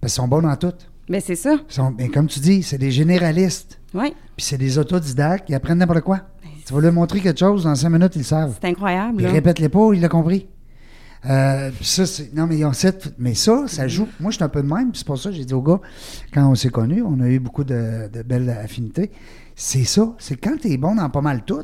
[0.00, 0.72] Parce qu'ils sont bons dans tout.
[1.08, 1.54] Mais c'est ça.
[1.68, 3.80] Ils sont, mais comme tu dis, c'est des généralistes.
[3.94, 4.14] Oui.
[4.36, 6.20] Puis c'est des autodidactes, ils apprennent n'importe quoi.
[6.64, 8.56] Tu vas leur montrer quelque chose, dans cinq minutes, ils le savent.
[8.62, 9.16] C'est incroyable.
[9.16, 9.32] Puis là.
[9.32, 10.48] répète-les pas, il l'a compris.
[11.28, 12.34] Euh, puis ça, c'est.
[12.34, 13.14] Non, mais ils ont cette.
[13.18, 14.08] Mais ça, ça joue.
[14.18, 14.90] Moi, je suis un peu de même.
[14.94, 15.80] C'est pour ça que j'ai dit au gars,
[16.34, 19.10] quand on s'est connus, on a eu beaucoup de, de belles affinités.
[19.54, 20.12] C'est ça.
[20.18, 21.62] C'est quand t'es bon dans pas mal tout,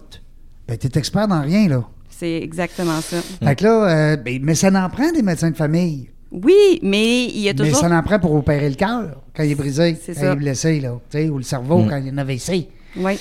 [0.68, 1.82] ben, t'es expert dans rien, là.
[2.08, 3.16] C'est exactement ça.
[3.42, 6.08] Fait que là, euh, ben, mais ça en prend des médecins de famille.
[6.30, 7.78] Oui, mais il y a Mais toujours.
[7.80, 10.26] ça en prend pour opérer le cœur quand il est brisé, C'est quand ça.
[10.26, 10.92] il est blessé, là.
[11.10, 11.88] tu sais, Ou le cerveau Mm.
[11.88, 12.68] quand il un AVC.
[12.96, 13.18] Oui.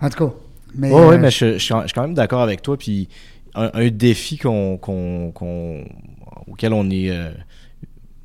[0.00, 0.34] En tout cas.
[0.76, 2.76] Mais, Oui, euh, mais je, je suis quand même d'accord avec toi.
[2.76, 3.08] Puis
[3.54, 5.84] un, un défi qu'on, qu'on- qu'on-
[6.46, 7.30] auquel on est euh,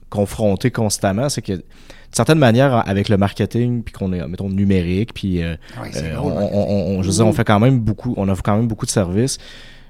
[0.10, 5.14] confronté constamment, c'est que d'une certaine manière, avec le marketing, puis qu'on est, mettons, numérique,
[5.14, 8.14] puis euh, Ouais, euh, on, on- on- je veux dire, on fait quand même beaucoup,
[8.18, 9.38] on offre quand même beaucoup de services.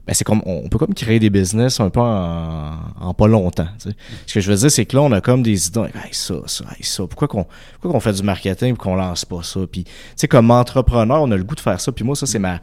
[0.06, 3.68] Ben, c'est comme, on peut comme créer des business un peu en, en pas longtemps.
[3.80, 3.96] tu sais.
[4.26, 6.34] Ce que je veux dire, c'est que là, on a comme des idées, hey, ça,
[6.48, 7.06] ça, hey, ça.
[7.08, 9.60] Pourquoi qu'on, pourquoi qu'on fait du marketing et qu'on lance pas ça?
[9.72, 11.92] Puis, tu sais, comme entrepreneur, on a le goût de faire ça.
[11.92, 12.60] Puis moi, ça, c'est ma,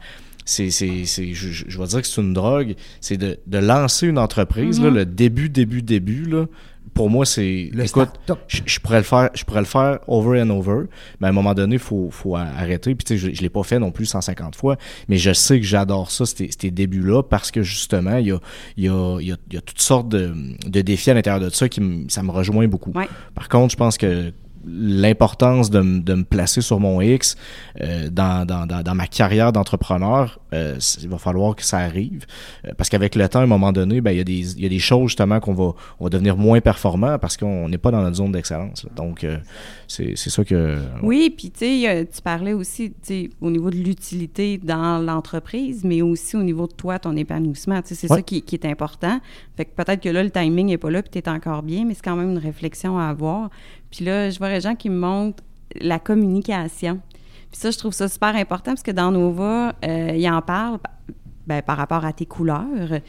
[0.47, 2.73] c'est, c'est, c'est, je, je- vais dire que c'est une drogue.
[3.01, 6.45] C'est de, de lancer une entreprise, là, le début, début, début, là.
[6.93, 8.39] Pour moi, c'est, Le écoute, start-up.
[8.47, 10.85] je, je pourrais le faire, je pourrais le faire over and over,
[11.19, 12.95] mais à un moment donné, il faut, faut arrêter.
[12.95, 14.77] Puis tu sais, je, je l'ai pas fait non plus 150 fois,
[15.07, 18.39] mais je sais que j'adore ça, ces, ces débuts-là, parce que justement, il y a,
[18.77, 20.33] il y, a, il y, a, il y a toutes sortes de,
[20.65, 22.91] de défis à l'intérieur de ça qui me- ça me rejoint beaucoup.
[22.95, 23.07] Ouais.
[23.35, 24.31] Par contre, je pense que
[24.67, 27.35] l'importance de, de me placer sur mon X
[27.81, 32.25] euh, dans ma carrière d'entrepreneur, euh, il va falloir que ça arrive.
[32.65, 34.63] Euh, parce qu'avec le temps, à un moment donné, ben, il, y a des, il
[34.63, 37.77] y a des choses justement qu'on va, on va devenir moins performant parce qu'on n'est
[37.77, 38.83] pas dans notre zone d'excellence.
[38.83, 38.89] là.
[38.95, 39.37] Donc, euh,
[39.87, 40.77] c'est c'est ça que...
[41.03, 42.93] Oui, puis tu sais, tu parlais aussi
[43.41, 47.81] au niveau de l'utilité dans l'entreprise, mais aussi au niveau de toi, ton épanouissement.
[47.83, 48.17] C'est Ouais.
[48.17, 49.19] ça qui, qui est important.
[49.57, 51.83] Fait que peut-être que là, le timing n'est pas là, puis tu es encore bien,
[51.85, 53.49] mais c'est quand même une réflexion à avoir.
[53.91, 55.43] Puis là, je vois des gens qui me montrent
[55.81, 56.99] la communication.
[57.51, 60.79] Puis ça, je trouve ça super important parce que dans Nova, euh, ils en parlent
[61.45, 62.99] ben, par rapport à tes couleurs.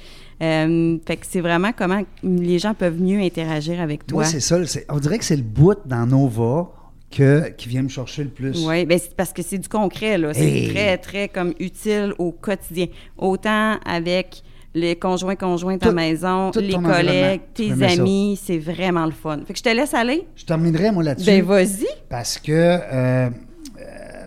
[0.42, 4.18] Euh, fait que c'est vraiment comment les gens peuvent mieux interagir avec toi.
[4.18, 4.64] Moi, c'est ça.
[4.66, 6.68] c'est- On dirait que c'est le bout dans Nova
[7.10, 8.64] que, qui vient me chercher le plus.
[8.66, 10.32] Oui, ben c'est parce que c'est du concret, là.
[10.34, 10.68] C'est Hey.
[10.68, 12.86] très, très comme utile au quotidien.
[13.16, 14.42] Autant avec
[14.74, 19.40] les conjoints, conjointes à la maison, les collègues, tes amis, c'est vraiment le fun.
[19.46, 20.28] Fait que je te laisse aller.
[20.36, 21.26] Je terminerai, moi, là-dessus.
[21.26, 21.86] Ben, vas-y.
[22.08, 23.30] parce que, euh,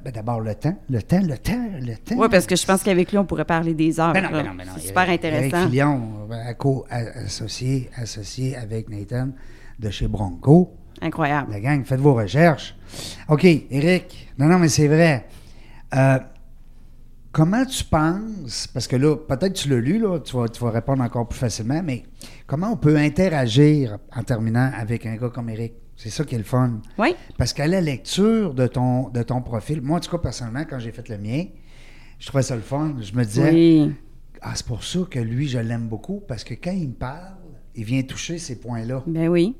[0.03, 0.75] ben, d'abord, le temps.
[0.89, 2.15] Le temps, le temps, le temps.
[2.17, 4.13] Oui, parce que je pense qu'avec lui, on pourrait parler des heures.
[4.13, 4.73] Ben non, ben non, ben non.
[4.77, 5.57] C'est super intéressant.
[5.57, 9.29] Eric Filion, euh, associé, associé avec Nathan
[9.79, 10.75] de chez Bronco.
[11.01, 11.51] Incroyable.
[11.51, 12.75] La gang, faites vos recherches.
[13.27, 14.29] OK, Eric.
[14.37, 15.25] Non, non, mais c'est vrai.
[15.95, 16.19] Euh,
[17.31, 20.71] comment tu penses, parce que là, peut-être tu l'as lu, là, tu vas, tu vas
[20.71, 22.03] répondre encore plus facilement, mais
[22.47, 25.73] comment on peut interagir en terminant avec un gars comme Eric?
[26.03, 26.79] C'est ça qui est le fun.
[26.97, 27.13] Oui.
[27.37, 30.79] Parce qu'à la lecture de ton, de ton profil, moi, en tout cas, personnellement, quand
[30.79, 31.43] j'ai fait le mien,
[32.17, 32.95] je trouvais ça le fun.
[32.99, 33.93] Je me disais, Oui.
[34.41, 37.35] ah, c'est pour ça que lui, je l'aime beaucoup, parce que quand il me parle,
[37.75, 39.03] il vient toucher ces points-là.
[39.05, 39.55] Ben oui.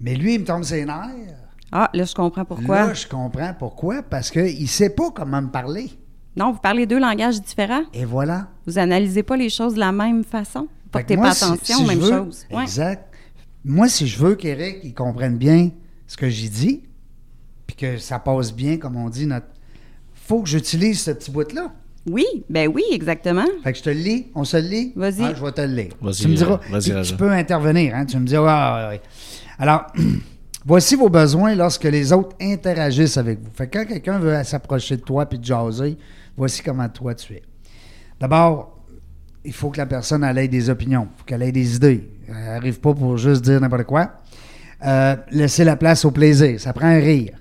[0.00, 1.38] Mais lui, il me tombe ses nerfs.
[1.72, 2.88] Ah, là, je comprends pourquoi.
[2.88, 5.90] Là, je comprends pourquoi, parce qu'il ne sait pas comment me parler.
[6.36, 7.84] Non, vous parlez deux langages différents.
[7.94, 8.48] Et voilà.
[8.66, 10.68] Vous analysez pas les choses de la même façon.
[10.90, 12.44] Portez pas moi, si- attention si aux mêmes veux- choses.
[12.52, 12.66] Ouais.
[13.64, 15.70] Moi, si je veux qu'Éric il comprenne bien
[16.06, 16.82] ce que j'ai dit,
[17.66, 19.46] puis que ça passe bien, comme on dit, notre
[20.14, 21.72] faut que j'utilise ce petit bout-là.
[22.06, 23.44] Oui, ben oui, exactement.
[23.62, 24.92] Fait que je te le lis, on se le lit?
[24.94, 25.22] Vas-y.
[25.22, 25.92] Ah, je vais te le lire.
[26.00, 29.02] Vas-y, Tu me diras, euh, tu peux intervenir, hein, tu me dis, ah, ouais, ouais.
[29.58, 29.86] Alors,
[30.66, 33.50] voici vos besoins lorsque les autres interagissent avec vous.
[33.54, 35.96] Fait que quand quelqu'un veut s'approcher de toi puis te jaser,
[36.36, 37.42] voici comment toi tu es.
[38.20, 38.78] D'abord,
[39.44, 42.10] il faut que la personne elle ait des opinions, il faut qu'elle ait des idées.
[42.28, 44.12] Elle n'arrive pas pour juste dire n'importe quoi.
[44.84, 47.32] Euh, laisser la place au plaisir, ça prend un rire.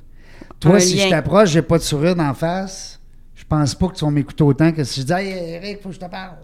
[0.60, 1.06] Toi, Un si lien.
[1.06, 3.00] je t'approche, j'ai pas de sourire d'en face,
[3.36, 5.90] je pense pas que tu vas m'écouter autant que si je dis Hey Eric, faut
[5.90, 6.38] que je te parle.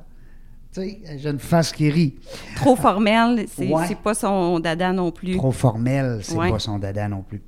[0.73, 2.15] Tu sais, j'ai une face qui rit.
[2.57, 3.95] Trop formel, c'est Ouais.
[4.03, 5.35] pas son dada non plus.
[5.37, 6.51] Trop formel, c'est Ouais.
[6.51, 7.41] pas son dada non plus.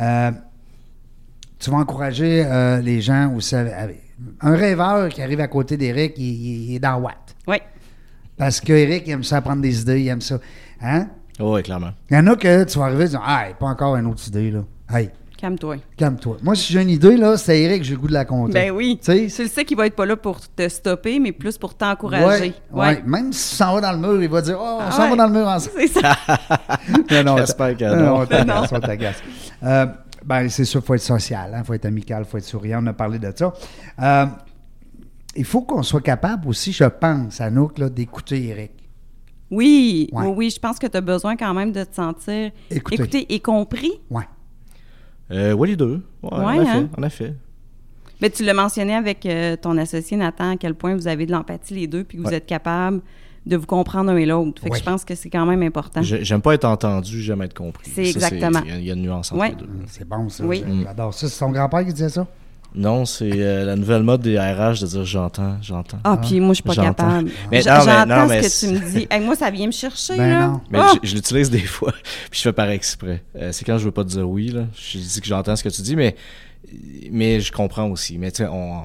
[0.00, 0.30] Euh,
[1.58, 3.54] tu vas encourager euh, les gens aussi.
[4.40, 7.34] un rêveur qui arrive à côté d'Éric, il, il- il est dans Watt.
[7.48, 7.56] Oui.
[8.36, 10.38] Parce qu'Éric, il aime ça prendre des idées, il aime ça.
[10.82, 11.08] Hein?
[11.40, 11.90] Oui, clairement.
[12.10, 14.26] Il y en a que tu vas arriver et dire Ah, pas encore une autre
[14.28, 14.60] idée, là.
[14.92, 15.76] Hey, Calme-toi.
[15.96, 16.36] calme-toi.
[16.42, 18.52] Moi, si j'ai une idée, là, c'est Eric, j'ai le goût de la compter.
[18.54, 18.98] Ben oui.
[19.04, 22.54] Tu sais, qu'il va être pas là pour te stopper, mais plus pour Ouais, t'encourager.
[22.72, 23.02] ouais.
[23.04, 25.10] Même si s'en va dans le mur, il va dire Oh, on Ah s'en va
[25.10, 25.16] ouais.
[25.16, 25.76] dans le mur ensemble.
[25.78, 26.16] C'est ça.
[27.10, 28.20] Non, non, J'espère que non, non.
[28.22, 29.16] on t'agace, on t'agace.
[29.62, 29.86] Euh,
[30.24, 32.80] ben, c'est sûr, il faut être social, il faut être amical, il faut être souriant.
[32.82, 33.52] On a parlé de ça.
[34.00, 34.26] Euh,
[35.36, 38.72] il faut qu'on soit capable aussi, je pense, à nous, là, d'écouter Eric.
[39.50, 40.26] Oui, Ouais.
[40.26, 42.94] oui, oui, je pense que tu as besoin quand même de te sentir Écouter.
[42.96, 43.92] écouté et compris.
[44.10, 44.24] Ouais.
[45.30, 46.02] Euh, ouais, les deux.
[46.22, 46.88] Ouais, en Ouais, effet, hein?
[46.98, 47.34] en effet.
[48.20, 51.32] Mais tu l'as mentionné avec euh, ton associé Nathan, à quel point vous avez de
[51.32, 52.36] l'empathie les deux, puis que vous Ouais.
[52.36, 53.00] êtes capable
[53.46, 54.62] de vous comprendre un et l'autre.
[54.62, 54.80] Fait que Oui.
[54.80, 56.00] je pense que c'est quand même important.
[56.02, 57.90] J'ai- J'aime pas être entendu, j'aime être compris.
[57.94, 58.60] C'est Ça, exactement.
[58.64, 59.50] Il y a- il y a une nuance entre Ouais.
[59.50, 59.68] les deux.
[59.88, 60.44] C'est bon, ça.
[60.44, 60.64] Oui.
[60.84, 61.28] J'adore ça.
[61.28, 62.26] C'est ton grand-père qui disait ça?
[62.76, 65.98] Non, c'est euh, la nouvelle mode des RH de dire j'entends, j'entends.
[66.02, 66.88] Ah, puis moi, je suis pas J'entends.
[66.94, 67.30] capable.
[67.52, 69.06] Mais non, mais- J'entends non, mais ce que tu me dis.
[69.10, 70.46] Hey, moi, ça vient me chercher, Ben là.
[70.48, 70.60] non.
[70.70, 70.92] Mais Ah!
[71.02, 71.92] je, je l'utilise des fois,
[72.30, 73.22] puis je fais par exprès.
[73.36, 74.62] Euh, c'est quand je veux pas te dire oui, là.
[74.76, 76.16] Je dis que j'entends ce que tu dis, mais,
[77.12, 78.18] mais je comprends aussi.
[78.18, 78.82] Mais tu sais, on, on-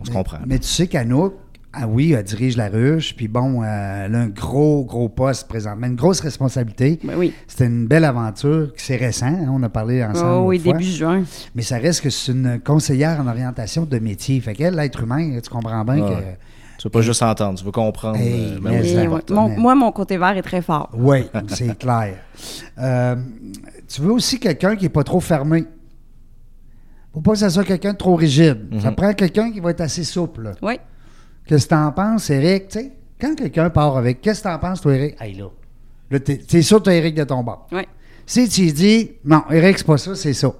[0.00, 0.38] on se comprend.
[0.46, 1.34] Mais tu sais qu'Anouk,
[1.80, 5.48] ah oui, elle dirige la ruche, puis bon, euh, elle a un gros, gros poste
[5.48, 6.98] présentement, une grosse responsabilité.
[7.04, 7.32] Ben oui.
[7.46, 10.30] C'était une belle aventure, c'est récent, hein, on a parlé ensemble.
[10.44, 10.72] Oh, oui, fois.
[10.72, 11.22] début juin.
[11.54, 14.40] Mais ça reste que c'est une conseillère en orientation de métier.
[14.40, 16.24] Fait qu'elle, l'être humain, tu comprends bien Ah que.
[16.78, 18.18] Tu veux pas juste entendre, tu veux comprendre.
[18.18, 20.88] Hey, euh, ben oui, mon- moi, mon côté vert est très fort.
[20.94, 22.14] Oui, c'est clair.
[22.78, 23.16] Euh,
[23.88, 25.64] tu veux aussi quelqu'un qui n'est pas trop fermé.
[27.12, 28.68] Faut pas que ça soit quelqu'un de trop rigide.
[28.70, 28.80] Mhm.
[28.80, 30.52] Ça prend quelqu'un qui va être assez souple.
[30.62, 30.78] Oui.
[31.48, 32.68] Qu'est-ce que t'en penses, Eric?
[32.68, 35.16] Tu sais, quand quelqu'un part avec, qu'est-ce que t'en penses, toi, Eric?
[35.18, 35.46] Hey, là.
[36.10, 37.66] Là, t'es, t'es sûr que t'as Eric de ton bord.
[37.72, 37.82] Oui.
[38.26, 40.52] Si tu dis, non, Eric, c'est pas ça, c'est ça.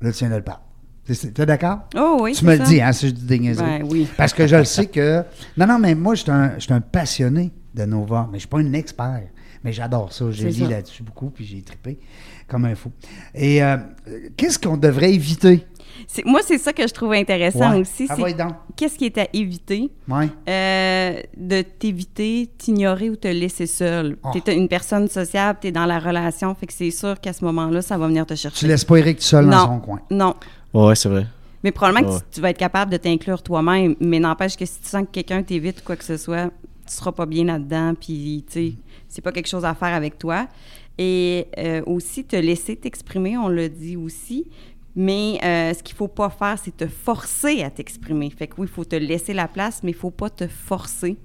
[0.00, 0.62] Là, tu viens de le perdre.
[1.06, 1.80] T'es, t'es d'accord?
[1.94, 2.32] Oh, oui.
[2.32, 3.38] tu me le dis, hein, si je dis.
[3.54, 4.08] Ben oui.
[4.16, 5.22] Parce que je le sais que.
[5.58, 6.22] Non, non, mais moi, je
[6.58, 9.24] suis un, passionné de Nova, mais je suis pas un expert.
[9.62, 10.24] Mais j'adore ça.
[10.30, 11.98] J'ai lu là-dessus beaucoup, puis j'ai trippé
[12.48, 12.90] comme un fou.
[13.34, 13.76] Et euh,
[14.36, 15.66] qu'est-ce qu'on devrait éviter?
[16.06, 17.80] C'est- Moi, c'est ça que je trouve intéressant Ouais.
[17.80, 18.06] aussi.
[18.08, 18.36] Ah, c'est
[18.76, 19.90] qu'est-ce qui est à éviter?
[20.08, 20.28] Ouais.
[20.48, 24.16] Euh, de t'éviter, t'ignorer ou te laisser seul.
[24.22, 24.30] Oh.
[24.32, 27.32] Tu es une personne sociable, tu es dans la relation, fait que c'est sûr qu'à
[27.32, 28.58] ce moment-là, ça va venir te chercher.
[28.58, 29.66] Tu laisses pas Eric tout seul dans Non.
[29.74, 30.00] son coin.
[30.10, 30.34] Non.
[30.72, 31.26] Ouais, c'est vrai.
[31.62, 32.18] Mais probablement Ouais.
[32.18, 35.02] que tu, tu vas être capable de t'inclure toi-même, mais n'empêche que si tu sens
[35.06, 36.50] que quelqu'un t'évite ou quoi que ce soit,
[36.86, 38.72] tu seras pas bien là-dedans, puis tu sais,
[39.08, 40.46] c'est pas quelque chose à faire avec toi.
[40.98, 44.46] Et euh, aussi, te laisser t'exprimer, on l'a dit aussi,
[44.96, 48.30] mais euh, ce qu'il faut pas faire, c'est te forcer à t'exprimer.
[48.30, 51.16] Fait que oui, il faut te laisser la place, mais il faut pas te forcer.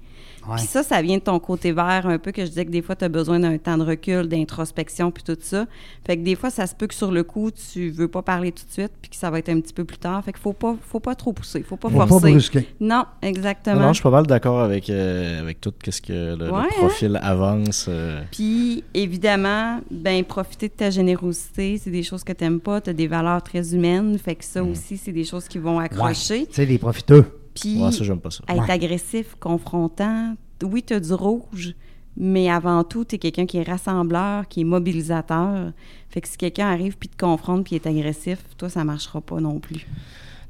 [0.48, 0.56] Ouais.
[0.56, 2.80] Puis ça, ça vient de ton côté vert un peu, que je disais que des
[2.82, 5.66] fois, tu as besoin d'un temps de recul, d'introspection, puis tout ça.
[6.06, 8.50] Fait que des fois, ça se peut que sur le coup, tu veux pas parler
[8.50, 10.24] tout de suite, puis que ça va être un petit peu plus tard.
[10.24, 12.30] Fait qu'il faut pas, faut pas trop pousser, faut pas Faut pas forcer.
[12.30, 12.66] brusquer.
[12.80, 13.80] non, Non, exactement.
[13.80, 16.60] non, je suis pas mal d'accord avec, euh, avec tout ce que le, le Ouais,
[16.62, 16.68] hein?
[16.78, 17.86] profil avance.
[17.88, 22.80] euh, Puis, évidemment, ben profiter de ta générosité, c'est des choses que tu n'aimes pas,
[22.80, 25.78] tu as des valeurs très humaines, fait que ça aussi, c'est des choses qui vont
[25.78, 25.84] Ouais.
[25.84, 26.46] accrocher.
[26.46, 27.24] Tu sais, les profiteux.
[27.54, 28.42] Puis, ouais, ça, j'aime pas ça.
[28.48, 28.70] être Ouais.
[28.70, 31.74] agressif, confrontant, oui, tu as du rouge,
[32.16, 35.72] mais avant tout, tu es quelqu'un qui est rassembleur, qui est mobilisateur.
[36.08, 39.40] Fait que si quelqu'un arrive puis te confronte puis est agressif, toi, ça marchera pas
[39.40, 39.86] non plus.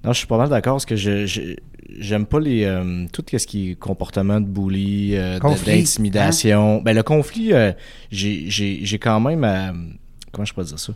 [0.02, 1.26] Non, je suis pas mal d'accord parce que je,
[1.98, 5.76] j'aime pas les euh, tout ce qui est comportement de bully, euh, de- Conflit, hein?
[5.76, 6.80] d'intimidation.
[6.82, 7.72] Ben le conflit, euh,
[8.10, 9.72] j'ai, quand même à-
[10.32, 10.94] comment je peux dire ça?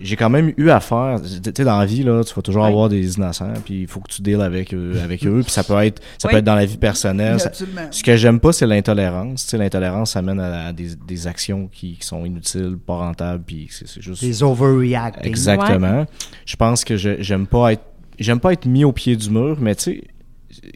[0.00, 2.62] J'ai quand même eu à faire, tu sais, dans la vie, là, tu vas toujours
[2.62, 2.68] Ouais.
[2.68, 5.64] avoir des innocents, puis il faut que tu deals avec eux, avec eux, puis ça
[5.64, 7.40] peut être, ça peut être dans la vie personnelle.
[7.40, 7.50] ça-
[7.90, 9.44] ce que j'aime pas, c'est l'intolérance.
[9.44, 12.96] Tu sais, l'intolérance, ça mène à, à des, des actions qui, qui sont inutiles, pas
[12.96, 14.22] rentables, puis c'est, juste...
[14.22, 15.26] Les overreacting.
[15.26, 16.06] Exactement.
[16.44, 17.82] Je pense que je j'aime pas être
[18.18, 20.02] j'aime pas être mis au pied du mur, mais tu sais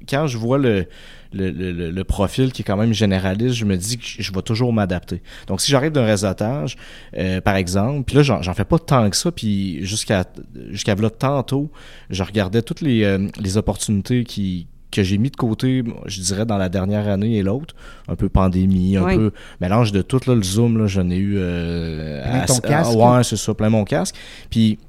[0.08, 0.86] quand je vois le
[1.32, 4.32] le, le, le- le profil qui est quand même généraliste, je me dis que je
[4.32, 5.22] vais toujours m'adapter.
[5.46, 6.76] Donc, si j'arrive d'un réseautage,
[7.16, 10.24] euh, par exemple, puis là, j'en fais pas tant que ça, puis jusqu'à
[10.70, 11.70] jusqu'à là, tantôt,
[12.10, 16.44] je regardais toutes les, euh, les opportunités qui que j'ai mis de côté, je dirais,
[16.44, 17.76] dans la dernière année et l'autre.
[18.08, 19.14] Un peu pandémie, un Oui.
[19.14, 21.36] peu mélange de tout, là, le Zoom, là, j'en ai eu...
[21.38, 22.96] Euh, Plein ton casque.
[22.96, 24.16] ouais, c'est ça, plein mon casque.
[24.50, 24.80] Puis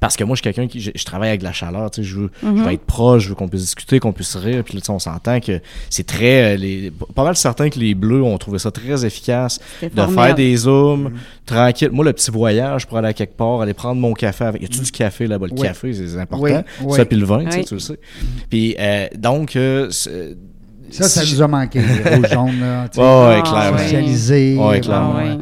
[0.00, 0.80] parce que moi, je suis quelqu'un qui.
[0.80, 2.08] Je, je travaille avec de la chaleur, tu sais.
[2.08, 4.62] Je veux, je veux être proche, je veux qu'on puisse discuter, qu'on puisse rire.
[4.64, 6.54] Puis là, tu sais, on s'entend que c'est très.
[6.54, 10.14] euh, Les, pas mal certain que les Bleus ont trouvé ça très efficace de formidable.
[10.14, 11.10] faire des zooms
[11.44, 11.90] tranquille.
[11.92, 14.62] Moi, le petit voyage pour aller à quelque part, aller prendre mon café avec.
[14.62, 15.46] Y a-tu du café là-bas?
[15.46, 15.62] Le Oui.
[15.62, 16.44] café, c'est important.
[16.44, 16.96] Oui, oui.
[16.96, 17.98] Ça, puis le vin, tu sais, tu le sais.
[18.50, 19.56] Puis euh, donc.
[19.56, 22.88] euh, Ça, ça nous a manqué, les rouges jaunes, là.
[22.88, 23.00] tu sais.
[23.00, 23.76] Ouais, ouais, Ah, clairement.
[23.76, 23.82] ouais.
[23.84, 24.56] Socialisés.
[24.56, 25.14] Ouais, clairement.
[25.18, 25.38] Ah, ouais.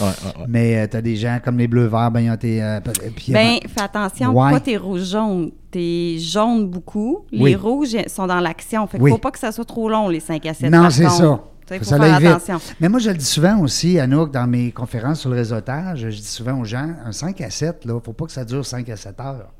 [0.00, 0.44] Ouais.
[0.48, 2.62] Mais tu as des gens comme les bleus verts, ben, ils ont été.
[2.62, 2.80] euh,
[3.16, 4.50] puis, Ben, fais attention, Ouais.
[4.52, 5.50] pas tes rouges jaunes.
[5.70, 7.26] T'es jaune beaucoup.
[7.32, 7.50] Oui.
[7.50, 8.86] Les rouges sont dans l'action.
[8.86, 9.10] Fait qu'il Oui.
[9.10, 10.70] faut pas que ça soit trop long, les 5 à 7.
[10.70, 11.40] Non, c'est ça.
[11.68, 12.28] Faut faut ça faire vite.
[12.30, 12.58] attention.
[12.80, 16.16] Mais moi, je le dis souvent aussi, Anouk, dans mes conférences sur le réseautage, je
[16.16, 18.88] dis souvent aux gens, un 5 à 7, là, faut pas que ça dure 5
[18.88, 19.52] à 7 heures.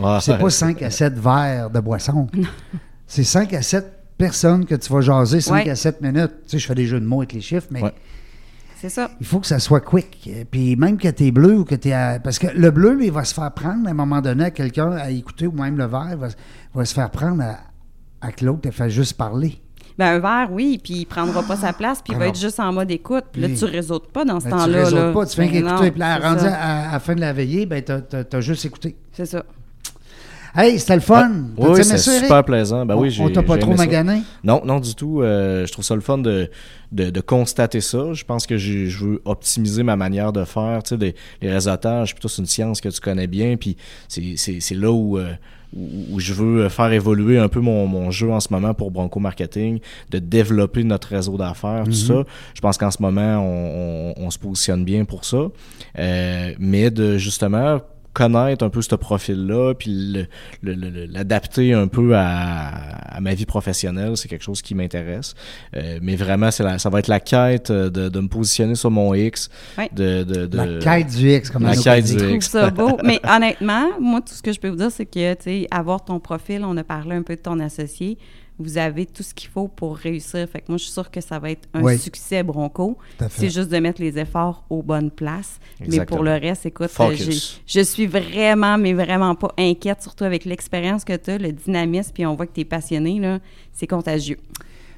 [0.00, 2.26] Ouais, C'est pas 5 à 7 verres de boisson.
[3.06, 3.86] C'est 5 à 7
[4.18, 5.70] personnes que tu vas jaser 5 Ouais.
[5.70, 6.32] à 7 minutes.
[6.44, 7.92] Tu sais, je fais des jeux de mots avec les chiffres, mais Ouais.
[8.82, 9.12] C'est ça.
[9.20, 10.28] il faut que ça soit quick.
[10.50, 12.18] Puis même que tu es bleu ou que tu es.
[12.24, 14.50] Parce que le bleu, lui, il va se faire prendre à un moment donné à
[14.50, 16.26] quelqu'un à écouter, ou même le vert, va,
[16.74, 17.58] va se faire prendre à,
[18.20, 19.62] à que l'autre te fait juste parler.
[19.98, 22.34] Ben, un verre, oui, puis il prendra pas sa place, puis il va Alors.
[22.34, 23.24] être juste en mode écoute.
[23.30, 24.78] Puis là, tu résautes pas dans ce Ben, tu temps-là.
[24.84, 25.12] réseautes là.
[25.12, 25.84] pas, tu fais Ben qu'écouter.
[25.84, 27.92] non, Puis là, rendu à, à la fin de la veillée, ben, tu
[28.36, 28.96] as, juste écouté.
[29.12, 29.44] C'est ça.
[30.54, 31.30] Hey, c'était le fun.
[31.56, 32.24] Oui, T'as-tu oui, Eric?
[32.24, 32.84] super plaisant.
[32.84, 34.20] Ben On- oui, j'ai on t'a pas trop magané?
[34.44, 35.22] Non, non, du tout.
[35.22, 36.50] Euh, je trouve ça le fun de,
[36.92, 38.12] de, de constater ça.
[38.12, 40.82] Je pense que je veux optimiser ma manière de faire.
[40.82, 43.56] Tu sais, les, les réseautages, plutôt, c'est une science que tu connais bien.
[43.56, 45.32] Puis c'est- là où, euh,
[45.74, 48.90] où, où je veux faire évoluer un peu mon, mon jeu en ce moment pour
[48.90, 49.78] Bronco Marketing,
[50.10, 52.24] de développer notre réseau d'affaires, tout ça.
[52.52, 55.46] Je pense qu'en ce moment, on, on- on se positionne bien pour ça.
[55.98, 57.80] Euh, mais de justement
[58.12, 60.26] connaître un peu ce profil-là, puis
[60.62, 62.68] l'adapter un peu à,
[63.16, 65.34] à ma vie professionnelle, c'est quelque chose qui m'intéresse.
[65.76, 68.74] Euh, mais vraiment, c'est la- ça va être la quête euh, de, de me positionner
[68.74, 69.48] sur mon X.
[69.78, 69.88] Ouais.
[69.94, 72.12] De, de, de- La quête du X, comme La on quête dit.
[72.12, 72.48] du Je trouve X.
[72.50, 72.98] ça beau.
[73.04, 76.04] Mais honnêtement, moi, tout ce que je peux vous dire, c'est que, tu sais, avoir
[76.04, 78.18] ton profil, on a parlé un peu de ton associé,
[78.58, 80.46] vous avez tout ce qu'il faut pour réussir.
[80.48, 81.98] Fait que moi, je suis sûre que ça va être un Oui.
[81.98, 82.96] succès Bronco.
[83.18, 83.40] Tout à fait.
[83.40, 85.58] C'est juste de mettre les efforts aux bonnes places.
[85.80, 86.16] Mais Exactement.
[86.16, 91.04] pour le reste, écoute, j'ai- je suis vraiment, mais vraiment pas inquiète, surtout avec l'expérience
[91.04, 93.38] que tu as, le dynamisme, puis on voit que tu es passionné, là.
[93.72, 94.38] C'est contagieux.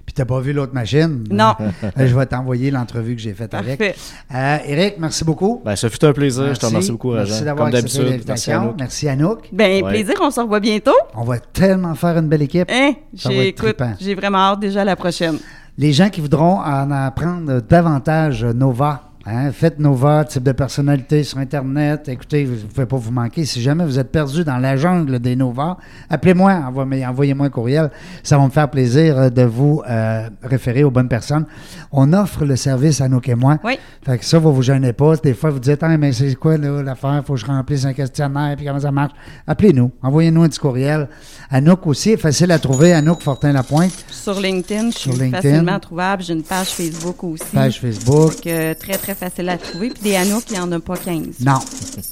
[0.04, 1.24] Puis t'as pas vu l'autre machine?
[1.30, 1.54] Non.
[1.84, 3.78] Euh, Je vais t'envoyer l'entrevue que j'ai faite avec.
[3.78, 3.94] Parfait.
[4.34, 5.60] Euh, Eric, merci beaucoup.
[5.64, 6.54] Ben, ça fut un plaisir.
[6.54, 7.28] Je te remercie beaucoup, Rajan.
[7.30, 8.62] Merci d'avoir accepté l'invitation.
[8.64, 8.74] nous.
[8.78, 9.48] Merci Anouk.
[9.52, 9.90] Ben, Ouais.
[9.90, 10.94] plaisir, on se revoit bientôt.
[11.14, 12.70] On va tellement faire une belle équipe.
[12.70, 12.92] Hein?
[13.12, 15.38] J'ai, vraiment hâte déjà à la prochaine.
[15.76, 21.38] Les gens qui voudront en apprendre davantage, Nova, hein, faites Nova, type de personnalité sur
[21.38, 22.08] Internet.
[22.08, 23.44] Écoutez, vous ne pouvez pas vous manquer.
[23.44, 25.76] Si jamais vous êtes perdu dans la jungle des Nova,
[26.10, 27.90] appelez-moi, envoyez- envoyez-moi un courriel.
[28.22, 31.46] Ça va me faire plaisir euh, de vous euh, référer aux bonnes personnes.
[31.92, 33.58] On offre le service à nous et moi.
[33.64, 33.78] Oui.
[34.04, 35.16] Fait que ça, vous vous gênez pas.
[35.16, 37.22] Des fois, vous dites, ah, mais c'est quoi là, l'affaire?
[37.26, 39.12] Faut que je remplisse un questionnaire, puis comment ça marche?
[39.46, 39.90] Appelez-nous.
[40.02, 41.08] Envoyez-nous un petit courriel.
[41.50, 42.92] Anouk aussi, est facile à trouver.
[42.92, 45.40] Anouk Fortin-Lapointe, Sur LinkedIn, je suis Sur LinkedIn.
[45.42, 46.22] facilement trouvable.
[46.22, 47.44] J'ai une page Facebook aussi.
[47.52, 48.32] page Facebook.
[48.34, 49.90] Donc, euh, très, très facile à trouver.
[49.90, 51.20] Puis des Anouk, il n'y en a pas 15.
[51.44, 51.58] Non.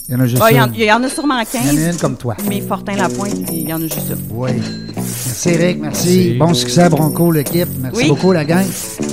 [0.08, 0.74] Il y en a juste Ah, il, y en, une.
[0.74, 1.94] il y en a sûrement Il y en a 15.
[1.94, 2.36] une comme toi.
[2.48, 4.16] Mais Fortin Lapointe, il y en a juste une.
[4.30, 4.50] Oui.
[4.96, 6.06] Merci Eric, merci.
[6.08, 6.34] Merci.
[6.38, 7.68] Bon succès à Bronco, l'équipe.
[7.80, 8.08] Merci Oui.
[8.08, 8.66] beaucoup la gang.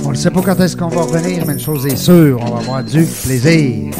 [0.04, 2.50] On ne sait pas quand est-ce qu'on va revenir, mais une chose est sûre, on
[2.50, 3.92] va avoir du plaisir.